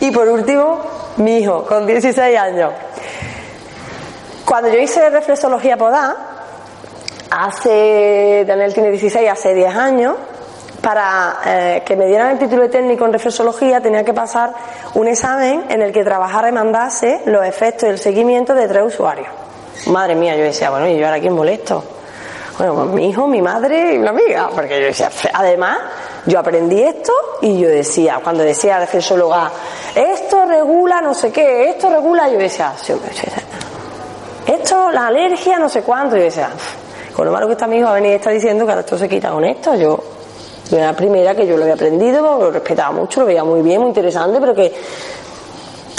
Y 0.00 0.10
por 0.10 0.28
último, 0.28 0.80
mi 1.16 1.38
hijo, 1.38 1.64
con 1.64 1.86
16 1.86 2.38
años. 2.38 2.72
Cuando 4.44 4.68
yo 4.68 4.78
hice 4.78 5.08
reflexología 5.08 5.76
podá, 5.76 6.16
hace, 7.30 8.44
Daniel 8.46 8.74
tiene 8.74 8.90
16, 8.90 9.30
hace 9.30 9.54
10 9.54 9.74
años, 9.74 10.16
para 10.82 11.38
eh, 11.46 11.82
que 11.86 11.96
me 11.96 12.06
dieran 12.06 12.32
el 12.32 12.38
título 12.38 12.62
de 12.62 12.68
técnico 12.68 13.06
en 13.06 13.12
reflexología 13.12 13.80
tenía 13.80 14.04
que 14.04 14.12
pasar 14.12 14.52
un 14.94 15.06
examen 15.06 15.64
en 15.68 15.80
el 15.80 15.92
que 15.92 16.04
trabajara 16.04 16.48
y 16.48 16.52
mandase 16.52 17.22
los 17.26 17.44
efectos 17.46 17.84
y 17.84 17.86
el 17.86 17.98
seguimiento 17.98 18.54
de 18.54 18.66
tres 18.66 18.82
usuarios. 18.84 19.28
Madre 19.86 20.14
mía, 20.16 20.36
yo 20.36 20.42
decía, 20.42 20.70
bueno, 20.70 20.88
¿y 20.88 20.98
yo 20.98 21.06
ahora 21.06 21.20
quién 21.20 21.34
molesto? 21.34 21.82
Bueno, 22.58 22.74
pues 22.74 22.88
mi 22.88 23.08
hijo, 23.08 23.26
mi 23.26 23.40
madre 23.40 23.94
y 23.94 23.98
una 23.98 24.10
amiga, 24.10 24.50
porque 24.54 24.80
yo 24.80 24.86
decía, 24.86 25.10
además, 25.32 25.78
yo 26.26 26.38
aprendí 26.38 26.82
esto 26.82 27.12
y 27.40 27.58
yo 27.58 27.68
decía, 27.68 28.20
cuando 28.22 28.42
decía 28.42 28.78
reflexóloga, 28.78 29.50
esto 29.94 30.44
regula 30.44 31.00
no 31.00 31.14
sé 31.14 31.32
qué, 31.32 31.70
esto 31.70 31.88
regula, 31.90 32.28
yo 32.28 32.38
decía, 32.38 32.72
esto, 34.46 34.90
la 34.90 35.06
alergia, 35.06 35.58
no 35.58 35.68
sé 35.68 35.82
cuánto, 35.82 36.16
yo 36.16 36.24
decía, 36.24 36.50
con 37.16 37.26
lo 37.26 37.32
malo 37.32 37.46
que 37.46 37.52
está 37.52 37.66
mi 37.66 37.78
hijo 37.78 37.88
a 37.88 37.94
venir 37.94 38.12
y 38.12 38.14
está 38.14 38.30
diciendo 38.30 38.64
que 38.64 38.72
ahora 38.72 38.80
esto 38.80 38.98
se 38.98 39.08
quita 39.08 39.30
con 39.30 39.44
esto, 39.44 39.74
yo, 39.74 39.98
era 40.76 40.86
la 40.86 40.96
primera 40.96 41.34
que 41.34 41.46
yo 41.46 41.56
lo 41.56 41.62
había 41.62 41.74
aprendido, 41.74 42.38
lo 42.38 42.50
respetaba 42.50 42.92
mucho, 42.92 43.20
lo 43.20 43.26
veía 43.26 43.44
muy 43.44 43.62
bien, 43.62 43.80
muy 43.80 43.88
interesante, 43.88 44.38
pero 44.40 44.54
que, 44.54 44.72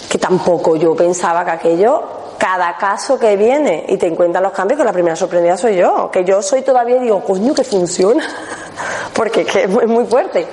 que 0.09 0.17
tampoco 0.17 0.75
yo 0.75 0.95
pensaba 0.95 1.45
que 1.45 1.51
aquello 1.51 2.03
cada 2.37 2.75
caso 2.75 3.17
que 3.17 3.37
viene 3.37 3.85
y 3.87 3.97
te 3.97 4.07
encuentran 4.07 4.43
los 4.43 4.51
cambios, 4.51 4.77
que 4.77 4.83
la 4.83 4.91
primera 4.91 5.15
sorprendida 5.15 5.55
soy 5.55 5.77
yo, 5.77 6.11
que 6.11 6.25
yo 6.25 6.41
soy 6.41 6.61
todavía 6.61 6.99
digo, 6.99 7.23
coño, 7.23 7.53
que 7.53 7.63
funciona, 7.63 8.27
porque 9.13 9.47
es 9.47 9.87
muy 9.87 10.05
fuerte. 10.05 10.45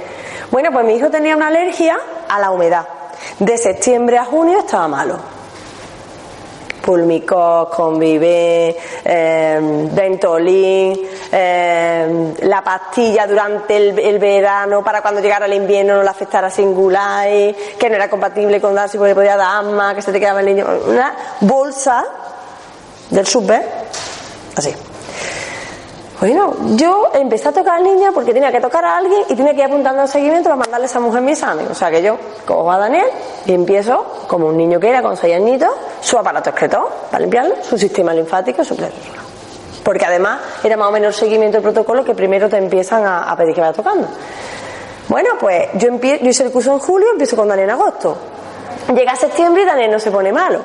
Bueno, 0.50 0.70
pues 0.72 0.84
mi 0.84 0.94
hijo 0.94 1.10
tenía 1.10 1.34
una 1.34 1.48
alergia 1.48 1.98
a 2.28 2.38
la 2.38 2.50
humedad. 2.50 2.86
De 3.38 3.58
septiembre 3.58 4.18
a 4.18 4.24
junio 4.24 4.58
estaba 4.58 4.86
malo. 4.88 5.39
Pulmicos, 6.80 7.68
Convive, 7.68 8.76
eh, 9.04 9.88
Ventolin, 9.92 10.98
eh, 11.32 12.34
la 12.42 12.62
pastilla 12.62 13.26
durante 13.26 13.76
el, 13.76 14.18
verano 14.18 14.82
para 14.82 15.02
cuando 15.02 15.20
llegara 15.20 15.46
el 15.46 15.54
invierno 15.54 15.94
no 15.96 16.02
le 16.02 16.08
afectara 16.08 16.50
singular, 16.50 17.28
que 17.78 17.88
no 17.88 17.94
era 17.94 18.08
compatible 18.08 18.60
con 18.60 18.74
darse 18.74 18.98
porque 18.98 19.14
podía 19.14 19.36
dar 19.36 19.64
asma, 19.64 19.94
que 19.94 20.02
se 20.02 20.12
te 20.12 20.20
quedaba 20.20 20.40
el 20.40 20.46
niño. 20.46 20.66
Una 20.86 21.14
bolsa 21.40 22.04
del 23.10 23.26
super, 23.26 23.62
así. 24.56 24.74
Bueno, 26.20 26.54
yo 26.76 27.08
empecé 27.14 27.48
a 27.48 27.52
tocar 27.52 27.78
al 27.78 27.82
niño 27.82 28.10
porque 28.12 28.34
tenía 28.34 28.52
que 28.52 28.60
tocar 28.60 28.84
a 28.84 28.98
alguien 28.98 29.22
y 29.30 29.34
tenía 29.34 29.54
que 29.54 29.60
ir 29.60 29.64
apuntando 29.64 30.02
al 30.02 30.08
seguimiento 30.08 30.50
para 30.50 30.56
mandarle 30.56 30.84
a 30.84 30.90
esa 30.90 31.00
mujer 31.00 31.22
mi 31.22 31.32
examen. 31.32 31.66
O 31.70 31.74
sea 31.74 31.90
que 31.90 32.02
yo 32.02 32.18
cojo 32.44 32.70
a 32.70 32.76
Daniel 32.76 33.06
y 33.46 33.54
empiezo, 33.54 34.04
como 34.26 34.48
un 34.48 34.56
niño 34.58 34.78
que 34.78 34.90
era 34.90 35.00
con 35.00 35.16
seis 35.16 35.34
añitos, 35.34 35.70
su 36.02 36.18
aparato 36.18 36.50
excretor 36.50 36.90
para 37.10 37.20
limpiarle, 37.22 37.64
su 37.64 37.78
sistema 37.78 38.12
linfático, 38.12 38.62
su 38.62 38.76
Porque 39.82 40.04
además 40.04 40.40
era 40.62 40.76
más 40.76 40.88
o 40.88 40.92
menos 40.92 41.14
el 41.14 41.20
seguimiento 41.20 41.56
del 41.56 41.62
protocolo 41.62 42.04
que 42.04 42.14
primero 42.14 42.50
te 42.50 42.58
empiezan 42.58 43.02
a, 43.06 43.34
pedir 43.34 43.54
que 43.54 43.62
vaya 43.62 43.72
tocando. 43.72 44.06
Bueno, 45.08 45.30
pues 45.40 45.68
yo, 45.76 45.88
yo 45.98 46.28
hice 46.28 46.42
el 46.44 46.52
curso 46.52 46.70
en 46.74 46.80
julio, 46.80 47.08
empiezo 47.12 47.34
con 47.34 47.48
Daniel 47.48 47.70
en 47.70 47.74
agosto. 47.76 48.14
Llega 48.94 49.16
septiembre 49.16 49.62
y 49.62 49.64
Daniel 49.64 49.90
no 49.90 49.98
se 49.98 50.10
pone 50.10 50.30
malo. 50.32 50.60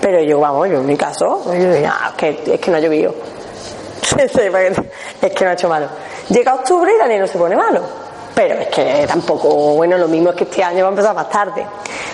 Pero 0.00 0.20
yo, 0.22 0.40
vamos, 0.40 0.68
yo 0.68 0.78
en 0.78 0.86
mi 0.86 0.96
caso, 0.96 1.40
yo 1.54 1.88
ah, 1.88 2.12
que, 2.16 2.42
es 2.44 2.60
que 2.60 2.70
no 2.72 2.78
ha 2.78 2.80
llovido 2.80 3.14
es 5.22 5.32
que 5.32 5.44
no 5.44 5.50
ha 5.50 5.54
hecho 5.54 5.68
malo. 5.68 5.86
Llega 6.28 6.54
octubre 6.54 6.92
y 6.94 6.98
Daniel 6.98 7.20
no 7.20 7.26
se 7.26 7.38
pone 7.38 7.56
malo. 7.56 7.82
Pero 8.34 8.54
es 8.54 8.68
que 8.68 9.06
tampoco, 9.06 9.48
bueno, 9.74 9.98
lo 9.98 10.08
mismo 10.08 10.30
es 10.30 10.36
que 10.36 10.44
este 10.44 10.64
año 10.64 10.84
va 10.84 10.88
a 10.88 10.90
empezar 10.90 11.14
más 11.14 11.28
tarde. 11.28 11.66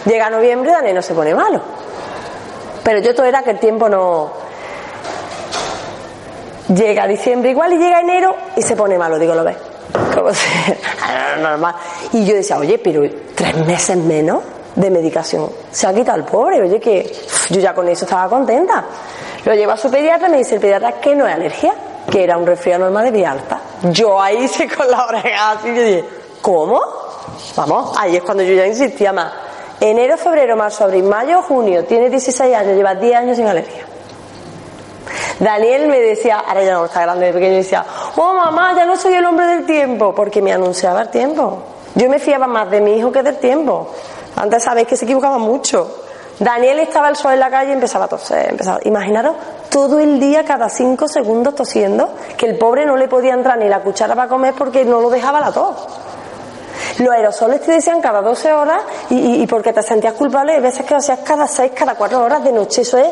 Llega 0.04 0.28
noviembre 0.30 0.70
y 0.70 0.74
Daniel 0.74 0.96
no 0.96 1.02
se 1.02 1.14
pone 1.14 1.34
malo. 1.34 1.60
Pero 2.82 2.98
yo 3.00 3.14
todo 3.14 3.26
era 3.26 3.42
que 3.42 3.50
el 3.50 3.58
tiempo 3.58 3.88
no. 3.88 4.32
Llega 6.74 7.06
diciembre 7.06 7.50
igual 7.50 7.72
y 7.72 7.78
llega 7.78 8.00
enero 8.00 8.34
y 8.56 8.62
se 8.62 8.76
pone 8.76 8.98
malo, 8.98 9.18
digo, 9.18 9.34
lo 9.34 9.44
ves. 9.44 9.56
Como 10.14 10.30
normal. 11.40 11.74
Y 12.12 12.26
yo 12.26 12.34
decía, 12.34 12.58
oye, 12.58 12.78
pero 12.78 13.02
tres 13.34 13.56
meses 13.66 13.96
menos 13.96 14.42
de 14.74 14.90
medicación. 14.90 15.50
Se 15.70 15.86
ha 15.86 15.94
quitado 15.94 16.18
el 16.18 16.24
pobre, 16.24 16.60
oye, 16.60 16.78
que 16.80 17.10
yo 17.50 17.60
ya 17.60 17.74
con 17.74 17.88
eso 17.88 18.04
estaba 18.04 18.28
contenta. 18.28 18.84
Lo 19.44 19.54
lleva 19.54 19.74
a 19.74 19.76
su 19.76 19.90
pediatra 19.90 20.28
y 20.28 20.30
me 20.32 20.38
dice 20.38 20.56
el 20.56 20.60
pediatra 20.60 20.92
que 21.00 21.14
no 21.14 21.26
es 21.26 21.34
alergia, 21.34 21.74
que 22.10 22.24
era 22.24 22.36
un 22.36 22.46
resfriado 22.46 22.84
normal 22.84 23.04
de 23.04 23.10
vía 23.10 23.32
alta. 23.32 23.60
Yo 23.90 24.20
ahí 24.20 24.44
hice 24.44 24.68
con 24.68 24.90
la 24.90 25.06
oreja 25.06 25.52
así, 25.52 25.68
yo 25.68 25.82
dije, 25.82 26.04
¿cómo? 26.40 26.80
Vamos, 27.56 27.96
ahí 27.98 28.16
es 28.16 28.22
cuando 28.22 28.42
yo 28.42 28.54
ya 28.54 28.66
insistía 28.66 29.12
más. 29.12 29.32
Enero, 29.80 30.16
febrero, 30.16 30.56
marzo, 30.56 30.84
abril, 30.84 31.04
mayo, 31.04 31.42
junio, 31.42 31.84
tiene 31.84 32.10
16 32.10 32.54
años, 32.54 32.76
lleva 32.76 32.94
10 32.94 33.16
años 33.16 33.36
sin 33.36 33.46
alergia. 33.46 33.84
Daniel 35.38 35.86
me 35.86 36.00
decía, 36.00 36.40
ahora 36.40 36.64
ya 36.64 36.74
no 36.74 36.86
está 36.86 37.02
grande, 37.02 37.32
pequeño, 37.32 37.56
decía, 37.56 37.84
oh 38.16 38.34
mamá, 38.34 38.74
ya 38.74 38.84
no 38.84 38.96
soy 38.96 39.14
el 39.14 39.24
hombre 39.24 39.46
del 39.46 39.66
tiempo, 39.66 40.12
porque 40.14 40.42
me 40.42 40.52
anunciaba 40.52 41.02
el 41.02 41.08
tiempo. 41.10 41.62
Yo 41.94 42.08
me 42.08 42.18
fiaba 42.18 42.46
más 42.46 42.70
de 42.70 42.80
mi 42.80 42.96
hijo 42.96 43.12
que 43.12 43.22
del 43.22 43.36
tiempo. 43.38 43.88
Antes 44.36 44.64
sabéis 44.64 44.88
que 44.88 44.96
se 44.96 45.04
equivocaba 45.04 45.38
mucho. 45.38 46.04
Daniel 46.38 46.80
estaba 46.80 47.08
al 47.08 47.16
sol 47.16 47.32
en 47.32 47.40
la 47.40 47.50
calle 47.50 47.70
y 47.70 47.74
empezaba 47.74 48.06
a 48.06 48.08
toser. 48.08 48.50
Empezaba, 48.50 48.80
imaginaros 48.84 49.34
todo 49.70 49.98
el 49.98 50.20
día, 50.20 50.44
cada 50.44 50.68
cinco 50.68 51.08
segundos 51.08 51.54
tosiendo, 51.54 52.14
que 52.36 52.46
el 52.46 52.58
pobre 52.58 52.86
no 52.86 52.96
le 52.96 53.08
podía 53.08 53.34
entrar 53.34 53.58
ni 53.58 53.68
la 53.68 53.80
cuchara 53.80 54.14
para 54.14 54.28
comer 54.28 54.54
porque 54.54 54.84
no 54.84 55.00
lo 55.00 55.10
dejaba 55.10 55.40
la 55.40 55.52
tos. 55.52 55.76
Los 56.98 57.14
aerosoles 57.14 57.62
te 57.62 57.72
decían 57.72 58.00
cada 58.00 58.22
12 58.22 58.52
horas 58.52 58.82
y, 59.10 59.46
porque 59.46 59.72
te 59.72 59.82
sentías 59.82 60.14
culpable, 60.14 60.54
hay 60.54 60.60
veces 60.60 60.84
que 60.84 60.94
lo 60.94 60.98
hacías 60.98 61.20
cada 61.20 61.46
6, 61.46 61.72
cada 61.74 61.94
4 61.94 62.20
horas 62.20 62.42
de 62.42 62.52
noche. 62.52 62.82
Eso 62.82 62.98
es. 62.98 63.08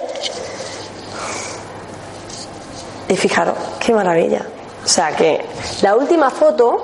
Y 3.08 3.16
fijaros, 3.16 3.54
qué 3.78 3.92
maravilla. 3.92 4.44
O 4.84 4.88
sea 4.88 5.10
que 5.10 5.44
la 5.82 5.94
última 5.94 6.30
foto 6.30 6.82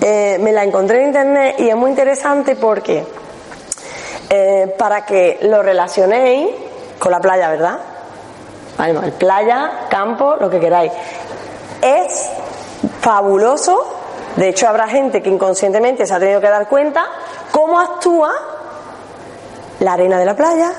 eh, 0.00 0.38
me 0.40 0.52
la 0.52 0.64
encontré 0.64 1.02
en 1.02 1.08
internet 1.08 1.56
y 1.58 1.68
es 1.68 1.76
muy 1.76 1.90
interesante 1.90 2.56
porque 2.56 3.04
eh, 4.30 4.74
para 4.78 5.04
que 5.04 5.38
lo 5.42 5.62
relacionéis 5.62 6.48
con 7.00 7.10
la 7.10 7.20
playa, 7.20 7.48
¿verdad? 7.50 7.78
el 8.78 9.12
playa, 9.12 9.86
campo, 9.88 10.36
lo 10.38 10.48
que 10.48 10.60
queráis. 10.60 10.92
Es 11.82 12.30
fabuloso, 13.00 13.96
de 14.36 14.50
hecho 14.50 14.68
habrá 14.68 14.86
gente 14.86 15.22
que 15.22 15.28
inconscientemente 15.28 16.06
se 16.06 16.14
ha 16.14 16.18
tenido 16.18 16.40
que 16.40 16.48
dar 16.48 16.68
cuenta 16.68 17.06
cómo 17.50 17.80
actúa 17.80 18.32
la 19.80 19.94
arena 19.94 20.18
de 20.18 20.24
la 20.24 20.36
playa, 20.36 20.72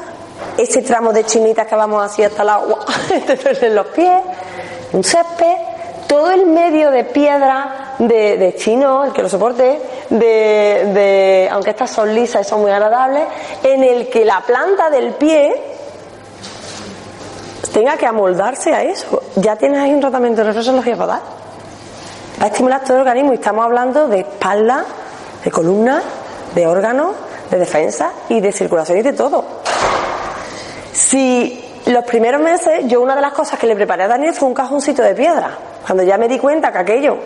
ese 0.58 0.82
tramo 0.82 1.12
de 1.12 1.26
chinitas 1.26 1.68
que 1.68 1.76
vamos 1.76 2.04
así 2.04 2.24
hasta 2.24 2.44
el 2.44 2.50
agua, 2.50 2.86
en 3.62 3.76
los 3.76 3.88
pies, 3.88 4.22
un 4.94 5.04
césped, 5.04 5.56
todo 6.08 6.32
el 6.32 6.46
medio 6.46 6.92
de 6.92 7.04
piedra 7.04 7.96
de, 8.00 8.56
chino, 8.58 9.06
el 9.06 9.14
que 9.14 9.22
lo 9.22 9.30
soporte, 9.30 9.80
de, 10.10 11.50
aunque 11.52 11.72
estas 11.72 11.92
son 11.92 12.14
lisas 12.14 12.46
y 12.46 12.50
son 12.50 12.62
muy 12.62 12.72
agradables, 12.72 13.24
en 13.64 13.84
el 13.84 14.10
que 14.10 14.26
la 14.26 14.42
planta 14.42 14.90
del 14.90 15.14
pie 15.14 15.72
tenga 17.74 17.98
que 17.98 18.06
amoldarse 18.06 18.74
a 18.74 18.84
eso. 18.84 19.22
Ya 19.36 19.56
tienes 19.56 19.80
ahí 19.80 19.94
un 19.94 20.00
tratamiento 20.00 20.42
de 20.42 20.48
reflexología 20.48 20.96
para 20.96 21.14
dar. 21.14 21.22
Va 22.40 22.46
a 22.46 22.48
estimular 22.48 22.84
todo 22.84 22.96
el 22.96 23.00
organismo 23.02 23.32
y 23.34 23.36
estamos 23.36 23.66
hablando 23.66 24.08
de 24.08 24.20
espalda, 24.20 24.86
de 25.44 25.52
columna, 25.52 26.02
de 26.56 26.68
órganos, 26.68 27.12
de 27.50 27.58
defensa 27.58 28.12
y 28.30 28.40
de 28.40 28.52
circulación 28.52 28.98
y 28.98 29.02
de 29.02 29.14
todo. 29.14 29.44
Si 30.92 31.82
los 31.86 32.04
primeros 32.06 32.42
meses, 32.42 32.86
yo 32.86 33.02
una 33.02 33.16
de 33.16 33.22
las 33.22 33.34
cosas 33.34 33.60
que 33.60 33.68
le 33.68 33.76
preparé 33.76 34.04
a 34.04 34.08
Daniel 34.08 34.34
fue 34.34 34.48
un 34.48 34.54
cajoncito 34.54 35.02
de 35.02 35.14
piedra. 35.14 35.58
Cuando 35.86 36.04
ya 36.04 36.18
me 36.18 36.28
di 36.28 36.38
cuenta 36.38 36.72
que 36.72 36.78
aquello 36.78 37.18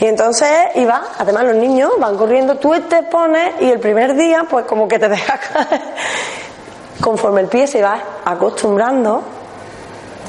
y 0.00 0.06
entonces 0.06 0.50
iba, 0.76 1.02
además 1.18 1.44
los 1.44 1.56
niños 1.56 1.92
van 1.98 2.16
corriendo, 2.16 2.56
tú 2.56 2.72
te 2.88 3.02
pones 3.04 3.60
y 3.60 3.70
el 3.70 3.80
primer 3.80 4.14
día 4.14 4.44
pues 4.48 4.64
como 4.64 4.86
que 4.86 4.98
te 4.98 5.08
dejas 5.08 5.40
caer. 5.40 5.80
Conforme 7.00 7.42
el 7.42 7.48
pie 7.48 7.66
se 7.66 7.82
va 7.82 8.00
acostumbrando, 8.24 9.22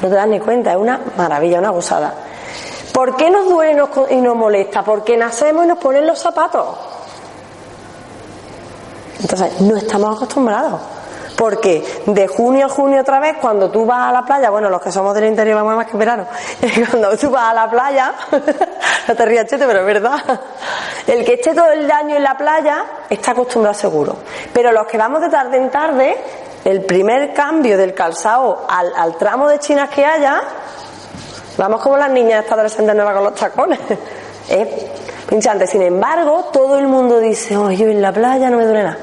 no 0.02 0.08
te 0.08 0.14
das 0.14 0.26
ni 0.28 0.40
cuenta, 0.40 0.72
es 0.72 0.76
una 0.76 1.00
maravilla, 1.16 1.58
una 1.58 1.70
gozada. 1.70 2.14
¿Por 2.92 3.16
qué 3.16 3.30
nos 3.30 3.48
duele 3.48 3.82
y 4.10 4.16
nos 4.16 4.36
molesta? 4.36 4.82
Porque 4.82 5.16
nacemos 5.16 5.64
y 5.64 5.68
nos 5.68 5.78
ponen 5.78 6.06
los 6.06 6.18
zapatos. 6.18 6.66
Entonces, 9.20 9.60
no 9.60 9.76
estamos 9.76 10.16
acostumbrados. 10.16 10.80
Porque 11.36 11.82
de 12.04 12.28
junio 12.28 12.66
a 12.66 12.68
junio 12.68 13.00
otra 13.00 13.18
vez, 13.18 13.36
cuando 13.40 13.70
tú 13.70 13.86
vas 13.86 14.08
a 14.08 14.12
la 14.12 14.22
playa, 14.26 14.50
bueno, 14.50 14.68
los 14.68 14.82
que 14.82 14.92
somos 14.92 15.14
del 15.14 15.24
interior 15.24 15.56
vamos 15.56 15.74
más 15.74 15.86
que 15.86 15.96
verano, 15.96 16.26
cuando 16.90 17.16
tú 17.16 17.30
vas 17.30 17.50
a 17.50 17.54
la 17.54 17.70
playa, 17.70 18.12
no 19.08 19.16
te 19.16 19.24
rías 19.24 19.46
chete, 19.46 19.66
pero 19.66 19.80
es 19.80 19.86
verdad, 19.86 20.18
el 21.06 21.24
que 21.24 21.34
esté 21.34 21.54
todo 21.54 21.70
el 21.70 21.90
año 21.90 22.16
en 22.16 22.24
la 22.24 22.36
playa 22.36 22.84
está 23.08 23.30
acostumbrado 23.30 23.72
seguro. 23.72 24.16
Pero 24.52 24.70
los 24.72 24.86
que 24.86 24.98
vamos 24.98 25.22
de 25.22 25.30
tarde 25.30 25.56
en 25.56 25.70
tarde, 25.70 26.18
el 26.64 26.82
primer 26.82 27.32
cambio 27.32 27.78
del 27.78 27.94
calzado 27.94 28.66
al, 28.68 29.16
tramo 29.16 29.48
de 29.48 29.58
chinas 29.58 29.88
que 29.90 30.04
haya, 30.04 30.40
vamos 31.56 31.80
como 31.80 31.96
las 31.96 32.10
niñas 32.10 32.42
esta 32.42 32.54
adolescentes 32.54 32.94
nuevas 32.94 33.14
con 33.14 33.24
los 33.24 33.34
tacones. 33.34 33.80
Es 34.48 34.66
pinchante. 35.28 35.64
Sin 35.68 35.82
embargo, 35.82 36.48
todo 36.52 36.76
el 36.76 36.88
mundo 36.88 37.20
dice, 37.20 37.56
oh, 37.56 37.70
yo 37.70 37.86
en 37.86 38.02
la 38.02 38.12
playa 38.12 38.50
no 38.50 38.56
me 38.56 38.64
duele 38.64 38.82
nada. 38.82 38.98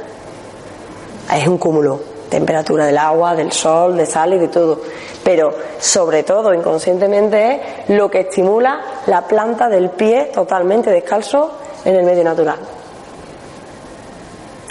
Es 1.34 1.48
un 1.48 1.58
cúmulo. 1.58 2.02
Temperatura 2.30 2.86
del 2.86 2.98
agua, 2.98 3.34
del 3.34 3.54
sol, 3.54 3.96
de 3.96 4.06
sal 4.06 4.34
y 4.34 4.38
de 4.38 4.50
todo. 4.50 4.82
Pero 5.24 5.54
sobre 5.80 6.24
todo, 6.24 6.54
inconscientemente, 6.54 7.62
es 7.88 7.98
lo 7.98 8.12
que 8.12 8.22
estimula 8.22 8.82
la 9.06 9.22
planta 9.22 9.70
del 9.70 9.92
pie 9.92 10.32
totalmente 10.34 10.90
descalzo 10.90 11.52
en 11.86 11.96
el 11.96 12.04
medio 12.04 12.26
natural. 12.26 12.60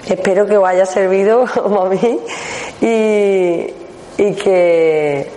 Espero 0.08 0.46
que 0.46 0.56
os 0.56 0.66
haya 0.66 0.86
servido 0.86 1.44
como 1.54 1.82
a 1.82 1.88
mí 1.88 2.20
y, 2.80 4.32
que, 4.34 5.30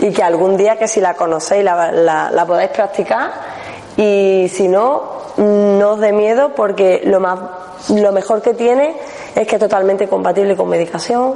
y 0.00 0.10
que 0.10 0.22
algún 0.22 0.56
día 0.56 0.76
que 0.76 0.88
si 0.88 1.00
la 1.00 1.14
conocéis 1.14 1.64
la, 1.64 1.92
la, 1.92 2.46
podáis 2.46 2.70
practicar. 2.70 3.30
Y 3.96 4.48
si 4.52 4.68
no, 4.68 5.02
no 5.36 5.92
os 5.92 6.00
dé 6.00 6.12
miedo 6.12 6.52
porque 6.54 7.02
lo, 7.04 7.20
más, 7.20 7.38
lo 7.90 8.12
mejor 8.12 8.42
que 8.42 8.54
tiene 8.54 8.96
es 9.34 9.46
que 9.46 9.56
es 9.56 9.60
totalmente 9.60 10.08
compatible 10.08 10.56
con 10.56 10.68
medicación, 10.68 11.34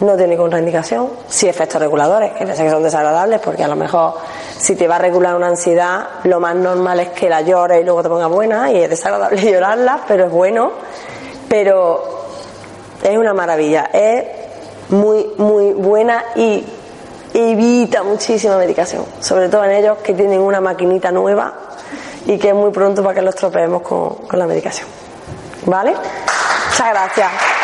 no 0.00 0.16
tiene 0.16 0.36
contraindicación, 0.36 1.08
sí 1.28 1.48
efectos 1.48 1.80
reguladores, 1.80 2.32
que 2.32 2.44
que 2.44 2.70
son 2.70 2.82
desagradables 2.82 3.40
porque 3.40 3.62
a 3.62 3.68
lo 3.68 3.76
mejor 3.76 4.14
si 4.58 4.74
te 4.74 4.88
va 4.88 4.96
a 4.96 4.98
regular 4.98 5.36
una 5.36 5.48
ansiedad, 5.48 6.06
lo 6.24 6.40
más 6.40 6.56
normal 6.56 6.98
es 7.00 7.08
que 7.10 7.28
la 7.28 7.42
llores 7.42 7.80
y 7.80 7.84
luego 7.84 8.02
te 8.02 8.08
ponga 8.08 8.26
buena 8.26 8.72
y 8.72 8.82
es 8.82 8.90
desagradable 8.90 9.40
llorarla, 9.52 10.00
pero 10.08 10.26
es 10.26 10.32
bueno, 10.32 10.72
pero 11.48 12.23
es 13.02 13.16
una 13.16 13.34
maravilla, 13.34 13.90
es 13.92 14.24
muy, 14.88 15.26
muy 15.36 15.72
buena 15.72 16.24
y 16.36 16.64
evita 17.32 18.02
muchísima 18.02 18.56
medicación, 18.56 19.04
sobre 19.20 19.48
todo 19.48 19.64
en 19.64 19.72
ellos 19.72 19.98
que 19.98 20.14
tienen 20.14 20.40
una 20.40 20.60
maquinita 20.60 21.10
nueva 21.10 21.52
y 22.26 22.38
que 22.38 22.48
es 22.48 22.54
muy 22.54 22.70
pronto 22.70 23.02
para 23.02 23.14
que 23.14 23.22
los 23.22 23.34
tropeemos 23.34 23.82
con, 23.82 24.14
con 24.26 24.38
la 24.38 24.46
medicación. 24.46 24.86
¿Vale? 25.66 25.92
Muchas 25.92 26.90
gracias. 26.90 27.63